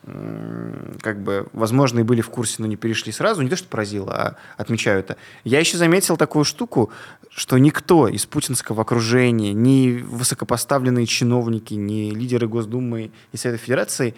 как 0.05 1.23
бы, 1.23 1.47
возможно, 1.53 2.01
и 2.01 2.03
были 2.03 2.21
в 2.23 2.29
курсе, 2.29 2.57
но 2.59 2.67
не 2.67 2.77
перешли 2.77 3.13
сразу. 3.13 3.43
Не 3.43 3.49
то, 3.49 3.57
что 3.57 3.69
поразило, 3.69 4.13
а 4.13 4.37
отмечаю 4.57 4.99
это. 4.99 5.17
Я 5.45 5.61
еще 5.61 5.77
заметил 5.77 6.17
такую 6.17 6.45
штуку, 6.45 6.91
что 7.31 7.57
никто 7.59 8.09
из 8.09 8.27
путинского 8.27 8.83
окружения, 8.83 9.53
ни 9.53 10.03
высокопоставленные 10.03 11.07
чиновники, 11.07 11.75
ни 11.75 12.11
лидеры 12.11 12.49
Госдумы 12.49 13.13
и 13.31 13.37
Совета 13.37 13.63
Федерации 13.63 14.15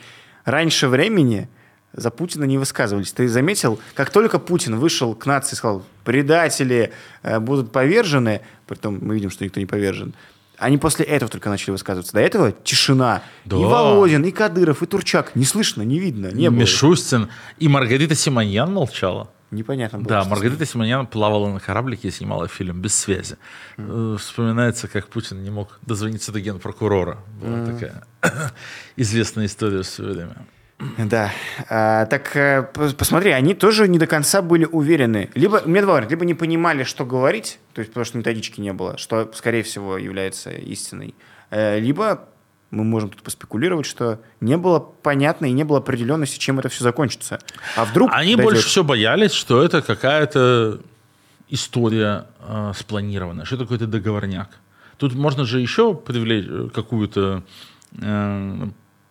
раньше 0.47 0.89
времени 0.89 1.49
за 1.93 2.11
Путина 2.11 2.45
не 2.45 2.59
высказывались. 2.59 3.13
Ты 3.13 3.29
заметил, 3.29 3.79
как 3.95 4.11
только 4.11 4.39
Путин 4.39 4.77
вышел 4.79 5.15
к 5.15 5.27
нации 5.27 5.55
и 5.55 5.57
сказал, 5.57 5.85
предатели 6.03 6.93
э, 7.23 7.39
будут 7.39 7.73
повержены, 7.73 8.41
притом 8.67 8.99
мы 9.01 9.15
видим, 9.15 9.31
что 9.31 9.45
никто 9.45 9.61
не 9.61 9.67
повержен, 9.67 10.15
они 10.59 10.79
после 10.79 11.05
этого 11.05 11.31
только 11.31 11.49
начали 11.49 11.73
высказываться. 11.73 12.13
До 12.13 12.21
этого 12.21 12.53
тишина. 12.53 13.23
Да. 13.45 13.57
И 13.57 13.61
Володин, 13.61 14.25
и 14.25 14.31
Кадыров, 14.31 14.83
и 14.83 14.87
Турчак. 14.87 15.35
Не 15.35 15.45
слышно, 15.45 15.83
не 15.83 15.99
видно, 15.99 16.29
не 16.33 16.51
было. 16.51 16.61
Мишустин. 16.61 17.29
И 17.59 17.69
Маргарита 17.69 18.15
Симоньян 18.15 18.73
молчала. 18.73 19.31
Непонятно 19.51 19.99
было. 19.99 20.09
Да, 20.09 20.25
Маргарита 20.25 20.67
Симоньян 20.67 21.07
плавала 21.07 21.49
на 21.49 21.61
кораблике 21.61 22.09
и 22.09 22.11
снимала 22.11 22.49
фильм 22.49 22.81
«Без 22.81 22.95
связи». 22.95 23.37
Mm. 23.77 24.17
Вспоминается, 24.19 24.89
как 24.89 25.09
Путин 25.09 25.43
не 25.43 25.51
мог 25.51 25.79
дозвониться 25.83 26.33
до 26.33 26.41
генпрокурора. 26.41 27.19
Была 27.41 27.59
mm. 27.59 27.73
такая 27.73 28.05
известная 28.97 29.47
история 29.47 29.83
в 29.83 29.87
свое 29.87 30.13
время. 30.13 30.47
Да. 30.99 31.33
А, 31.69 32.07
так 32.07 32.35
э, 32.37 32.63
посмотри, 32.99 33.31
они 33.31 33.55
тоже 33.55 33.89
не 33.89 33.99
до 33.99 34.07
конца 34.07 34.43
были 34.43 34.65
уверены. 34.65 35.31
Либо, 35.35 35.63
мне 35.65 35.81
два 35.83 35.95
варианта, 35.95 36.15
либо 36.15 36.25
не 36.25 36.35
понимали, 36.35 36.83
что 36.83 37.07
говорить, 37.07 37.59
то 37.73 37.81
есть 37.81 37.91
потому 37.91 38.05
что 38.05 38.19
методички 38.19 38.61
не 38.61 38.73
было, 38.73 38.99
что, 38.99 39.31
скорее 39.35 39.63
всего, 39.63 39.97
является 39.99 40.51
истиной. 40.51 41.15
Э, 41.51 41.79
либо 41.79 42.29
мы 42.71 42.85
можем 42.85 43.11
тут 43.11 43.23
поспекулировать, 43.23 43.87
что 43.87 44.21
не 44.41 44.57
было 44.57 44.81
понятно 44.81 45.47
и 45.47 45.53
не 45.53 45.65
было 45.65 45.79
определенности, 45.79 46.39
чем 46.39 46.59
это 46.59 46.69
все 46.69 46.83
закончится. 46.83 47.39
А 47.77 47.85
вдруг... 47.85 48.11
Они 48.13 48.35
дойдет... 48.35 48.53
больше 48.53 48.69
всего 48.69 48.85
боялись, 48.85 49.33
что 49.33 49.63
это 49.63 49.81
какая-то 49.81 50.81
история 51.49 52.27
э, 52.41 52.73
спланированная, 52.77 53.45
что 53.45 53.55
это 53.55 53.65
какой-то 53.65 53.87
договорняк. 53.87 54.51
Тут 54.97 55.15
можно 55.15 55.45
же 55.45 55.61
еще 55.61 55.95
привлечь 55.95 56.47
э, 56.49 56.69
какую-то 56.75 57.45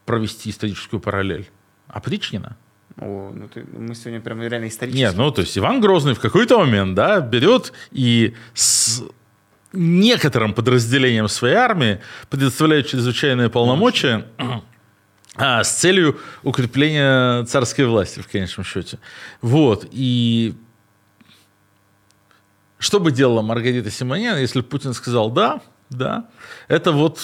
провести 0.05 0.49
историческую 0.49 0.99
параллель. 0.99 1.49
Опричнина. 1.87 2.57
О, 2.97 3.31
ну 3.33 3.47
ты, 3.47 3.65
мы 3.73 3.95
сегодня 3.95 4.21
прям 4.21 4.41
реально 4.41 4.67
исторически. 4.67 4.99
Нет, 4.99 5.15
ну 5.15 5.31
то 5.31 5.41
есть 5.41 5.57
Иван 5.57 5.81
Грозный 5.81 6.13
в 6.13 6.19
какой-то 6.19 6.59
момент, 6.59 6.95
да, 6.95 7.21
берет 7.21 7.73
и 7.91 8.35
с 8.53 9.03
некоторым 9.73 10.53
подразделением 10.53 11.27
своей 11.27 11.55
армии 11.55 11.99
предоставляет 12.29 12.87
чрезвычайные 12.87 13.49
полномочия 13.49 14.27
а, 15.35 15.63
с 15.63 15.73
целью 15.73 16.19
укрепления 16.43 17.43
царской 17.45 17.85
власти, 17.85 18.19
в 18.19 18.27
конечном 18.27 18.63
счете. 18.63 18.99
Вот, 19.41 19.87
и 19.89 20.53
что 22.77 22.99
бы 22.99 23.11
делала 23.11 23.41
Маргарита 23.41 23.89
Симонян, 23.89 24.37
если 24.37 24.61
Путин 24.61 24.93
сказал 24.93 25.31
«да», 25.31 25.61
да, 25.89 26.27
это 26.67 26.91
вот 26.91 27.19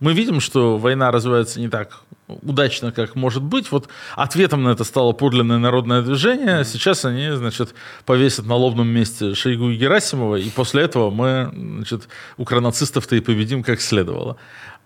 мы 0.00 0.12
видим, 0.12 0.40
что 0.40 0.78
война 0.78 1.10
развивается 1.10 1.60
не 1.60 1.68
так 1.68 2.02
удачно, 2.28 2.92
как 2.92 3.14
может 3.14 3.42
быть. 3.42 3.70
Вот 3.70 3.88
ответом 4.16 4.62
на 4.62 4.70
это 4.70 4.84
стало 4.84 5.12
подлинное 5.12 5.58
народное 5.58 6.02
движение. 6.02 6.64
Сейчас 6.64 7.04
они, 7.04 7.30
значит, 7.36 7.74
повесят 8.06 8.46
на 8.46 8.54
лобном 8.54 8.88
месте 8.88 9.34
Шойгу 9.34 9.70
и 9.70 9.76
Герасимова, 9.76 10.36
и 10.36 10.48
после 10.50 10.82
этого 10.82 11.10
мы, 11.10 11.50
значит, 11.52 12.08
укронацистов-то 12.36 13.16
и 13.16 13.20
победим 13.20 13.62
как 13.62 13.80
следовало. 13.80 14.36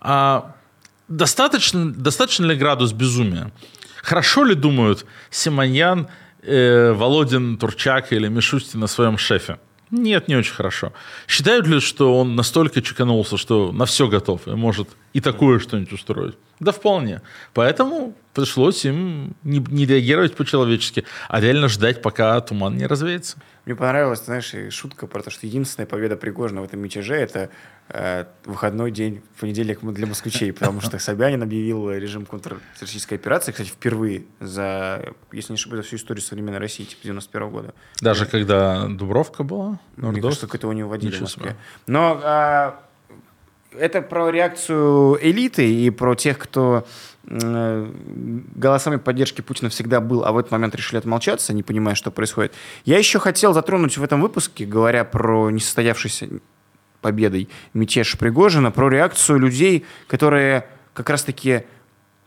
А 0.01 0.55
достаточно, 1.07 1.91
достаточно 1.91 2.45
ли 2.45 2.55
градус 2.55 2.91
безумия? 2.91 3.51
Хорошо 4.03 4.43
ли 4.43 4.55
думают 4.55 5.05
Симоньян, 5.29 6.07
э, 6.41 6.91
Володин, 6.93 7.57
Турчак 7.57 8.13
или 8.13 8.27
Мишустин 8.27 8.79
на 8.79 8.87
своем 8.87 9.17
шефе? 9.17 9.59
Нет, 9.91 10.27
не 10.27 10.35
очень 10.35 10.53
хорошо. 10.53 10.93
Считают 11.27 11.65
ли, 11.65 11.79
что 11.79 12.17
он 12.19 12.35
настолько 12.35 12.81
чеканулся, 12.81 13.37
что 13.37 13.71
на 13.71 13.85
все 13.85 14.07
готов 14.07 14.47
и 14.47 14.51
может 14.51 14.89
и 15.13 15.21
такое 15.21 15.59
что-нибудь 15.59 15.93
устроить? 15.93 16.37
Да 16.59 16.71
вполне. 16.71 17.21
Поэтому 17.53 18.13
пришлось 18.33 18.85
им 18.85 19.35
не, 19.43 19.59
не 19.59 19.85
реагировать 19.85 20.35
по-человечески, 20.35 21.05
а 21.29 21.39
реально 21.39 21.69
ждать, 21.69 22.01
пока 22.01 22.39
туман 22.41 22.75
не 22.75 22.85
развеется. 22.85 23.37
Мне 23.65 23.75
понравилась, 23.75 24.23
знаешь, 24.25 24.53
шутка 24.73 25.07
про 25.07 25.21
то, 25.21 25.29
что 25.29 25.45
единственная 25.45 25.87
победа 25.87 26.17
Пригожина 26.17 26.61
в 26.61 26.63
этом 26.65 26.79
мятеже– 26.79 27.15
это 27.15 27.49
э, 27.89 28.25
выходной 28.45 28.91
день, 28.91 29.21
в 29.35 29.41
понедельник 29.41 29.79
для 29.81 30.07
москвичей, 30.07 30.51
потому 30.51 30.81
что 30.81 30.99
Собянин 30.99 31.43
объявил 31.43 31.91
режим 31.91 32.25
контртеррористической 32.25 33.17
операции, 33.17 33.51
кстати, 33.51 33.69
впервые 33.69 34.23
за, 34.39 35.13
если 35.31 35.53
не 35.53 35.55
ошибаюсь, 35.55 35.83
за 35.83 35.87
всю 35.87 35.95
историю 35.97 36.23
современной 36.23 36.59
России, 36.59 36.83
типа 36.83 37.03
91 37.03 37.49
года. 37.49 37.73
Даже 38.01 38.25
когда 38.25 38.87
Дубровка 38.87 39.43
была? 39.43 39.79
Мне 39.95 40.21
кажется, 40.21 40.47
что 40.47 40.57
это 40.57 40.67
у 40.67 40.73
него 40.73 40.89
водили 40.89 41.15
в 41.15 41.21
Москве. 41.21 41.55
Но 41.87 42.19
а, 42.23 42.88
это 43.77 44.01
про 44.01 44.29
реакцию 44.29 45.17
элиты 45.21 45.71
и 45.71 45.89
про 45.89 46.15
тех, 46.15 46.37
кто 46.37 46.85
э, 47.27 47.91
голосами 48.55 48.97
поддержки 48.97 49.41
Путина 49.41 49.69
всегда 49.69 50.01
был, 50.01 50.23
а 50.25 50.31
в 50.31 50.37
этот 50.37 50.51
момент 50.51 50.75
решили 50.75 50.97
отмолчаться, 50.97 51.53
не 51.53 51.63
понимая, 51.63 51.95
что 51.95 52.11
происходит. 52.11 52.53
Я 52.85 52.97
еще 52.97 53.19
хотел 53.19 53.53
затронуть 53.53 53.97
в 53.97 54.03
этом 54.03 54.21
выпуске, 54.21 54.65
говоря 54.65 55.03
про 55.03 55.49
несостоявшийся 55.49 56.29
победой 57.01 57.49
мятеж 57.73 58.17
Пригожина, 58.17 58.71
про 58.71 58.89
реакцию 58.89 59.39
людей, 59.39 59.85
которые 60.07 60.67
как 60.93 61.09
раз-таки 61.09 61.63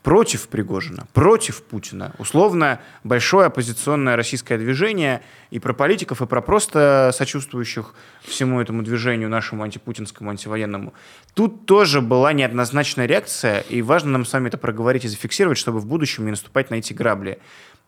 против 0.02 0.48
Пригожина, 0.48 1.06
против 1.12 1.62
Путина. 1.62 2.12
Условно, 2.18 2.80
большое 3.04 3.46
оппозиционное 3.46 4.16
российское 4.16 4.58
движение 4.58 5.22
и 5.50 5.58
про 5.58 5.72
политиков, 5.74 6.20
и 6.20 6.26
про 6.26 6.40
просто 6.40 7.10
сочувствующих 7.14 7.94
всему 8.22 8.60
этому 8.60 8.82
движению, 8.82 9.28
нашему 9.28 9.62
антипутинскому, 9.62 10.30
антивоенному. 10.30 10.92
Тут 11.34 11.66
тоже 11.66 12.00
была 12.00 12.32
неоднозначная 12.32 13.06
реакция, 13.06 13.60
и 13.60 13.80
важно 13.80 14.10
нам 14.10 14.24
с 14.24 14.32
вами 14.32 14.48
это 14.48 14.58
проговорить 14.58 15.04
и 15.04 15.08
зафиксировать, 15.08 15.58
чтобы 15.58 15.78
в 15.78 15.86
будущем 15.86 16.24
не 16.24 16.30
наступать 16.32 16.70
на 16.70 16.76
эти 16.76 16.92
грабли. 16.92 17.38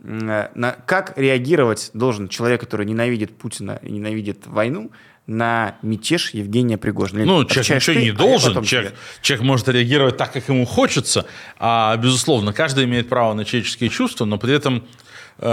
Э, 0.00 0.48
на, 0.54 0.72
как 0.86 1.16
реагировать 1.16 1.90
должен 1.94 2.28
человек, 2.28 2.60
который 2.60 2.86
ненавидит 2.86 3.36
Путина 3.36 3.80
и 3.82 3.90
ненавидит 3.90 4.46
войну, 4.46 4.90
на 5.26 5.76
мятеж 5.82 6.30
Евгения 6.34 6.76
Пригожина? 6.76 7.24
Ну, 7.24 7.44
человек 7.44 7.76
ничего 7.76 7.94
ты, 7.94 8.02
не 8.02 8.10
а 8.10 8.14
должен. 8.14 8.64
Человек, 8.64 8.94
человек 9.22 9.46
может 9.46 9.68
реагировать 9.68 10.16
так, 10.16 10.32
как 10.32 10.48
ему 10.48 10.66
хочется. 10.66 11.26
А, 11.58 11.96
безусловно, 11.96 12.52
каждый 12.52 12.84
имеет 12.84 13.08
право 13.08 13.32
на 13.34 13.44
человеческие 13.44 13.90
чувства, 13.90 14.26
но 14.26 14.38
при 14.38 14.54
этом 14.54 14.84
э, 15.38 15.46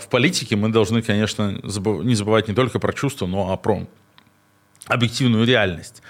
в 0.00 0.08
политике 0.10 0.56
мы 0.56 0.68
должны, 0.68 1.00
конечно, 1.00 1.58
забыв, 1.62 2.04
не 2.04 2.14
забывать 2.14 2.48
не 2.48 2.54
только 2.54 2.78
про 2.78 2.92
чувства, 2.92 3.26
но 3.26 3.54
и 3.54 3.62
про 3.62 3.86
объективную 4.86 5.46
реальность. 5.46 6.02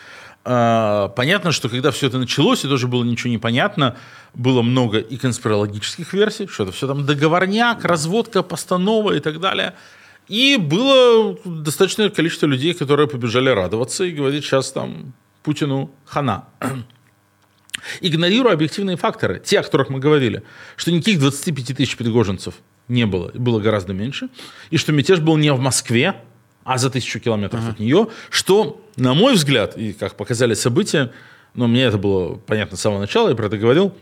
Э, 0.45 1.09
понятно, 1.15 1.53
что 1.53 1.69
когда 1.69 1.93
все 1.93 2.09
это 2.09 2.19
началось, 2.19 2.65
и 2.65 2.69
тоже 2.69 2.89
было 2.89 3.05
ничего 3.05 3.31
не 3.31 3.39
понятно, 3.39 3.97
было 4.35 4.62
много 4.62 4.99
и 4.99 5.17
конспирологических 5.17 6.12
версий, 6.15 6.49
что 6.49 6.65
это 6.65 6.73
все 6.73 6.89
там 6.89 7.07
договорняк, 7.07 7.85
разводка, 7.85 8.43
постанова 8.43 9.12
и 9.12 9.21
так 9.21 9.39
далее– 9.39 9.75
и 10.29 10.57
было 10.57 11.39
достаточное 11.45 12.11
количество 12.11 12.47
людей, 12.47 12.75
которые 12.75 13.09
побежали 13.09 13.51
радоваться 13.51 14.05
и 14.05 14.12
говорить, 14.12 14.45
сейчас 14.45 14.72
там 14.72 15.12
Путину 15.43 15.91
хана. 16.07 16.47
Игнорируя 18.01 18.55
объективные 18.55 18.97
факторы, 18.97 19.41
те, 19.45 19.61
о 19.61 19.62
которых 19.62 19.91
мы 19.91 19.99
говорили, 19.99 20.43
что 20.77 20.91
никаких 20.91 21.18
25 21.18 21.77
тысяч 21.77 21.97
пригожинцев 21.97 22.55
не 22.89 23.05
было, 23.05 23.31
было 23.35 23.61
гораздо 23.61 23.93
меньше, 23.93 24.29
и 24.70 24.77
что 24.77 24.93
мятеж 24.93 25.20
был 25.20 25.37
не 25.37 25.53
в 25.53 25.59
Москве, 25.59 26.16
а 26.64 26.79
за 26.79 26.89
тысячу 26.89 27.20
километров 27.20 27.62
uh-huh. 27.62 27.70
от 27.72 27.79
нее, 27.79 28.09
что, 28.31 28.83
на 28.97 29.12
мой 29.12 29.35
взгляд, 29.35 29.77
и 29.77 29.93
как 29.93 30.16
показали 30.16 30.55
события, 30.55 31.12
но 31.55 31.66
мне 31.66 31.85
это 31.85 31.99
было 31.99 32.37
понятно 32.37 32.77
с 32.77 32.81
самого 32.81 33.01
начала, 33.01 33.29
я 33.29 33.35
про 33.35 33.47
это 33.47 33.59
говорил, 33.59 33.95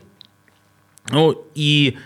ну, 1.09 1.45
и 1.55 1.97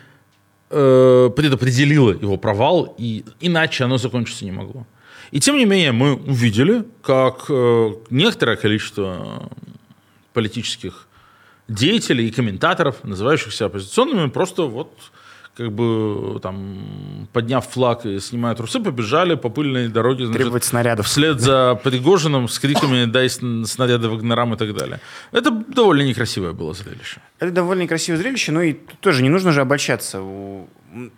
э, 0.70 1.30
предопределило 1.36 2.12
его 2.12 2.38
провал, 2.38 2.96
и 2.98 3.24
иначе 3.40 3.84
оно 3.84 3.98
закончиться 3.98 4.46
не 4.46 4.52
могло. 4.52 4.86
И 5.32 5.40
тем 5.40 5.58
не 5.58 5.66
менее 5.66 5.92
мы 5.92 6.16
увидели, 6.16 6.86
как 7.02 7.46
э, 7.50 7.94
некоторое 8.10 8.56
количество 8.56 9.50
политических 10.34 11.08
деятелей 11.68 12.28
и 12.28 12.32
комментаторов, 12.32 13.04
называющихся 13.04 13.66
оппозиционными, 13.66 14.30
просто 14.30 14.64
вот 14.64 14.92
как 15.58 15.72
бы 15.72 16.40
там, 16.42 17.28
подняв 17.34 17.68
флаг 17.68 18.06
и 18.06 18.20
снимая 18.20 18.54
трусы, 18.54 18.80
побежали 18.80 19.36
по 19.36 19.50
пыльной 19.50 19.88
дороге. 19.88 20.26
Значит, 20.26 20.42
Требовать 20.42 20.64
снарядов. 20.64 21.08
Вслед 21.08 21.40
за 21.40 21.80
Пригожиным 21.84 22.48
с 22.48 22.60
криками 22.60 23.06
«дай 23.06 23.28
снаряды 23.30 24.08
Вагнерам» 24.08 24.54
и 24.54 24.58
так 24.58 24.76
далее. 24.76 25.00
Это 25.32 25.50
довольно 25.52 26.04
некрасивое 26.04 26.54
было 26.54 26.74
зрелище. 26.74 27.22
Это 27.40 27.52
довольно 27.52 27.82
некрасивое 27.82 28.20
зрелище, 28.20 28.52
но 28.52 28.62
и 28.62 28.74
тоже 29.00 29.24
не 29.24 29.30
нужно 29.30 29.52
же 29.52 29.62
обольщаться. 29.62 30.22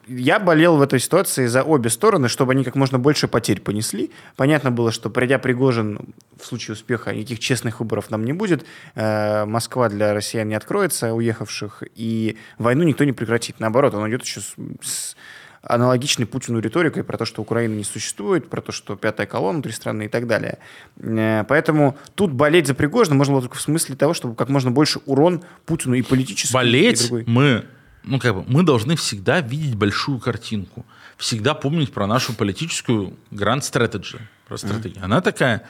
Я 0.08 0.40
болел 0.40 0.78
в 0.78 0.82
этой 0.82 1.00
ситуации 1.00 1.46
за 1.48 1.64
обе 1.64 1.90
стороны, 1.90 2.28
чтобы 2.28 2.54
они 2.54 2.64
как 2.64 2.76
можно 2.76 3.00
больше 3.00 3.28
потерь 3.28 3.62
понесли. 3.62 4.12
Понятно 4.36 4.72
было, 4.72 4.92
что 4.92 5.10
придя 5.10 5.40
Пригожин, 5.40 6.14
в 6.40 6.46
случае 6.46 6.74
успеха 6.74 7.14
никаких 7.14 7.40
честных 7.40 7.80
выборов 7.80 8.10
нам 8.10 8.26
не 8.26 8.34
будет. 8.34 8.66
Э, 8.96 9.46
Москва 9.46 9.90
для 9.90 10.14
россиян 10.14 10.48
не 10.48 10.56
откроется, 10.56 11.14
уехавших, 11.14 11.84
и 11.96 12.38
войну 12.58 12.84
никто 12.84 13.04
не 13.04 13.14
прекратит. 13.14 13.60
Наоборот, 13.60 13.94
он 13.94 14.10
идет 14.10 14.24
еще 14.24 14.42
с, 14.42 14.56
с 14.82 15.16
аналогичной 15.62 16.26
Путину 16.26 16.60
риторикой 16.60 17.04
про 17.04 17.18
то, 17.18 17.26
что 17.26 17.42
Украины 17.42 17.76
не 17.76 17.84
существует, 17.84 18.50
про 18.50 18.62
то, 18.62 18.72
что 18.72 18.96
пятая 18.96 19.28
колонна 19.28 19.58
внутри 19.58 19.74
страны 19.74 20.06
и 20.06 20.08
так 20.08 20.28
далее. 20.28 20.60
Э, 20.98 21.44
поэтому 21.48 21.98
тут 22.16 22.32
болеть 22.32 22.68
за 22.68 22.74
Пригожина 22.74 23.16
можно 23.16 23.34
было 23.34 23.42
только 23.42 23.58
в 23.58 23.62
смысле 23.62 23.96
того, 23.96 24.14
чтобы 24.14 24.36
как 24.36 24.50
можно 24.50 24.72
больше 24.72 25.00
урон 25.06 25.44
Путину 25.66 25.96
и 25.96 26.02
политически, 26.02 26.54
Болеть 26.54 27.06
и 27.06 27.08
другой. 27.08 27.24
мы, 27.28 27.66
ну 28.04 28.20
как 28.20 28.36
бы, 28.36 28.44
мы 28.48 28.64
должны 28.64 28.96
всегда 28.96 29.42
видеть 29.42 29.76
большую 29.76 30.20
картинку, 30.20 30.86
всегда 31.18 31.54
помнить 31.54 31.92
про 31.92 32.08
нашу 32.08 32.34
политическую 32.34 33.18
grand 33.32 33.60
strategy, 33.60 34.20
про 34.48 34.58
стратегию. 34.58 35.04
Она 35.04 35.22
такая, 35.22 35.66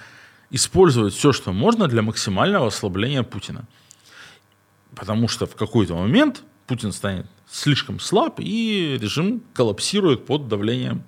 использовать 0.51 1.13
все, 1.13 1.31
что 1.31 1.51
можно 1.51 1.87
для 1.87 2.01
максимального 2.01 2.67
ослабления 2.67 3.23
Путина. 3.23 3.65
Потому 4.95 5.27
что 5.27 5.45
в 5.45 5.55
какой-то 5.55 5.95
момент 5.95 6.43
Путин 6.67 6.91
станет 6.91 7.27
слишком 7.49 7.99
слаб, 7.99 8.39
и 8.39 8.97
режим 8.99 9.41
коллапсирует 9.53 10.25
под 10.25 10.47
давлением 10.47 11.03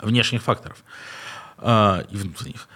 внешних 0.00 0.42
факторов 0.42 0.84
э, 1.58 2.04
и 2.10 2.16
внутренних. 2.16 2.68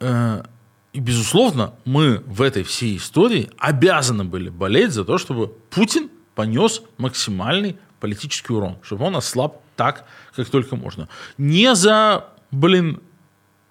Э, 0.00 0.44
и, 0.92 1.00
безусловно, 1.00 1.74
мы 1.84 2.18
в 2.26 2.40
этой 2.40 2.62
всей 2.62 2.96
истории 2.96 3.50
обязаны 3.58 4.24
были 4.24 4.48
болеть 4.48 4.92
за 4.92 5.04
то, 5.04 5.18
чтобы 5.18 5.48
Путин 5.48 6.08
понес 6.34 6.82
максимальный 6.98 7.76
политический 8.00 8.52
урон, 8.52 8.76
чтобы 8.82 9.04
он 9.04 9.16
ослаб 9.16 9.60
так, 9.76 10.04
как 10.36 10.48
только 10.48 10.76
можно. 10.76 11.08
Не 11.38 11.74
за, 11.74 12.26
блин, 12.50 13.00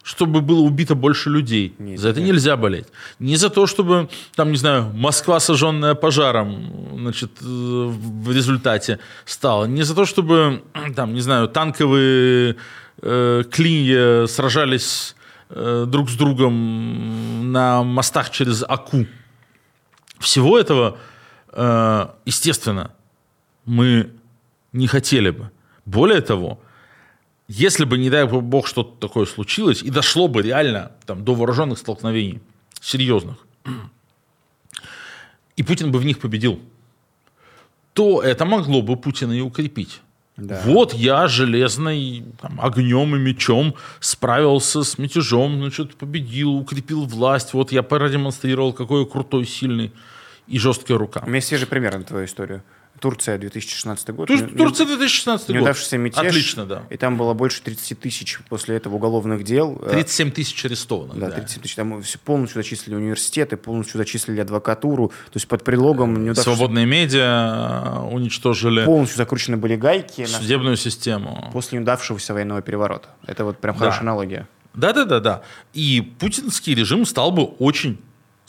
чтобы 0.03 0.41
было 0.41 0.59
убито 0.59 0.95
больше 0.95 1.29
людей. 1.29 1.75
Нет, 1.79 1.99
за 1.99 2.09
это 2.09 2.19
нет. 2.19 2.33
нельзя 2.33 2.57
болеть. 2.57 2.87
Не 3.19 3.37
за 3.37 3.49
то, 3.49 3.65
чтобы, 3.67 4.09
там, 4.35 4.51
не 4.51 4.57
знаю, 4.57 4.91
Москва, 4.93 5.39
сожженная 5.39 5.95
пожаром, 5.95 6.99
значит, 6.99 7.31
э, 7.41 7.45
в 7.45 8.31
результате 8.31 8.99
стала. 9.25 9.65
Не 9.65 9.83
за 9.83 9.95
то, 9.95 10.05
чтобы, 10.05 10.63
там, 10.95 11.13
не 11.13 11.21
знаю, 11.21 11.47
танковые 11.47 12.57
э, 13.01 13.43
клинья 13.49 14.27
сражались 14.27 15.15
э, 15.49 15.85
друг 15.87 16.09
с 16.09 16.15
другом 16.15 17.51
на 17.53 17.83
мостах 17.83 18.29
через 18.29 18.63
Аку. 18.67 19.05
Всего 20.19 20.59
этого, 20.59 20.97
естественно, 22.25 22.91
мы 23.65 24.11
не 24.71 24.87
хотели 24.87 25.29
бы. 25.29 25.51
Более 25.85 26.21
того, 26.21 26.59
если 27.47 27.85
бы, 27.85 27.97
не 27.97 28.09
дай 28.09 28.25
бог, 28.25 28.67
что-то 28.67 29.07
такое 29.07 29.25
случилось, 29.25 29.83
и 29.83 29.89
дошло 29.89 30.27
бы 30.27 30.41
реально 30.41 30.91
там, 31.05 31.23
до 31.23 31.35
вооруженных 31.35 31.77
столкновений, 31.77 32.41
серьезных, 32.81 33.37
и 35.55 35.63
Путин 35.63 35.91
бы 35.91 35.99
в 35.99 36.05
них 36.05 36.19
победил, 36.19 36.59
то 37.93 38.21
это 38.21 38.45
могло 38.45 38.81
бы 38.81 38.95
Путина 38.97 39.33
и 39.33 39.41
укрепить. 39.41 40.01
Да. 40.35 40.61
Вот 40.65 40.95
я 40.95 41.27
железной 41.27 42.25
там, 42.41 42.59
огнем 42.59 43.15
и 43.15 43.19
мечом 43.19 43.75
справился 43.99 44.83
с 44.83 44.97
мятежом, 44.97 45.59
значит, 45.59 45.95
победил, 45.95 46.55
укрепил 46.55 47.05
власть. 47.05 47.53
Вот 47.53 47.71
я 47.71 47.83
продемонстрировал, 47.83 48.73
какой 48.73 49.01
я 49.01 49.05
крутой, 49.05 49.45
сильный 49.45 49.91
и 50.47 50.59
жесткая 50.59 50.97
рука. 50.97 51.23
У 51.25 51.29
меня 51.29 51.41
свежий 51.41 51.67
пример 51.67 51.97
на 51.97 52.03
твою 52.03 52.25
историю. 52.25 52.63
Турция, 52.99 53.37
2016 53.37 54.09
год. 54.11 54.27
Тур- 54.27 54.49
Турция 54.55 54.85
2016 54.85 55.47
год. 55.47 55.55
Неудавшийся 55.57 55.97
мятеж. 55.97 56.19
Отлично, 56.25 56.65
да. 56.65 56.83
И 56.89 56.95
там 56.95 57.17
было 57.17 57.33
больше 57.33 57.61
30 57.63 57.99
тысяч 57.99 58.39
после 58.47 58.77
этого 58.77 58.95
уголовных 58.95 59.43
дел. 59.43 59.81
Э, 59.83 59.89
37 59.89 60.31
тысяч 60.31 60.63
арестованных. 60.63 61.17
Да, 61.19 61.27
да. 61.27 61.31
37 61.33 61.61
тысяч. 61.63 61.75
Там 61.75 62.01
все 62.03 62.17
полностью 62.19 62.61
зачислили 62.61 62.95
университеты, 62.95 63.57
полностью 63.57 63.97
зачислили 63.97 64.39
адвокатуру. 64.39 65.09
То 65.09 65.33
есть 65.33 65.47
под 65.47 65.63
предлогом 65.65 66.23
неудавшегося- 66.23 66.43
Свободные 66.43 66.85
медиа 66.85 67.83
э, 67.83 67.99
уничтожили 68.13 68.85
полностью 68.85 69.17
закручены 69.17 69.57
были 69.57 69.75
гайки 69.75 70.21
на- 70.21 70.27
судебную 70.27 70.77
систему. 70.77 71.49
после 71.51 71.79
неудавшегося 71.79 72.33
военного 72.33 72.61
переворота. 72.61 73.09
Это 73.25 73.43
вот 73.43 73.57
прям 73.57 73.75
хорошая 73.75 74.01
аналогия. 74.01 74.47
Да-да-да-да. 74.75 75.41
И 75.73 76.13
путинский 76.19 76.73
режим 76.75 77.05
стал 77.05 77.31
бы 77.31 77.43
очень 77.43 77.99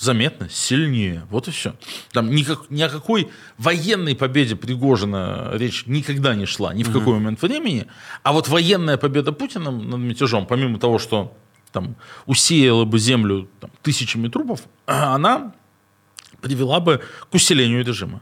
заметно 0.04 0.48
сильнее. 0.48 1.26
Вот 1.30 1.48
и 1.48 1.50
все. 1.50 1.74
Там 2.12 2.30
никак, 2.30 2.70
ни 2.70 2.82
о 2.82 2.88
какой 2.88 3.30
военной 3.58 4.14
победе 4.14 4.54
Пригожина 4.54 5.50
речь 5.54 5.86
никогда 5.86 6.34
не 6.34 6.46
шла, 6.46 6.74
ни 6.74 6.84
в 6.84 6.92
какой 6.92 7.14
момент 7.14 7.42
времени. 7.42 7.86
А 8.22 8.32
вот 8.32 8.48
военная 8.48 8.96
победа 8.96 9.32
Путина 9.32 9.70
над 9.70 9.98
мятежом, 9.98 10.46
помимо 10.46 10.78
того, 10.78 10.98
что 10.98 11.36
там 11.72 11.96
усеяла 12.26 12.84
бы 12.84 12.98
землю 12.98 13.48
там, 13.60 13.70
тысячами 13.82 14.28
трупов, 14.28 14.60
она 14.86 15.54
привела 16.40 16.80
бы 16.80 17.02
к 17.30 17.34
усилению 17.34 17.84
режима. 17.84 18.20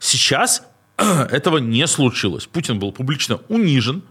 Сейчас 0.00 0.64
этого 0.96 1.58
не 1.58 1.86
случилось. 1.86 2.46
Путин 2.46 2.78
был 2.78 2.92
публично 2.92 3.40
унижен. 3.48 4.02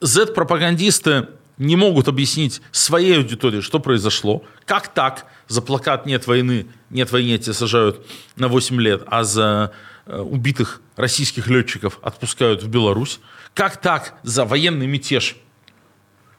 Z-пропагандисты 0.00 1.28
не 1.58 1.76
могут 1.76 2.08
объяснить 2.08 2.60
своей 2.72 3.16
аудитории, 3.16 3.60
что 3.60 3.78
произошло. 3.78 4.44
Как 4.66 4.88
так? 4.88 5.26
За 5.46 5.62
плакат 5.62 6.06
«Нет 6.06 6.26
войны», 6.26 6.66
«Нет 6.90 7.12
войне» 7.12 7.38
тебя 7.38 7.52
сажают 7.52 8.06
на 8.36 8.48
8 8.48 8.80
лет, 8.80 9.02
а 9.06 9.24
за 9.24 9.72
э, 10.06 10.18
убитых 10.18 10.80
российских 10.96 11.48
летчиков 11.48 11.98
отпускают 12.02 12.62
в 12.62 12.68
Беларусь. 12.68 13.20
Как 13.52 13.80
так? 13.80 14.14
За 14.22 14.44
военный 14.44 14.86
мятеж 14.86 15.36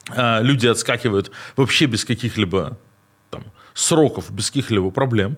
э, 0.09 0.43
люди 0.43 0.68
отскакивают 0.68 1.32
вообще 1.55 1.86
без 1.86 2.03
каких-либо 2.03 2.78
сроков, 3.74 4.32
без 4.32 4.49
каких-либо 4.49 4.89
проблем. 4.89 5.38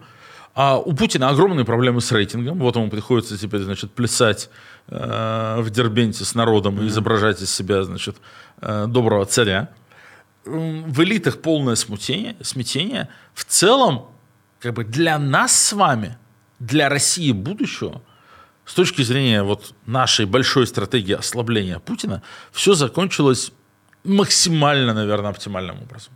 А 0.57 0.79
у 0.79 0.93
Путина 0.93 1.29
огромные 1.29 1.65
проблемы 1.65 2.01
с 2.01 2.11
рейтингом. 2.11 2.57
Вот 2.57 2.75
ему 2.75 2.89
приходится 2.89 3.37
теперь, 3.37 3.61
значит, 3.61 3.91
плясать 3.91 4.49
э, 4.87 5.57
в 5.59 5.69
Дербенте 5.69 6.25
с 6.25 6.33
народом 6.33 6.81
и 6.81 6.87
изображать 6.87 7.39
из 7.43 7.53
себя, 7.53 7.83
значит, 7.83 8.17
э, 8.61 8.85
доброго 8.87 9.27
царя. 9.27 9.69
В 10.45 11.03
элитах 11.03 11.43
полное 11.43 11.75
смутение, 11.75 12.37
смятение. 12.41 13.07
В 13.35 13.45
целом, 13.45 14.07
как 14.59 14.73
бы 14.73 14.83
для 14.83 15.19
нас 15.19 15.55
с 15.55 15.73
вами, 15.73 16.17
для 16.57 16.89
России 16.89 17.33
будущего, 17.33 18.01
с 18.65 18.73
точки 18.73 19.03
зрения 19.03 19.43
вот 19.43 19.75
нашей 19.85 20.25
большой 20.25 20.65
стратегии 20.65 21.13
ослабления 21.13 21.77
Путина, 21.77 22.23
все 22.51 22.73
закончилось 22.73 23.51
максимально, 24.03 24.95
наверное, 24.95 25.29
оптимальным 25.29 25.83
образом. 25.83 26.13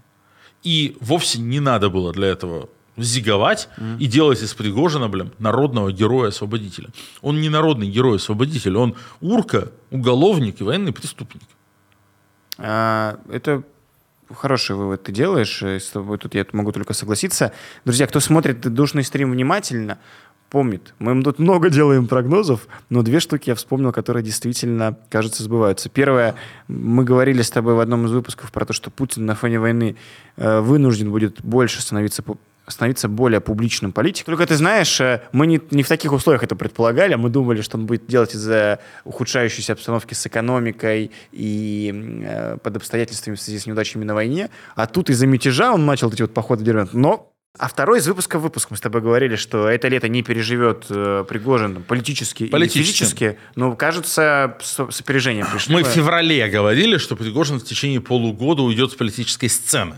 И 0.64 0.98
вовсе 1.00 1.40
не 1.40 1.60
надо 1.60 1.92
было 1.92 2.12
для 2.12 2.30
этого 2.30 2.70
зиговать 3.04 3.70
и 4.00 4.08
делать 4.08 4.42
из 4.42 4.54
Пригожина, 4.54 5.10
блин, 5.10 5.32
народного 5.40 5.92
героя-освободителя. 5.92 6.90
Он 7.22 7.42
не 7.42 7.50
народный 7.50 7.88
герой-освободитель, 7.88 8.78
он 8.78 8.96
урка, 9.20 9.72
уголовник 9.90 10.62
и 10.62 10.64
военный 10.64 10.94
преступник. 10.94 11.44
А, 12.58 13.20
Это 13.30 13.64
хороший 14.34 14.76
вывод 14.76 15.04
ты 15.04 15.12
делаешь, 15.12 15.62
и 15.64 15.80
с 15.80 15.90
тобой 15.90 16.18
тут 16.18 16.36
я 16.36 16.46
могу 16.54 16.72
только 16.72 16.94
согласиться. 16.94 17.52
Друзья, 17.86 18.08
кто 18.08 18.20
смотрит 18.20 18.62
душный 18.62 19.04
стрим 19.04 19.32
внимательно, 19.32 19.98
помнит, 20.50 20.94
мы 21.00 21.24
тут 21.24 21.40
много 21.40 21.70
делаем 21.70 22.08
прогнозов, 22.08 22.68
но 22.90 23.04
две 23.04 23.20
штуки 23.20 23.50
я 23.50 23.56
вспомнил, 23.56 23.92
которые 23.92 24.24
действительно, 24.24 24.98
кажется, 25.10 25.44
сбываются. 25.44 25.90
Первое, 25.90 26.36
мы 26.68 27.04
говорили 27.06 27.42
с 27.42 27.50
тобой 27.50 27.74
в 27.74 27.80
одном 27.80 28.06
из 28.06 28.12
выпусков 28.12 28.52
про 28.52 28.66
то, 28.66 28.74
что 28.74 28.92
Путин 28.92 29.26
на 29.26 29.36
фоне 29.36 29.60
войны 29.60 29.96
э, 30.36 30.60
вынужден 30.60 31.10
будет 31.10 31.42
больше 31.42 31.82
становиться 31.82 32.22
становиться 32.72 33.08
более 33.08 33.42
публичным 33.42 33.92
политиком. 33.92 34.34
Только 34.34 34.48
ты 34.48 34.56
знаешь, 34.56 35.00
э, 35.02 35.22
мы 35.32 35.48
не, 35.48 35.62
не 35.72 35.84
в 35.84 35.88
таких 35.88 36.14
условиях 36.14 36.44
это 36.44 36.56
предполагали, 36.56 37.16
мы 37.16 37.30
думали, 37.30 37.62
что 37.62 37.78
он 37.78 37.86
будет 37.86 38.08
делать 38.08 38.34
из-за 38.34 38.80
ухудшающейся 39.04 39.74
обстановки 39.74 40.14
с 40.14 40.26
экономикой 40.26 41.12
и 41.32 42.22
э, 42.24 42.58
под 42.58 42.78
обстоятельствами 42.78 43.36
в 43.36 43.42
связи 43.42 43.60
с 43.60 43.66
неудачами 43.66 44.04
на 44.04 44.14
войне. 44.14 44.50
А 44.76 44.88
тут 44.88 45.10
из-за 45.10 45.28
мятежа 45.28 45.74
он 45.74 45.86
начал 45.86 46.12
эти 46.12 46.22
вот 46.22 46.34
походы 46.34 46.64
в 46.64 46.66
Дербент. 46.66 46.94
Но 46.94 47.32
а 47.60 47.68
второй 47.68 48.00
из 48.00 48.08
выпуска 48.08 48.40
в 48.40 48.44
выпуск 48.44 48.72
мы 48.72 48.78
с 48.78 48.80
тобой 48.80 49.02
говорили, 49.02 49.36
что 49.36 49.68
это 49.68 49.90
лето 49.90 50.08
не 50.08 50.24
переживет 50.24 50.86
э, 50.90 51.26
Пригожин 51.28 51.84
политически, 51.84 52.48
Политически. 52.48 52.80
и 52.80 52.84
физически, 52.84 53.38
но 53.56 53.76
кажется 53.76 54.58
с, 54.62 54.90
с 54.90 55.02
опережением 55.02 55.48
пришли. 55.52 55.76
Мы 55.76 55.84
в 55.84 55.88
феврале 55.88 56.48
говорили, 56.48 56.98
что 56.98 57.18
Пригожин 57.18 57.60
в 57.60 57.66
течение 57.66 58.00
полугода 58.00 58.62
уйдет 58.62 58.94
с 58.94 58.96
политической 58.96 59.50
сцены. 59.50 59.98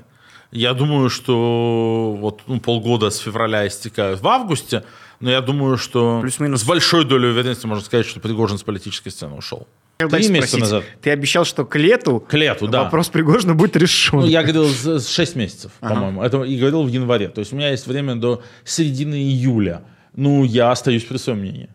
Я 0.54 0.76
думаю, 0.76 1.10
что 1.10 2.16
вот 2.20 2.41
ну, 2.45 2.60
полгода 2.60 3.10
с 3.10 3.18
февраля 3.18 3.68
истекают 3.68 4.22
в 4.22 4.28
августе, 4.28 4.84
но 5.20 5.32
я 5.32 5.41
думаю, 5.41 5.78
что 5.78 6.20
Плюс-минус. 6.22 6.62
с 6.62 6.64
большой 6.64 7.06
долей 7.06 7.30
уверенности 7.30 7.66
можно 7.66 7.84
сказать, 7.84 8.06
что 8.06 8.20
Пригожин 8.20 8.60
с 8.60 8.64
политической 8.64 9.10
сцены 9.10 9.36
ушел. 9.36 9.68
Три 9.97 10.28
месяца 10.30 10.58
назад. 10.60 10.84
Ты 11.01 11.10
обещал, 11.10 11.45
что 11.45 11.66
к 11.66 11.76
лету, 11.76 12.20
К 12.20 12.36
лету, 12.36 12.68
да. 12.68 12.84
вопрос 12.84 13.10
Пригожина 13.10 13.56
будет 13.56 13.76
решен. 13.76 14.20
Ну, 14.20 14.26
я 14.28 14.43
говорил 14.43 14.66
за 14.66 14.99
6 14.99 15.36
месяцев, 15.36 15.72
по-моему. 15.80 16.22
Это 16.22 16.43
и 16.43 16.58
говорил 16.58 16.84
в 16.84 16.88
январе. 16.88 17.30
То 17.30 17.39
есть 17.39 17.51
у 17.51 17.56
меня 17.56 17.72
есть 17.72 17.88
время 17.88 18.16
до 18.16 18.43
середины 18.64 19.16
июля. 19.16 19.84
Ну, 20.16 20.43
я 20.43 20.72
остаюсь 20.72 21.04
при 21.04 21.18
своем 21.18 21.39
мнении. 21.39 21.70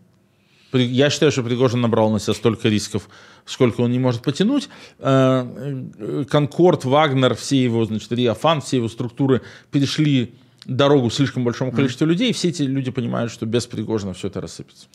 Я 0.72 1.10
считаю, 1.10 1.32
что 1.32 1.42
Пригожин 1.42 1.80
набрал 1.80 2.10
на 2.10 2.20
себя 2.20 2.34
столько 2.34 2.68
рисков, 2.68 3.08
сколько 3.46 3.80
он 3.80 3.90
не 3.90 3.98
может 3.98 4.22
потянуть. 4.22 4.68
Э, 4.98 5.84
э, 5.98 6.24
Конкорд, 6.28 6.84
Вагнер, 6.84 7.34
все 7.34 7.62
его, 7.62 7.84
значит, 7.84 8.12
Риафан, 8.12 8.60
все 8.60 8.76
его 8.76 8.88
структуры 8.88 9.40
перешли 9.70 10.34
дорогу 10.66 11.10
слишком 11.10 11.44
большому 11.44 11.72
количеству 11.72 12.06
mm. 12.06 12.10
людей, 12.10 12.32
все 12.32 12.48
эти 12.48 12.62
люди 12.62 12.90
понимают, 12.90 13.32
что 13.32 13.46
без 13.46 13.66
Пригожина 13.66 14.12
все 14.12 14.28
это 14.28 14.40
рассыпется. 14.40 14.86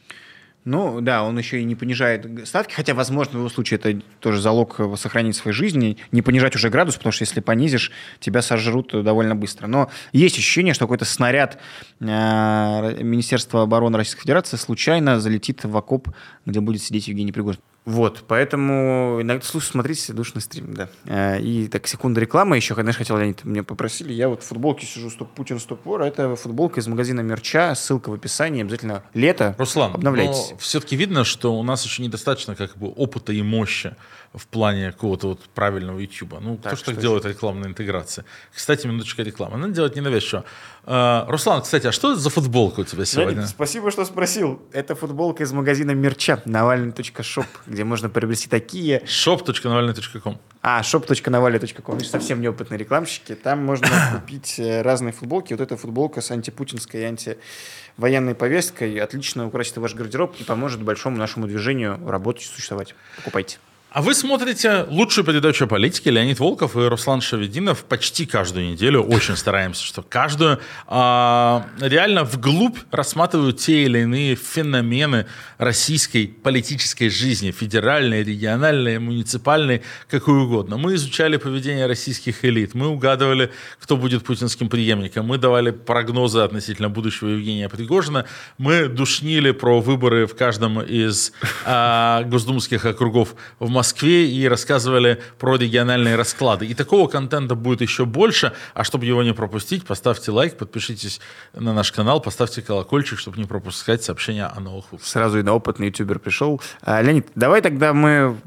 Ну, 0.65 1.01
да, 1.01 1.23
он 1.23 1.37
еще 1.37 1.59
и 1.59 1.63
не 1.65 1.75
понижает 1.75 2.47
ставки, 2.47 2.73
хотя, 2.73 2.93
возможно, 2.93 3.33
в 3.33 3.39
его 3.39 3.49
случае 3.49 3.79
это 3.79 4.01
тоже 4.21 4.39
залог 4.39 4.79
сохранить 4.97 5.35
своей 5.35 5.55
жизни, 5.55 5.97
не 6.11 6.21
понижать 6.21 6.55
уже 6.55 6.69
градус, 6.69 6.95
потому 6.95 7.11
что 7.11 7.23
если 7.23 7.41
понизишь, 7.41 7.91
тебя 8.19 8.41
сожрут 8.41 8.91
довольно 9.03 9.35
быстро. 9.35 9.67
Но 9.67 9.89
есть 10.13 10.37
ощущение, 10.37 10.73
что 10.73 10.85
какой-то 10.85 11.05
снаряд 11.05 11.59
э, 11.99 13.03
Министерства 13.03 13.63
обороны 13.63 13.97
Российской 13.97 14.21
Федерации 14.21 14.55
случайно 14.55 15.19
залетит 15.19 15.65
в 15.65 15.75
окоп, 15.75 16.09
где 16.45 16.61
будет 16.61 16.81
сидеть 16.81 17.09
Евгений 17.09 17.33
Пригожин. 17.33 17.59
Вот, 17.85 18.23
поэтому 18.27 19.19
иногда, 19.21 19.45
слушай, 19.45 19.67
смотрите 19.67 20.13
душный 20.13 20.41
стрим, 20.41 20.73
да. 20.73 20.87
Э, 21.05 21.41
и 21.41 21.67
так, 21.67 21.85
секунда 21.85 22.21
рекламы 22.21 22.55
еще, 22.55 22.75
знаешь, 22.75 22.95
хотел, 22.95 23.17
Леонид, 23.17 23.43
мне 23.43 23.61
попросили, 23.61 24.13
я 24.13 24.29
вот 24.29 24.41
в 24.41 24.45
футболке 24.45 24.85
сижу 24.85 25.09
«Стоп 25.09 25.31
Путин, 25.31 25.59
стоп 25.59 25.85
вор», 25.85 26.03
а 26.03 26.07
это 26.07 26.35
футболка 26.37 26.79
из 26.79 26.87
магазина 26.87 27.19
Мерча, 27.19 27.75
ссылка 27.75 28.09
в 28.09 28.13
описании, 28.13 28.61
обязательно 28.61 29.03
лето, 29.13 29.53
Руслан, 29.57 29.95
обновляйтесь. 29.95 30.51
но 30.51 30.57
все-таки 30.57 30.95
видно, 30.95 31.25
что 31.25 31.59
у 31.59 31.63
нас 31.63 31.83
еще 31.83 32.03
недостаточно 32.03 32.55
как 32.55 32.77
бы 32.77 32.87
опыта 32.87 33.33
и 33.33 33.41
мощи 33.41 33.95
в 34.33 34.47
плане 34.47 34.91
какого-то 34.91 35.27
вот 35.27 35.41
правильного 35.53 35.99
YouTube. 35.99 36.35
Ну, 36.41 36.57
так, 36.57 36.73
кто 36.73 36.75
что 36.77 36.91
так 36.91 36.99
делает 36.99 37.25
рекламная 37.25 37.69
интеграция. 37.69 38.25
Кстати, 38.53 38.87
минуточка 38.87 39.21
рекламы. 39.21 39.57
Надо 39.57 39.73
делать 39.73 39.95
ненавязчиво. 39.95 40.43
Uh, 40.85 41.29
Руслан, 41.29 41.61
кстати, 41.61 41.87
а 41.87 41.91
что 41.91 42.11
это 42.11 42.19
за 42.19 42.29
футболка 42.29 42.81
у 42.81 42.83
тебя 42.83 43.05
сегодня? 43.05 43.35
Леонид, 43.35 43.49
спасибо, 43.49 43.91
что 43.91 44.03
спросил. 44.05 44.61
Это 44.71 44.95
футболка 44.95 45.43
из 45.43 45.51
магазина 45.51 45.91
мерча 45.91 46.41
Навальный.шоп, 46.45 47.45
где 47.73 47.83
можно 47.83 48.09
приобрести 48.09 48.47
такие... 48.47 49.01
shop.navalny.com 49.05 50.39
А, 50.61 50.81
shop.navalny.com. 50.81 51.97
Видишь, 51.97 52.11
совсем 52.11 52.41
неопытные 52.41 52.77
рекламщики. 52.77 53.35
Там 53.35 53.63
можно 53.65 53.87
купить 54.13 54.59
э, 54.59 54.81
разные 54.81 55.11
футболки. 55.11 55.53
Вот 55.53 55.61
эта 55.61 55.75
футболка 55.75 56.21
с 56.21 56.31
антипутинской 56.31 57.01
и 57.01 57.03
антивоенной 57.03 58.35
повесткой 58.35 58.97
отлично 58.99 59.47
украсит 59.47 59.77
ваш 59.77 59.95
гардероб 59.95 60.35
и 60.39 60.43
поможет 60.43 60.81
большому 60.81 61.17
нашему 61.17 61.47
движению 61.47 61.99
работать 62.07 62.43
и 62.43 62.47
существовать. 62.47 62.95
Покупайте. 63.17 63.57
А 63.93 64.01
вы 64.01 64.15
смотрите 64.15 64.87
лучшую 64.89 65.23
передачу 65.23 65.65
о 65.65 65.67
политике. 65.67 66.09
Леонид 66.09 66.39
Волков 66.39 66.75
и 66.75 66.79
Руслан 66.79 67.21
Шавединов 67.21 67.83
почти 67.83 68.25
каждую 68.25 68.71
неделю. 68.71 69.03
Очень 69.03 69.37
стараемся, 69.37 69.85
что 69.85 70.01
каждую 70.01 70.59
а, 70.87 71.67
реально 71.79 72.23
вглубь 72.23 72.75
рассматривают 72.89 73.59
те 73.59 73.83
или 73.83 73.99
иные 73.99 74.33
феномены 74.33 75.27
российской 75.59 76.25
политической 76.25 77.09
жизни. 77.09 77.51
Федеральной, 77.51 78.23
региональной, 78.23 78.97
муниципальной, 78.97 79.83
какой 80.09 80.41
угодно. 80.41 80.77
Мы 80.77 80.95
изучали 80.95 81.37
поведение 81.37 81.85
российских 81.85 82.43
элит. 82.45 82.73
Мы 82.73 82.87
угадывали, 82.87 83.51
кто 83.79 83.95
будет 83.95 84.23
путинским 84.23 84.69
преемником. 84.69 85.27
Мы 85.27 85.37
давали 85.37 85.69
прогнозы 85.69 86.39
относительно 86.39 86.89
будущего 86.89 87.27
Евгения 87.27 87.69
Пригожина. 87.69 88.25
Мы 88.57 88.87
душнили 88.87 89.51
про 89.51 89.81
выборы 89.81 90.25
в 90.25 90.35
каждом 90.35 90.81
из 90.81 91.31
а, 91.63 92.23
госдумских 92.23 92.85
округов 92.85 93.35
в 93.59 93.69
Москве 93.69 93.82
Москве 93.83 94.29
и 94.29 94.47
рассказывали 94.47 95.21
про 95.37 95.57
региональные 95.57 96.15
расклады. 96.15 96.65
И 96.65 96.73
такого 96.73 97.09
контента 97.09 97.53
будет 97.53 97.81
еще 97.81 98.05
больше. 98.05 98.53
А 98.73 98.85
чтобы 98.85 99.05
его 99.05 99.23
не 99.23 99.33
пропустить, 99.33 99.85
поставьте 99.85 100.31
лайк, 100.31 100.55
подпишитесь 100.57 101.19
на 101.53 101.73
наш 101.73 101.91
канал, 101.91 102.21
поставьте 102.21 102.61
колокольчик, 102.61 103.19
чтобы 103.19 103.39
не 103.39 103.43
пропускать 103.43 104.01
сообщения 104.01 104.45
о 104.45 104.57
новых 104.61 104.85
выпусках. 104.93 105.11
Сразу 105.11 105.39
и 105.39 105.43
на 105.43 105.53
опытный 105.53 105.87
ютубер 105.87 106.19
пришел. 106.19 106.61
А, 106.81 107.01
Леонид, 107.01 107.27
давай 107.35 107.61
тогда 107.61 107.93
мы 107.93 108.37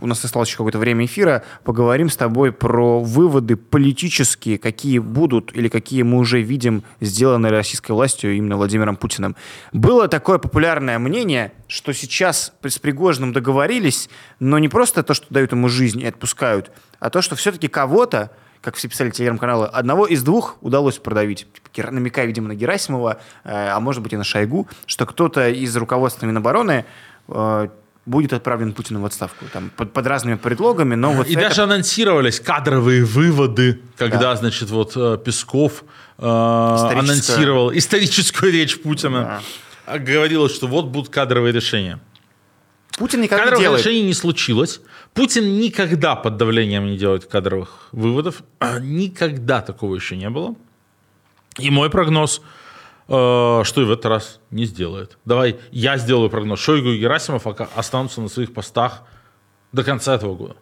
у 0.00 0.06
нас 0.06 0.24
осталось 0.24 0.48
еще 0.48 0.58
какое-то 0.58 0.78
время 0.78 1.04
эфира, 1.04 1.44
поговорим 1.64 2.08
с 2.08 2.16
тобой 2.16 2.52
про 2.52 3.00
выводы 3.00 3.56
политические, 3.56 4.58
какие 4.58 4.98
будут 4.98 5.54
или 5.54 5.68
какие 5.68 6.02
мы 6.02 6.18
уже 6.18 6.40
видим 6.40 6.82
сделаны 7.00 7.50
российской 7.50 7.92
властью 7.92 8.34
именно 8.34 8.56
Владимиром 8.56 8.96
Путиным. 8.96 9.36
Было 9.72 10.08
такое 10.08 10.38
популярное 10.38 10.98
мнение, 10.98 11.52
что 11.68 11.92
сейчас 11.92 12.52
с 12.62 12.78
Пригожиным 12.78 13.32
договорились, 13.32 14.08
но 14.38 14.58
не 14.58 14.68
просто 14.68 15.02
то, 15.02 15.14
что 15.14 15.26
дают 15.30 15.52
ему 15.52 15.68
жизнь 15.68 16.00
и 16.00 16.06
отпускают, 16.06 16.70
а 16.98 17.10
то, 17.10 17.22
что 17.22 17.36
все-таки 17.36 17.68
кого-то, 17.68 18.30
как 18.60 18.76
все 18.76 18.88
писали 18.88 19.10
телеграм-каналы, 19.10 19.66
одного 19.66 20.06
из 20.06 20.22
двух 20.22 20.56
удалось 20.60 20.98
продавить. 20.98 21.46
Типа, 21.72 21.90
намекая, 21.90 22.26
видимо, 22.26 22.48
на 22.48 22.54
Герасимова, 22.54 23.20
э, 23.44 23.68
а 23.68 23.80
может 23.80 24.02
быть 24.02 24.12
и 24.12 24.16
на 24.16 24.24
Шойгу, 24.24 24.68
что 24.86 25.06
кто-то 25.06 25.48
из 25.48 25.74
руководства 25.76 26.26
Минобороны 26.26 26.84
э, 27.28 27.68
будет 28.06 28.32
отправлен 28.32 28.72
Путину 28.72 29.00
в 29.00 29.06
отставку. 29.06 29.44
Там, 29.52 29.70
под, 29.76 29.92
под 29.92 30.06
разными 30.06 30.36
предлогами, 30.36 30.94
но 30.94 31.12
вот 31.12 31.28
И 31.28 31.32
это... 31.32 31.48
даже 31.48 31.62
анонсировались 31.62 32.40
кадровые 32.40 33.04
выводы, 33.04 33.80
когда, 33.96 34.18
да. 34.18 34.36
значит, 34.36 34.70
вот 34.70 34.92
э, 34.96 35.18
Песков 35.24 35.84
э, 36.18 36.24
анонсировал 36.24 37.72
историческую 37.72 38.52
речь 38.52 38.80
Путина. 38.80 39.42
Да. 39.86 39.98
Говорилось, 39.98 40.54
что 40.54 40.66
вот 40.66 40.86
будут 40.86 41.10
кадровые 41.10 41.52
решения. 41.52 42.00
Путин 42.98 43.22
никогда 43.22 43.44
Кадровых 43.44 43.58
не 43.58 43.64
делает. 43.64 43.86
решений 43.86 44.02
не 44.02 44.14
случилось. 44.14 44.80
Путин 45.14 45.58
никогда 45.58 46.16
под 46.16 46.36
давлением 46.36 46.86
не 46.86 46.98
делает 46.98 47.24
кадровых 47.24 47.88
выводов. 47.92 48.42
Никогда 48.80 49.62
такого 49.62 49.94
еще 49.94 50.16
не 50.16 50.28
было. 50.28 50.54
И 51.58 51.70
мой 51.70 51.90
прогноз– 51.90 52.42
что 53.10 53.82
и 53.82 53.84
в 53.84 53.90
этот 53.90 54.06
раз 54.06 54.40
не 54.50 54.66
сделает. 54.66 55.18
Давай 55.24 55.58
я 55.72 55.98
сделаю 55.98 56.30
прогноз. 56.30 56.60
Шойгу 56.60 56.90
и 56.90 56.98
Герасимов 56.98 57.44
останутся 57.46 58.20
на 58.20 58.28
своих 58.28 58.54
постах 58.54 59.02
до 59.72 59.82
конца 59.82 60.14
этого 60.14 60.36
года. 60.36 60.56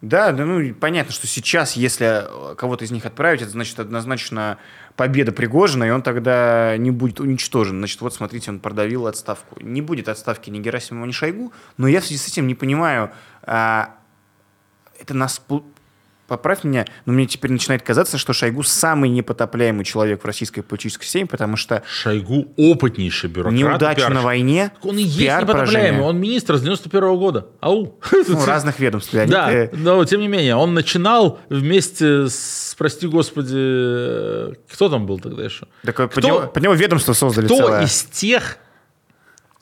Да, 0.00 0.32
да, 0.32 0.44
ну 0.44 0.74
понятно, 0.74 1.12
что 1.12 1.28
сейчас, 1.28 1.76
если 1.76 2.26
кого-то 2.56 2.84
из 2.84 2.90
них 2.90 3.06
отправить, 3.06 3.42
это 3.42 3.50
значит 3.52 3.78
однозначно 3.78 4.58
победа 4.96 5.30
Пригожина, 5.30 5.84
и 5.84 5.90
он 5.90 6.02
тогда 6.02 6.76
не 6.76 6.90
будет 6.90 7.20
уничтожен. 7.20 7.78
Значит, 7.78 8.00
вот 8.00 8.12
смотрите, 8.12 8.50
он 8.50 8.58
продавил 8.58 9.06
отставку. 9.06 9.60
Не 9.60 9.80
будет 9.80 10.08
отставки 10.08 10.50
ни 10.50 10.58
Герасимова, 10.58 11.06
ни 11.06 11.12
Шойгу, 11.12 11.52
но 11.76 11.86
я 11.86 12.00
в 12.00 12.06
связи 12.06 12.18
с 12.18 12.26
этим 12.26 12.48
не 12.48 12.56
понимаю, 12.56 13.12
а, 13.42 13.94
это 14.98 15.14
нас 15.14 15.40
поправь 16.32 16.64
меня, 16.64 16.86
но 17.04 17.12
мне 17.12 17.26
теперь 17.26 17.52
начинает 17.52 17.82
казаться, 17.82 18.16
что 18.16 18.32
Шойгу 18.32 18.62
самый 18.62 19.10
непотопляемый 19.10 19.84
человек 19.84 20.22
в 20.22 20.26
российской 20.26 20.62
политической 20.62 21.04
системе, 21.04 21.26
потому 21.26 21.56
что... 21.58 21.82
Шойгу 21.86 22.48
опытнейший 22.56 23.28
бюрократ. 23.28 23.54
Неудача 23.58 24.00
пиар... 24.00 24.14
на 24.14 24.22
войне, 24.22 24.72
Он 24.82 24.96
и 24.96 25.02
есть 25.02 25.40
непотопляемый, 25.40 26.02
он 26.02 26.18
министр 26.18 26.56
с 26.56 26.62
91 26.62 27.02
-го 27.02 27.18
года. 27.18 27.46
Ау. 27.60 27.98
Ну, 28.28 28.46
разных 28.46 28.78
ведомств. 28.78 29.12
Да, 29.12 29.68
но 29.72 30.02
тем 30.06 30.20
не 30.20 30.28
менее, 30.28 30.56
он 30.56 30.72
начинал 30.72 31.38
вместе 31.50 32.28
с, 32.28 32.74
прости 32.78 33.06
господи, 33.06 34.54
кто 34.72 34.88
там 34.88 35.06
был 35.06 35.18
тогда 35.18 35.44
еще? 35.44 35.66
Такое, 35.84 36.08
кто, 36.08 36.14
под, 36.14 36.24
него, 36.24 36.40
под 36.46 36.62
него 36.62 36.74
ведомство 36.74 37.12
создали 37.12 37.44
Кто 37.44 37.56
целое. 37.56 37.84
из 37.84 38.04
тех 38.04 38.56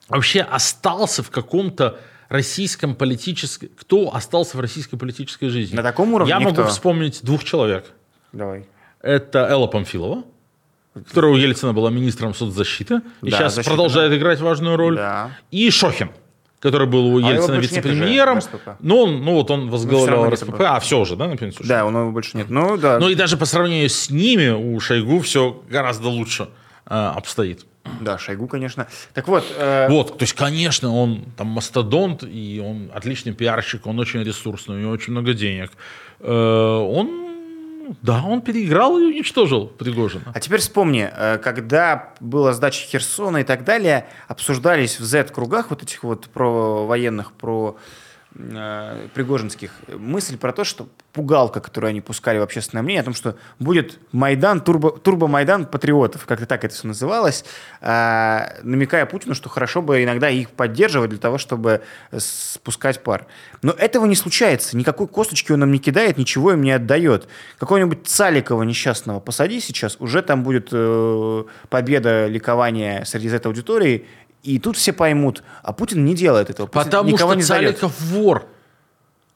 вообще 0.07 0.41
остался 0.41 1.21
в 1.21 1.31
каком-то 1.31 1.97
российском 2.31 2.95
политическом... 2.95 3.69
Кто 3.77 4.15
остался 4.15 4.57
в 4.57 4.61
российской 4.61 4.97
политической 4.97 5.49
жизни? 5.49 5.75
На 5.75 5.83
таком 5.83 6.13
уровне 6.13 6.29
Я 6.29 6.39
никто. 6.39 6.55
могу 6.55 6.69
вспомнить 6.69 7.19
двух 7.23 7.43
человек. 7.43 7.91
Давай. 8.31 8.65
Это 9.01 9.47
Элла 9.49 9.67
Памфилова, 9.67 10.23
которая 10.93 11.33
у 11.33 11.35
Ельцина 11.35 11.73
была 11.73 11.89
министром 11.89 12.33
соцзащиты, 12.33 13.01
и 13.21 13.29
да, 13.29 13.37
сейчас 13.37 13.55
защита, 13.55 13.71
продолжает 13.71 14.11
да. 14.11 14.17
играть 14.17 14.39
важную 14.39 14.77
роль. 14.77 14.95
Да. 14.95 15.31
И 15.51 15.69
Шохин, 15.69 16.11
который 16.59 16.87
был 16.87 17.07
у 17.07 17.17
а 17.17 17.31
Ельцина 17.31 17.55
вице-премьером. 17.55 18.39
Но 18.79 19.03
он, 19.03 19.23
ну 19.23 19.33
вот 19.33 19.51
он 19.51 19.69
возглавлял 19.69 20.29
РСПП. 20.29 20.61
А, 20.61 20.79
все 20.79 20.99
уже, 20.99 21.17
да, 21.17 21.27
на 21.27 21.35
пенсию? 21.35 21.67
Да, 21.67 21.85
у 21.85 21.91
него 21.91 22.11
больше 22.11 22.37
нет. 22.37 22.49
Ну, 22.49 22.77
да. 22.77 22.97
Ну 22.99 23.09
и 23.09 23.15
даже 23.15 23.35
по 23.35 23.45
сравнению 23.45 23.89
с 23.89 24.09
ними 24.09 24.49
у 24.49 24.79
Шойгу 24.79 25.19
все 25.19 25.61
гораздо 25.69 26.07
лучше 26.07 26.47
э, 26.85 26.93
обстоит. 26.93 27.65
Да, 27.99 28.17
Шойгу, 28.17 28.47
конечно. 28.47 28.87
Так 29.13 29.27
вот. 29.27 29.43
Э... 29.57 29.87
Вот, 29.89 30.17
то 30.17 30.23
есть, 30.23 30.33
конечно, 30.33 30.93
он 30.93 31.25
там 31.37 31.47
мастодонт, 31.47 32.23
и 32.23 32.61
он 32.63 32.91
отличный 32.93 33.33
пиарщик, 33.33 33.87
он 33.87 33.99
очень 33.99 34.23
ресурсный, 34.23 34.75
у 34.75 34.79
него 34.79 34.91
очень 34.91 35.11
много 35.11 35.33
денег. 35.33 35.71
Э, 36.19 36.31
он, 36.31 37.95
да, 38.01 38.23
он 38.23 38.41
переиграл 38.41 38.97
и 38.99 39.05
уничтожил 39.05 39.67
Пригожина. 39.67 40.31
А 40.33 40.39
теперь 40.39 40.59
вспомни, 40.59 41.09
э, 41.11 41.37
когда 41.39 42.13
была 42.19 42.53
сдача 42.53 42.85
Херсона 42.87 43.37
и 43.37 43.43
так 43.43 43.63
далее, 43.63 44.07
обсуждались 44.27 44.99
в 44.99 45.03
Z-кругах 45.03 45.69
вот 45.69 45.83
этих 45.83 46.03
вот 46.03 46.27
про 46.27 46.85
военных, 46.85 47.33
про 47.33 47.77
э, 48.35 49.07
пригожинских 49.13 49.71
мысль 49.87 50.37
про 50.37 50.53
то, 50.53 50.63
что 50.63 50.87
пугалка, 51.13 51.59
которую 51.59 51.89
они 51.89 52.01
пускали 52.01 52.37
в 52.37 52.41
общественное 52.41 52.83
мнение, 52.83 53.01
о 53.01 53.05
том, 53.05 53.13
что 53.13 53.35
будет 53.59 53.99
Майдан, 54.11 54.61
турбо, 54.61 54.91
турбо-майдан 54.91 55.65
патриотов, 55.65 56.25
как-то 56.25 56.45
так 56.45 56.63
это 56.63 56.73
все 56.73 56.87
называлось, 56.87 57.43
э, 57.81 58.61
намекая 58.63 59.05
Путину, 59.05 59.35
что 59.35 59.49
хорошо 59.49 59.81
бы 59.81 60.03
иногда 60.03 60.29
их 60.29 60.51
поддерживать 60.51 61.09
для 61.09 61.19
того, 61.19 61.37
чтобы 61.37 61.81
спускать 62.17 63.03
пар. 63.03 63.27
Но 63.61 63.71
этого 63.71 64.05
не 64.05 64.15
случается. 64.15 64.77
Никакой 64.77 65.07
косточки 65.07 65.51
он 65.51 65.59
нам 65.59 65.71
не 65.71 65.79
кидает, 65.79 66.17
ничего 66.17 66.53
им 66.53 66.61
не 66.61 66.71
отдает. 66.71 67.27
Какого-нибудь 67.57 68.07
Цаликова 68.07 68.63
несчастного 68.63 69.19
посади 69.19 69.59
сейчас, 69.59 69.97
уже 69.99 70.21
там 70.21 70.43
будет 70.43 70.69
э, 70.71 71.43
победа, 71.69 72.27
ликование 72.27 73.05
среди 73.05 73.27
этой 73.27 73.47
аудитории, 73.47 74.07
И 74.43 74.57
тут 74.59 74.75
все 74.77 74.91
поймут, 74.93 75.43
а 75.61 75.71
Путин 75.73 76.03
не 76.03 76.15
делает 76.15 76.49
этого. 76.49 76.67
Путин 76.67 76.83
Потому 76.85 77.09
никого 77.09 77.39
что 77.39 77.59
не 77.61 77.75
вор. 78.11 78.47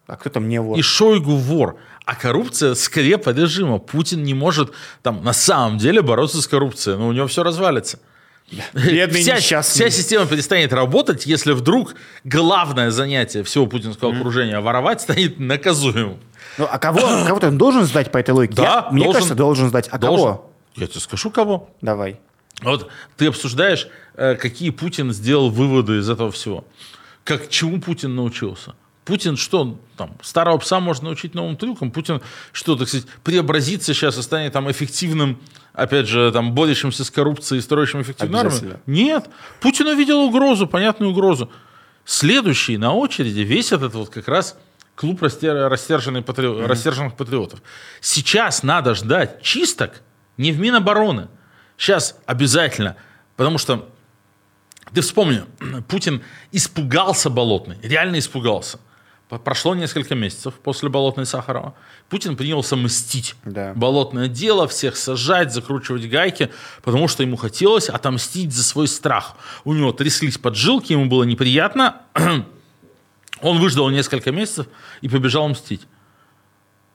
А 0.08 0.16
кто 0.16 0.30
там 0.30 0.48
не 0.50 0.60
вор? 0.60 0.78
И 0.78 0.82
Шойгу 0.82 1.36
вор. 1.36 1.78
А 2.06 2.16
коррупция 2.16 2.76
скрепа 2.76 3.30
режима. 3.32 3.80
Путин 3.80 4.24
не 4.24 4.34
может 4.34 4.72
там 5.02 5.24
на 5.24 5.34
самом 5.34 5.78
деле 5.78 6.02
бороться 6.02 6.42
с 6.42 6.48
коррупцией. 6.48 6.98
Но 6.98 7.08
у 7.08 7.12
него 7.12 7.28
все 7.28 7.44
развалится. 7.44 8.00
Бедный 8.74 9.22
вся, 9.22 9.38
несчастный. 9.38 9.74
вся 9.74 9.90
система 9.90 10.28
перестанет 10.28 10.72
работать, 10.72 11.26
если 11.26 11.54
вдруг 11.54 11.96
главное 12.24 12.92
занятие 12.92 13.44
всего 13.44 13.66
путинского 13.66 14.16
окружения 14.16 14.60
воровать 14.60 15.02
станет 15.02 15.40
наказуемым. 15.40 16.20
Ну, 16.60 16.68
а 16.70 16.78
кого, 16.78 17.00
кого-то 17.26 17.48
он 17.48 17.58
должен 17.58 17.86
сдать 17.86 18.12
по 18.12 18.20
этой 18.20 18.32
логике? 18.32 18.56
Да, 18.56 18.64
Я- 18.64 18.88
Мне 18.92 19.04
должен. 19.06 19.14
кажется, 19.14 19.36
должен 19.36 19.70
сдать. 19.70 19.88
А 19.90 19.98
Должен. 19.98 20.26
кого? 20.28 20.52
Я 20.76 20.86
тебе 20.86 21.00
скажу, 21.00 21.32
кого. 21.32 21.70
Давай. 21.82 22.20
Вот 22.62 22.90
ты 23.18 23.28
обсуждаешь, 23.28 23.88
э, 24.16 24.36
какие 24.36 24.70
Путин 24.70 25.12
сделал 25.12 25.50
выводы 25.50 25.98
из 26.00 26.10
этого 26.10 26.32
всего. 26.32 26.66
Как 27.24 27.50
чему 27.50 27.82
Путин 27.82 28.16
научился? 28.16 28.76
Путин 29.04 29.38
что, 29.38 29.78
там, 29.98 30.16
старого 30.24 30.58
пса 30.58 30.80
можно 30.80 31.06
научить 31.06 31.36
новым 31.36 31.58
трюкам? 31.58 31.92
Путин 31.92 32.22
что, 32.52 32.76
так 32.76 32.88
сказать, 32.88 33.08
преобразится 33.24 33.94
сейчас 33.94 34.18
и 34.18 34.22
станет 34.24 34.54
там 34.54 34.70
эффективным, 34.72 35.40
опять 35.74 36.08
же, 36.08 36.32
там, 36.32 36.54
борющимся 36.54 37.04
с 37.04 37.12
коррупцией, 37.12 37.62
строящим 37.62 38.02
эффективную 38.02 38.42
армию? 38.62 38.80
Нет. 38.88 39.30
Путин 39.60 39.88
увидел 39.88 40.22
угрозу, 40.22 40.66
понятную 40.66 41.12
угрозу. 41.12 41.52
Следующий 42.04 42.78
на 42.78 42.94
очереди 42.94 43.42
весь 43.42 43.72
этот 43.72 43.94
вот 43.94 44.10
как 44.10 44.28
раз 44.28 44.58
клуб 44.96 45.22
растер- 45.22 45.70
патри- 46.24 46.66
растерженных 46.66 47.16
патриотов. 47.16 47.62
Сейчас 48.02 48.64
надо 48.64 48.96
ждать 48.96 49.42
чисток 49.44 49.92
не 50.38 50.52
в 50.52 50.60
Минобороны. 50.60 51.28
Сейчас 51.78 52.18
обязательно, 52.26 52.96
потому 53.36 53.58
что 53.58 53.90
ты 54.94 55.02
вспомни, 55.02 55.44
Путин 55.88 56.24
испугался 56.52 57.30
Болотной, 57.30 57.78
реально 57.82 58.20
испугался. 58.20 58.80
Прошло 59.28 59.74
несколько 59.74 60.14
месяцев 60.14 60.54
после 60.54 60.88
Болотной 60.88 61.26
Сахарова. 61.26 61.74
Путин 62.10 62.38
принялся 62.38 62.76
мстить. 62.76 63.36
Да. 63.44 63.74
Болотное 63.76 64.28
дело, 64.28 64.68
всех 64.68 64.96
сажать, 64.96 65.52
закручивать 65.52 66.08
гайки, 66.08 66.52
потому 66.84 67.08
что 67.08 67.24
ему 67.24 67.36
хотелось 67.36 67.90
отомстить 67.90 68.54
за 68.54 68.64
свой 68.64 68.88
страх. 68.88 69.36
У 69.64 69.74
него 69.74 69.92
тряслись 69.92 70.38
поджилки, 70.38 70.94
ему 70.94 71.08
было 71.08 71.24
неприятно. 71.24 72.04
Он 73.42 73.60
выждал 73.60 73.90
несколько 73.90 74.32
месяцев 74.32 74.68
и 75.02 75.10
побежал 75.10 75.50
мстить. 75.50 75.82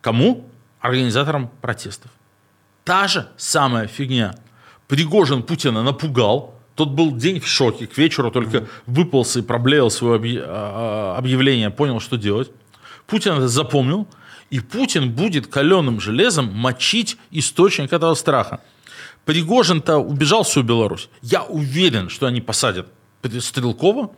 Кому? 0.01 0.49
Организаторам 0.81 1.51
протестов. 1.61 2.11
Та 2.85 3.09
же 3.09 3.29
самая 3.37 3.89
фигня. 3.89 4.37
Пригожин 4.91 5.45
Путина 5.45 5.85
напугал. 5.85 6.55
Тот 6.75 6.91
был 6.91 7.15
день 7.17 7.39
в 7.39 7.47
шоке. 7.47 7.87
К 7.87 7.97
вечеру 7.97 8.33
только 8.33 8.67
выполз 8.87 9.37
и 9.37 9.43
проблеял 9.43 9.89
свое 9.89 10.43
а, 10.43 11.15
а, 11.15 11.19
объявление, 11.19 11.71
понял, 11.71 12.01
что 12.01 12.17
делать. 12.17 12.51
Путин 13.07 13.35
это 13.35 13.47
запомнил. 13.47 14.09
И 14.51 14.59
Путин 14.59 15.13
будет 15.13 15.47
каленым 15.47 16.01
железом 16.01 16.53
мочить 16.53 17.17
источник 17.31 17.93
этого 17.93 18.15
страха. 18.15 18.63
Пригожин-то 19.25 19.99
убежал 19.99 20.43
всю 20.43 20.63
Беларусь. 20.63 21.09
Я 21.23 21.45
уверен, 21.45 22.09
что 22.09 22.27
они 22.27 22.41
посадят 22.41 22.89
Стрелкова, 23.23 24.11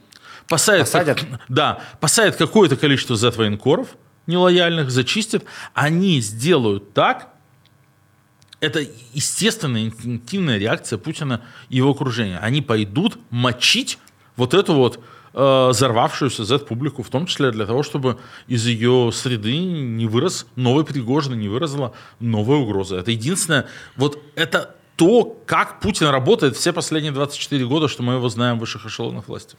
посадят, 0.49 0.87
Посадят? 0.87 1.19
да, 1.51 1.81
посадят 2.01 2.37
какое-то 2.37 2.77
количество 2.77 3.15
Z-военкоров 3.15 3.89
нелояльных, 4.27 4.91
зачистят. 4.91 5.45
Они 5.75 6.21
сделают 6.21 6.95
так, 6.95 7.32
это 8.63 8.81
естественная 9.13 9.83
инстинктивная 9.83 10.57
реакция 10.57 10.97
Путина 10.97 11.43
и 11.69 11.77
его 11.79 11.91
окружения. 11.91 12.39
Они 12.39 12.63
пойдут 12.63 13.19
мочить 13.31 13.99
вот 14.37 14.55
эту 14.55 14.75
вот 14.75 15.01
э, 15.35 15.69
взорвавшуюся 15.71 16.45
Z-публику, 16.45 17.03
в 17.03 17.09
том 17.09 17.27
числе 17.27 17.51
для 17.51 17.67
того, 17.67 17.83
чтобы 17.83 18.19
из 18.47 18.65
ее 18.65 19.11
среды 19.13 19.59
не 19.59 20.07
вырос 20.07 20.47
новый 20.55 20.85
Пригожин, 20.85 21.39
не 21.41 21.49
выросла 21.49 21.93
новая 22.21 22.59
угроза. 22.59 22.99
Это 22.99 23.11
единственное, 23.11 23.67
вот 23.97 24.23
это 24.37 24.77
то, 24.95 25.25
как 25.45 25.81
Путин 25.81 26.07
работает 26.07 26.57
все 26.57 26.73
последние 26.73 27.13
24 27.13 27.67
года, 27.67 27.89
что 27.89 28.05
мы 28.05 28.15
его 28.15 28.29
знаем 28.29 28.59
в 28.59 28.61
высших 28.61 28.87
эшелонах 28.87 29.27
власти. 29.27 29.57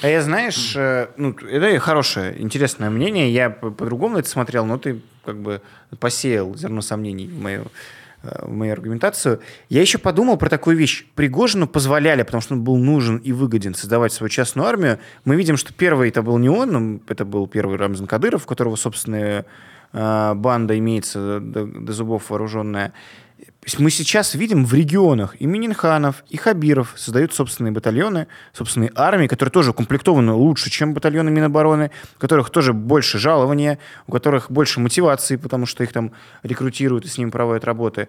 А 0.00 0.06
я, 0.08 0.22
знаешь, 0.22 0.76
э, 0.76 1.08
ну, 1.16 1.32
это 1.32 1.76
хорошее, 1.80 2.40
интересное 2.40 2.88
мнение. 2.88 3.32
Я 3.34 3.50
по- 3.50 3.72
по-другому 3.72 4.18
это 4.18 4.28
смотрел, 4.28 4.64
но 4.64 4.78
ты 4.78 5.00
как 5.24 5.42
бы 5.42 5.60
посеял 5.98 6.54
зерно 6.54 6.82
сомнений 6.82 7.26
в 7.26 7.40
мою, 7.40 7.66
в 8.42 8.50
мою 8.50 8.72
аргументацию. 8.72 9.40
Я 9.68 9.80
еще 9.80 9.98
подумал 9.98 10.36
про 10.36 10.48
такую 10.48 10.76
вещь. 10.76 11.06
Пригожину 11.14 11.66
позволяли, 11.66 12.22
потому 12.22 12.40
что 12.40 12.54
он 12.54 12.62
был 12.62 12.76
нужен 12.76 13.18
и 13.18 13.32
выгоден 13.32 13.74
создавать 13.74 14.12
свою 14.12 14.28
частную 14.28 14.66
армию. 14.66 14.98
Мы 15.24 15.36
видим, 15.36 15.56
что 15.56 15.72
первый 15.72 16.08
это 16.08 16.22
был 16.22 16.38
не 16.38 16.48
он, 16.48 17.02
это 17.08 17.24
был 17.24 17.46
первый 17.46 17.76
Рамзан 17.76 18.06
Кадыров, 18.06 18.44
у 18.44 18.46
которого 18.46 18.76
собственная 18.76 19.46
э, 19.92 20.34
банда 20.34 20.78
имеется 20.78 21.40
до, 21.40 21.66
до 21.66 21.92
зубов 21.92 22.30
вооруженная. 22.30 22.92
Мы 23.78 23.90
сейчас 23.90 24.34
видим 24.34 24.66
в 24.66 24.74
регионах 24.74 25.36
и 25.38 25.46
Мининханов, 25.46 26.24
и 26.28 26.36
Хабиров 26.36 26.94
создают 26.96 27.32
собственные 27.32 27.72
батальоны, 27.72 28.26
собственные 28.52 28.92
армии, 28.94 29.26
которые 29.26 29.52
тоже 29.52 29.70
укомплектованы 29.70 30.32
лучше, 30.32 30.70
чем 30.70 30.92
батальоны 30.92 31.30
Минобороны, 31.30 31.90
у 32.16 32.20
которых 32.20 32.50
тоже 32.50 32.72
больше 32.72 33.18
жалования, 33.18 33.78
у 34.06 34.12
которых 34.12 34.50
больше 34.50 34.80
мотивации, 34.80 35.36
потому 35.36 35.66
что 35.66 35.82
их 35.82 35.92
там 35.92 36.12
рекрутируют 36.42 37.06
и 37.06 37.08
с 37.08 37.16
ними 37.16 37.30
проводят 37.30 37.64
работы. 37.64 38.08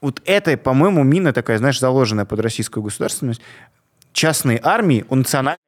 Вот 0.00 0.22
это, 0.24 0.56
по-моему, 0.56 1.02
мина 1.02 1.32
такая, 1.32 1.58
знаешь, 1.58 1.78
заложенная 1.78 2.24
под 2.24 2.40
российскую 2.40 2.82
государственность. 2.82 3.42
Частные 4.12 4.58
армии 4.62 5.04
у 5.10 5.16
национальных 5.16 5.60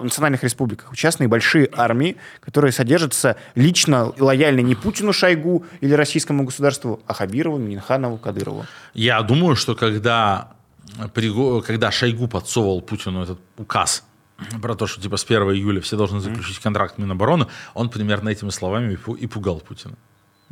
в 0.00 0.04
национальных 0.04 0.44
республиках, 0.44 0.94
частные 0.96 1.28
большие 1.28 1.68
армии, 1.72 2.16
которые 2.40 2.72
содержатся 2.72 3.36
лично 3.54 4.12
лояльны 4.18 4.60
не 4.60 4.74
Путину, 4.74 5.12
Шойгу 5.12 5.64
или 5.80 5.92
российскому 5.94 6.44
государству, 6.44 7.00
а 7.06 7.14
Хабирову, 7.14 7.58
Минханову, 7.58 8.18
Кадырову. 8.18 8.64
Я 8.94 9.22
думаю, 9.22 9.56
что 9.56 9.74
когда, 9.74 10.52
когда 11.66 11.90
Шойгу 11.90 12.28
подсовывал 12.28 12.80
Путину 12.82 13.22
этот 13.22 13.40
указ 13.56 14.04
про 14.60 14.74
то, 14.74 14.86
что 14.86 15.00
типа 15.00 15.16
с 15.16 15.24
1 15.24 15.42
июля 15.52 15.80
все 15.80 15.96
должны 15.96 16.20
заключить 16.20 16.58
контракт 16.58 16.98
Минобороны, 16.98 17.46
он 17.74 17.88
примерно 17.88 18.28
этими 18.28 18.50
словами 18.50 18.98
и 19.18 19.26
пугал 19.26 19.60
Путина. 19.60 19.94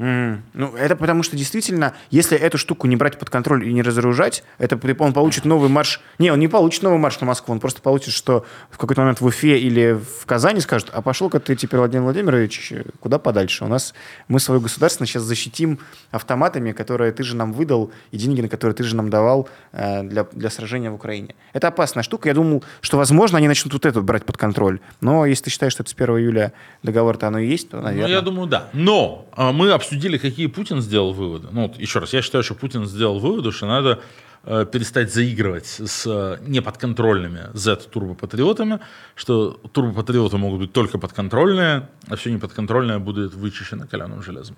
М, 0.01 0.43
Ну, 0.55 0.75
это 0.77 0.97
потому 0.97 1.23
что 1.23 1.37
действительно, 1.37 1.93
если 2.11 2.39
эту 2.39 2.57
штуку 2.57 2.87
не 2.87 2.97
брать 2.97 3.19
под 3.19 3.29
контроль 3.29 3.69
и 3.69 3.73
не 3.73 3.83
разоружать, 3.83 4.43
это 4.57 4.81
он 4.99 5.13
получит 5.13 5.45
новый 5.45 5.69
марш. 5.69 6.01
Не, 6.19 6.33
он 6.33 6.41
не 6.41 6.49
получит 6.49 6.83
новый 6.83 6.99
марш 6.99 7.21
на 7.21 7.27
Москву, 7.27 7.53
он 7.53 7.61
просто 7.61 7.83
получит, 7.83 8.15
что 8.15 8.47
в 8.71 8.79
какой-то 8.79 9.03
момент 9.03 9.21
в 9.21 9.27
Уфе 9.27 9.59
или 9.59 9.93
в 9.93 10.25
Казани 10.25 10.61
скажут, 10.61 10.89
а 10.93 11.03
пошел-ка 11.03 11.39
ты 11.39 11.55
теперь, 11.55 11.79
Владимир 11.79 12.05
Владимирович, 12.05 12.73
куда 13.01 13.19
подальше? 13.19 13.65
У 13.65 13.69
нас 13.69 13.93
мы 14.27 14.41
свою 14.41 14.63
государственность 14.63 15.13
сейчас 15.13 15.23
защитим 15.25 15.79
автоматами, 16.13 16.73
которые 16.73 17.13
ты 17.13 17.23
же 17.23 17.37
нам 17.37 17.53
выдал, 17.53 17.93
и 18.11 18.17
деньги, 18.17 18.41
на 18.41 18.49
которые 18.49 18.75
ты 18.75 18.85
же 18.85 18.97
нам 18.97 19.11
давал 19.11 19.51
э, 19.73 20.03
для, 20.03 20.25
для 20.33 20.49
сражения 20.49 20.91
в 20.91 20.95
Украине. 20.95 21.35
Это 21.53 21.69
опасная 21.69 22.03
штука. 22.03 22.29
Я 22.31 22.35
думал, 22.35 22.65
что, 22.81 22.97
возможно, 22.97 23.37
они 23.37 23.49
начнут 23.49 23.75
вот 23.75 23.85
это 23.85 24.01
брать 24.01 24.25
под 24.25 24.39
контроль. 24.39 24.81
Но 25.03 25.27
если 25.27 25.45
ты 25.45 25.51
считаешь, 25.51 25.73
что 25.75 25.83
это 25.83 25.91
с 25.91 25.95
1 25.95 26.17
июля 26.17 26.53
договор-то 26.83 27.29
оно 27.29 27.39
и 27.39 27.47
есть, 27.47 27.69
то, 27.69 27.81
наверное... 27.81 28.09
Ну, 28.09 28.15
я 28.15 28.21
думаю, 28.23 28.47
да. 28.49 28.69
Но 28.73 29.27
а, 29.33 29.53
мы 29.53 29.73
обсудили, 29.91 30.19
какие 30.19 30.47
Путин 30.47 30.81
сделал 30.81 31.13
выводы. 31.13 31.49
Ну, 31.51 31.63
вот, 31.63 31.79
еще 31.81 31.99
раз, 31.99 32.13
я 32.13 32.23
считаю, 32.23 32.45
что 32.45 32.55
Путин 32.55 32.87
сделал 32.87 33.19
выводы, 33.19 33.51
что 33.51 33.67
надо 33.67 34.01
э, 34.45 34.65
перестать 34.73 35.13
заигрывать 35.13 35.67
с 35.67 36.07
э, 36.07 36.39
неподконтрольными 36.47 37.51
Z-турбопатриотами, 37.55 38.79
что 39.17 39.51
турбопатриоты 39.73 40.37
могут 40.37 40.61
быть 40.61 40.73
только 40.73 40.99
подконтрольные, 40.99 41.89
а 42.07 42.15
все 42.17 42.31
неподконтрольное 42.31 43.01
будет 43.01 43.35
вычищено 43.35 43.87
каленым 43.89 44.23
железом. 44.23 44.57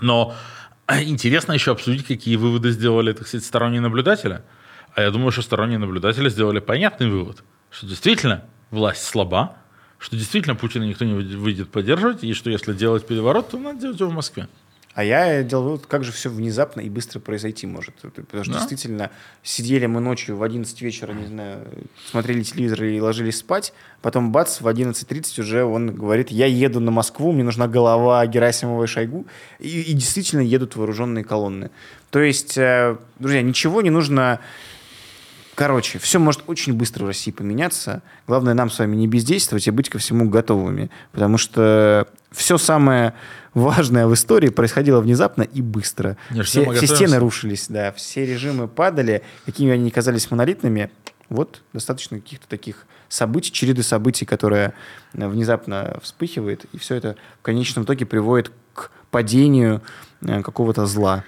Но 0.00 0.34
э, 0.88 1.04
интересно 1.04 1.52
еще 1.52 1.70
обсудить, 1.70 2.04
какие 2.04 2.34
выводы 2.34 2.72
сделали, 2.72 3.12
так 3.12 3.28
сказать, 3.28 3.46
сторонние 3.46 3.80
наблюдатели. 3.80 4.42
А 4.96 5.02
я 5.02 5.10
думаю, 5.12 5.30
что 5.30 5.42
сторонние 5.42 5.78
наблюдатели 5.78 6.28
сделали 6.28 6.58
понятный 6.58 7.08
вывод, 7.08 7.44
что 7.70 7.86
действительно 7.86 8.42
власть 8.72 9.04
слаба, 9.04 9.56
что 10.04 10.16
действительно 10.16 10.54
Путина 10.54 10.84
никто 10.84 11.04
не 11.06 11.14
выйдет- 11.14 11.70
поддерживать, 11.70 12.22
и 12.24 12.34
что 12.34 12.50
если 12.50 12.74
делать 12.74 13.06
переворот, 13.06 13.48
то 13.48 13.58
надо 13.58 13.80
делать 13.80 13.98
его 13.98 14.10
в 14.10 14.14
Москве. 14.14 14.48
А 14.94 15.02
я 15.02 15.42
делал 15.42 15.64
вывод, 15.64 15.86
как 15.86 16.04
же 16.04 16.12
все 16.12 16.28
внезапно 16.28 16.80
и 16.82 16.90
быстро 16.90 17.18
произойти 17.20 17.66
может. 17.66 17.94
Потому 17.96 18.44
что 18.44 18.52
Да. 18.52 18.58
действительно 18.60 19.10
сидели 19.42 19.86
мы 19.86 20.00
ночью 20.00 20.36
в 20.36 20.42
11 20.42 20.82
вечера, 20.82 21.12
не 21.12 21.26
знаю, 21.26 21.66
смотрели 22.10 22.42
телевизор 22.42 22.84
и 22.84 23.00
ложились 23.00 23.38
спать, 23.38 23.72
потом 24.02 24.30
бац, 24.30 24.60
в 24.60 24.68
11.30 24.68 25.40
уже 25.40 25.64
он 25.64 25.92
говорит, 25.94 26.30
я 26.30 26.46
еду 26.46 26.78
на 26.80 26.90
Москву, 26.90 27.32
мне 27.32 27.42
нужна 27.42 27.66
голова 27.66 28.24
Герасимова 28.26 28.84
и 28.84 28.86
Шойгу, 28.86 29.26
и, 29.58 29.80
и 29.80 29.92
действительно 29.94 30.42
едут 30.42 30.76
вооруженные 30.76 31.24
колонны. 31.24 31.70
То 32.10 32.20
есть, 32.20 32.56
э, 32.58 32.96
друзья, 33.18 33.40
ничего 33.42 33.80
не 33.82 33.90
нужно... 33.90 34.38
Короче, 35.54 35.98
все 35.98 36.18
может 36.18 36.42
очень 36.46 36.74
быстро 36.74 37.04
в 37.04 37.08
России 37.08 37.30
поменяться. 37.30 38.02
Главное 38.26 38.54
нам 38.54 38.70
с 38.70 38.78
вами 38.78 38.96
не 38.96 39.06
бездействовать 39.06 39.66
и 39.68 39.70
быть 39.70 39.88
ко 39.88 39.98
всему 39.98 40.28
готовыми. 40.28 40.90
Потому 41.12 41.38
что 41.38 42.08
все 42.32 42.58
самое 42.58 43.14
важное 43.54 44.06
в 44.06 44.14
истории 44.14 44.48
происходило 44.48 45.00
внезапно 45.00 45.42
и 45.42 45.62
быстро. 45.62 46.16
Не, 46.30 46.42
все, 46.42 46.70
все 46.72 46.86
стены 46.86 47.18
рушились, 47.18 47.66
да, 47.68 47.92
все 47.92 48.26
режимы 48.26 48.68
падали, 48.68 49.22
какими 49.46 49.72
они 49.72 49.84
ни 49.84 49.90
казались 49.90 50.30
монолитными. 50.30 50.90
Вот 51.28 51.62
достаточно 51.72 52.18
каких-то 52.18 52.48
таких 52.48 52.86
событий, 53.08 53.52
череды 53.52 53.82
событий, 53.82 54.24
которые 54.24 54.74
э, 55.14 55.26
внезапно 55.26 55.98
вспыхивает, 56.02 56.66
и 56.72 56.78
все 56.78 56.96
это 56.96 57.16
в 57.40 57.42
конечном 57.42 57.84
итоге 57.84 58.04
приводит 58.06 58.52
к 58.74 58.90
падению 59.10 59.82
э, 60.20 60.42
какого-то 60.42 60.86
зла. 60.86 61.24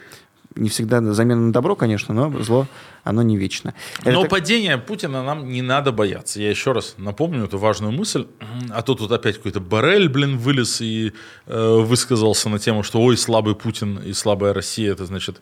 Не 0.57 0.69
всегда 0.69 1.01
замена 1.13 1.41
на 1.41 1.53
добро, 1.53 1.77
конечно, 1.77 2.15
но 2.15 2.43
зло, 2.43 2.67
оно 3.05 3.23
не 3.23 3.37
вечно. 3.37 3.75
Но 4.05 4.23
так... 4.23 4.31
падения 4.31 4.79
Путина 4.79 5.23
нам 5.23 5.49
не 5.49 5.63
надо 5.63 5.93
бояться. 5.93 6.41
Я 6.41 6.51
еще 6.51 6.73
раз 6.73 6.95
напомню 6.99 7.45
эту 7.45 7.59
важную 7.59 7.93
мысль. 7.93 8.27
А 8.71 8.83
то 8.83 8.95
тут 8.95 9.13
опять 9.13 9.37
какой-то 9.37 9.61
Барель, 9.61 10.09
блин, 10.09 10.39
вылез 10.39 10.81
и 10.81 11.13
э, 11.47 11.77
высказался 11.81 12.49
на 12.49 12.59
тему, 12.59 12.83
что 12.83 13.01
ой, 13.01 13.17
слабый 13.17 13.55
Путин 13.55 13.99
и 13.99 14.13
слабая 14.13 14.55
Россия, 14.55 14.93
это 14.93 15.05
значит 15.07 15.41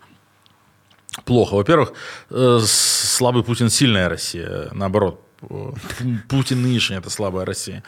плохо. 1.25 1.55
Во-первых, 1.55 1.93
э, 2.31 2.59
слабый 2.65 3.45
Путин– 3.45 3.69
сильная 3.71 4.09
Россия. 4.09 4.69
Наоборот, 4.73 5.21
Путин 6.29 6.63
нынешний– 6.63 6.97
это 6.99 7.11
слабая 7.11 7.45
Россия. 7.45 7.83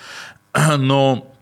Но 0.78 1.35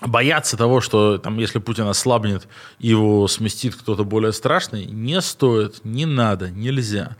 бояться 0.00 0.56
того, 0.56 0.80
что 0.80 1.18
там, 1.18 1.38
если 1.38 1.58
Путин 1.58 1.86
ослабнет, 1.86 2.48
его 2.78 3.28
сместит 3.28 3.76
кто-то 3.76 4.04
более 4.04 4.32
страшный, 4.32 4.86
не 4.86 5.20
стоит, 5.20 5.84
не 5.84 6.06
надо, 6.06 6.50
нельзя. 6.50 7.16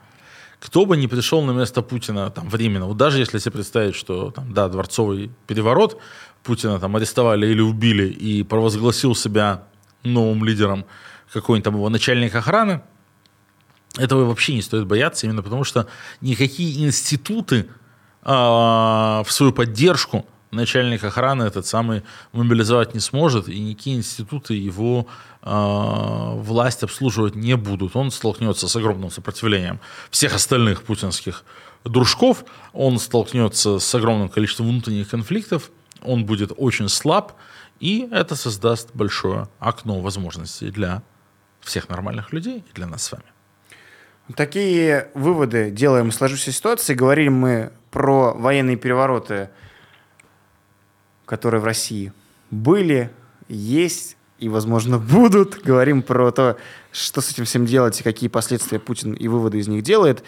Кто 0.60 0.86
бы 0.86 0.96
ни 0.96 1.06
пришел 1.06 1.42
на 1.42 1.52
место 1.52 1.82
Путина 1.82 2.30
там, 2.30 2.48
временно, 2.48 2.86
вот 2.86 2.96
даже 2.96 3.18
если 3.18 3.38
себе 3.38 3.52
представить, 3.52 3.94
что 3.94 4.30
там, 4.30 4.52
да, 4.52 4.68
дворцовый 4.68 5.30
переворот, 5.46 6.00
Путина 6.42 6.78
там 6.78 6.96
арестовали 6.96 7.46
или 7.46 7.60
убили 7.60 8.08
и 8.08 8.42
провозгласил 8.42 9.14
себя 9.14 9.64
новым 10.02 10.44
лидером 10.44 10.84
какой-нибудь 11.32 11.64
там 11.64 11.74
его 11.74 11.88
начальник 11.88 12.34
охраны, 12.34 12.82
этого 13.98 14.24
вообще 14.24 14.54
не 14.54 14.62
стоит 14.62 14.86
бояться, 14.86 15.26
именно 15.26 15.42
потому 15.42 15.64
что 15.64 15.86
никакие 16.20 16.84
институты 16.84 17.68
а, 18.22 19.22
в 19.24 19.32
свою 19.32 19.52
поддержку 19.52 20.26
начальник 20.54 21.04
охраны 21.04 21.44
этот 21.44 21.66
самый 21.66 22.02
мобилизовать 22.32 22.94
не 22.94 23.00
сможет, 23.00 23.48
и 23.48 23.58
никакие 23.60 23.96
институты 23.96 24.54
его 24.54 25.06
э, 25.42 25.50
власть 25.50 26.82
обслуживать 26.82 27.34
не 27.34 27.56
будут. 27.56 27.96
Он 27.96 28.10
столкнется 28.10 28.68
с 28.68 28.76
огромным 28.76 29.10
сопротивлением 29.10 29.80
всех 30.10 30.34
остальных 30.34 30.82
путинских 30.84 31.44
дружков, 31.84 32.44
он 32.72 32.98
столкнется 32.98 33.78
с 33.78 33.94
огромным 33.94 34.28
количеством 34.28 34.68
внутренних 34.68 35.10
конфликтов, 35.10 35.70
он 36.02 36.24
будет 36.24 36.52
очень 36.56 36.88
слаб, 36.88 37.32
и 37.80 38.08
это 38.10 38.36
создаст 38.36 38.90
большое 38.94 39.48
окно 39.58 40.00
возможностей 40.00 40.70
для 40.70 41.02
всех 41.60 41.88
нормальных 41.88 42.32
людей 42.32 42.64
и 42.70 42.74
для 42.74 42.86
нас 42.86 43.02
с 43.02 43.12
вами. 43.12 43.24
Такие 44.36 45.08
выводы 45.12 45.70
делаем 45.70 46.08
из 46.08 46.16
сложившейся 46.16 46.52
ситуации. 46.52 46.94
Говорили 46.94 47.28
мы 47.28 47.72
про 47.90 48.32
военные 48.32 48.76
перевороты, 48.76 49.50
которые 51.26 51.60
в 51.60 51.64
России 51.64 52.12
были, 52.50 53.10
есть 53.48 54.16
и, 54.38 54.48
возможно, 54.48 54.98
будут. 55.14 55.62
Говорим 55.62 56.02
про 56.02 56.30
то, 56.30 56.56
что 56.92 57.20
с 57.20 57.30
этим 57.30 57.44
всем 57.44 57.66
делать 57.66 58.00
и 58.00 58.04
какие 58.04 58.28
последствия 58.28 58.78
Путин 58.78 59.14
и 59.14 59.28
выводы 59.28 59.58
из 59.58 59.68
них 59.68 59.82
делает. 59.82 60.24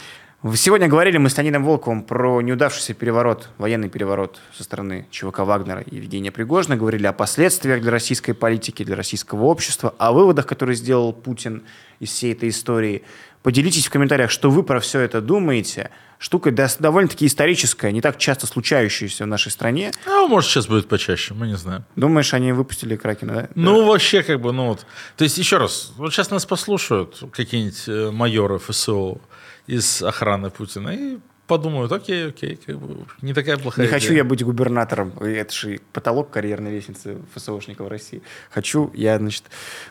Сегодня 0.55 0.87
говорили 0.87 1.17
мы 1.17 1.29
с 1.29 1.37
Леонидом 1.39 1.65
Волковым 1.65 2.03
про 2.03 2.41
неудавшийся 2.41 2.95
переворот, 2.95 3.49
военный 3.59 3.89
переворот 3.89 4.39
со 4.57 4.63
стороны 4.65 5.07
ЧВК 5.11 5.41
Вагнера 5.41 5.81
и 5.81 5.97
Евгения 5.97 6.31
Пригожина. 6.31 6.77
Говорили 6.77 7.07
о 7.07 7.13
последствиях 7.13 7.81
для 7.81 7.91
российской 7.91 8.33
политики, 8.33 8.85
для 8.85 8.95
российского 8.95 9.45
общества, 9.45 9.95
о 9.99 10.13
выводах, 10.13 10.47
которые 10.47 10.77
сделал 10.77 11.13
Путин 11.13 11.65
из 12.01 12.11
всей 12.11 12.33
этой 12.33 12.51
истории. 12.51 13.03
Поделитесь 13.43 13.87
в 13.87 13.91
комментариях, 13.91 14.31
что 14.31 14.51
вы 14.51 14.63
про 14.63 14.79
все 14.79 15.01
это 15.01 15.21
думаете. 15.21 15.91
Штука 16.19 16.51
довольно-таки 16.51 17.27
историческая, 17.27 17.91
не 17.91 18.01
так 18.01 18.19
часто 18.19 18.47
случающаяся 18.47 19.25
в 19.25 19.27
нашей 19.27 19.51
стране. 19.51 19.91
А 20.07 20.27
может, 20.29 20.51
сейчас 20.51 20.67
будет 20.67 20.87
почаще, 20.89 21.35
мы 21.35 21.47
не 21.47 21.57
знаем. 21.57 21.85
Думаешь, 21.97 22.35
они 22.35 22.53
выпустили 22.53 22.97
Кракена, 22.97 23.35
да? 23.35 23.49
Ну, 23.55 23.81
да. 23.81 23.87
вообще, 23.87 24.23
как 24.23 24.41
бы, 24.41 24.53
ну 24.53 24.69
вот. 24.69 24.87
То 25.17 25.25
есть, 25.25 25.39
еще 25.39 25.59
раз, 25.59 25.93
вот 25.97 26.13
сейчас 26.13 26.31
нас 26.31 26.47
послушают 26.47 27.23
какие-нибудь 27.33 27.85
э, 27.89 28.11
майоры 28.11 28.59
ФСО 28.59 29.19
из 29.67 30.03
охраны 30.03 30.51
Путина 30.51 30.91
и 30.91 31.19
подумают, 31.47 31.93
окей, 31.93 32.29
окей, 32.29 32.57
как 32.57 32.79
бы 32.79 33.07
не 33.23 33.33
такая 33.33 33.57
плохая 33.57 33.85
Не 33.85 33.89
идея. 33.89 34.01
хочу 34.01 34.13
я 34.15 34.25
быть 34.25 34.43
губернатором. 34.43 35.13
Это 35.21 35.53
же 35.53 35.81
потолок 35.93 36.31
карьерной 36.31 36.73
лестницы 36.73 37.19
ФСОшников 37.35 37.89
России. 37.89 38.23
Хочу 38.51 38.91
я, 38.95 39.19
значит, 39.19 39.45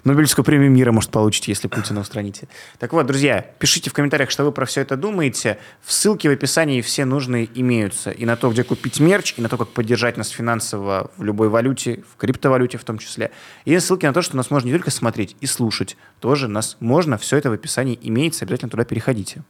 Нобелевскую 0.03 0.43
премию 0.43 0.71
мира, 0.71 0.91
может, 0.91 1.11
получить, 1.11 1.47
если 1.47 1.67
Путина 1.67 2.01
устраните. 2.01 2.47
Так 2.79 2.93
вот, 2.93 3.05
друзья, 3.05 3.45
пишите 3.59 3.89
в 3.89 3.93
комментариях, 3.93 4.29
что 4.29 4.43
вы 4.43 4.51
про 4.51 4.65
все 4.65 4.81
это 4.81 4.97
думаете. 4.97 5.57
В 5.81 5.93
ссылке 5.93 6.29
в 6.29 6.33
описании 6.33 6.81
все 6.81 7.05
нужные 7.05 7.49
имеются. 7.55 8.11
И 8.11 8.25
на 8.25 8.35
то, 8.35 8.51
где 8.51 8.63
купить 8.63 8.99
мерч, 8.99 9.35
и 9.37 9.41
на 9.41 9.49
то, 9.49 9.57
как 9.57 9.69
поддержать 9.69 10.17
нас 10.17 10.29
финансово 10.29 11.11
в 11.17 11.23
любой 11.23 11.49
валюте, 11.49 12.03
в 12.13 12.17
криптовалюте 12.17 12.77
в 12.77 12.83
том 12.83 12.97
числе. 12.97 13.31
И 13.63 13.77
ссылки 13.79 14.05
на 14.05 14.13
то, 14.13 14.21
что 14.21 14.35
нас 14.35 14.51
можно 14.51 14.67
не 14.67 14.73
только 14.73 14.91
смотреть 14.91 15.35
и 15.39 15.45
слушать, 15.45 15.95
тоже 16.19 16.47
нас 16.47 16.77
можно. 16.79 17.17
Все 17.17 17.37
это 17.37 17.49
в 17.49 17.53
описании 17.53 17.97
имеется. 18.01 18.43
Обязательно 18.43 18.69
туда 18.69 18.83
переходите. 18.83 19.43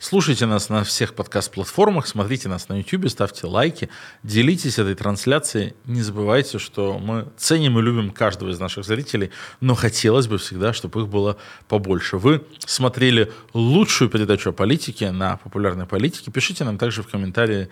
Слушайте 0.00 0.46
нас 0.46 0.68
на 0.68 0.84
всех 0.84 1.14
подкаст-платформах, 1.14 2.06
смотрите 2.06 2.48
нас 2.48 2.68
на 2.68 2.78
YouTube, 2.78 3.10
ставьте 3.10 3.48
лайки, 3.48 3.88
делитесь 4.22 4.78
этой 4.78 4.94
трансляцией. 4.94 5.74
Не 5.86 6.02
забывайте, 6.02 6.60
что 6.60 7.00
мы 7.00 7.26
ценим 7.36 7.80
и 7.80 7.82
любим 7.82 8.12
каждого 8.12 8.50
из 8.50 8.60
наших 8.60 8.84
зрителей, 8.84 9.32
но 9.60 9.74
хотелось 9.74 10.28
бы 10.28 10.38
всегда, 10.38 10.72
чтобы 10.72 11.00
их 11.00 11.08
было 11.08 11.36
побольше. 11.66 12.16
Вы 12.16 12.44
смотрели 12.64 13.32
лучшую 13.54 14.08
передачу 14.08 14.50
о 14.50 14.52
политике 14.52 15.10
на 15.10 15.36
популярной 15.38 15.86
политике. 15.86 16.30
Пишите 16.30 16.62
нам 16.62 16.78
также 16.78 17.02
в 17.02 17.08
комментариях 17.08 17.68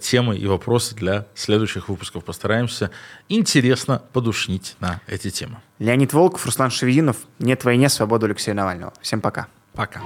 темы 0.00 0.36
и 0.36 0.46
вопросы 0.46 0.94
для 0.94 1.26
следующих 1.34 1.88
выпусков. 1.88 2.26
Постараемся 2.26 2.90
интересно 3.30 4.02
подушнить 4.12 4.76
на 4.80 5.00
эти 5.06 5.30
темы. 5.30 5.62
Леонид 5.78 6.12
Волков, 6.12 6.44
Руслан 6.44 6.70
Шевединов. 6.70 7.16
Нет 7.38 7.64
войне, 7.64 7.88
свободу 7.88 8.26
Алексея 8.26 8.54
Навального. 8.54 8.92
Всем 9.00 9.22
пока. 9.22 9.46
Пока. 9.72 10.02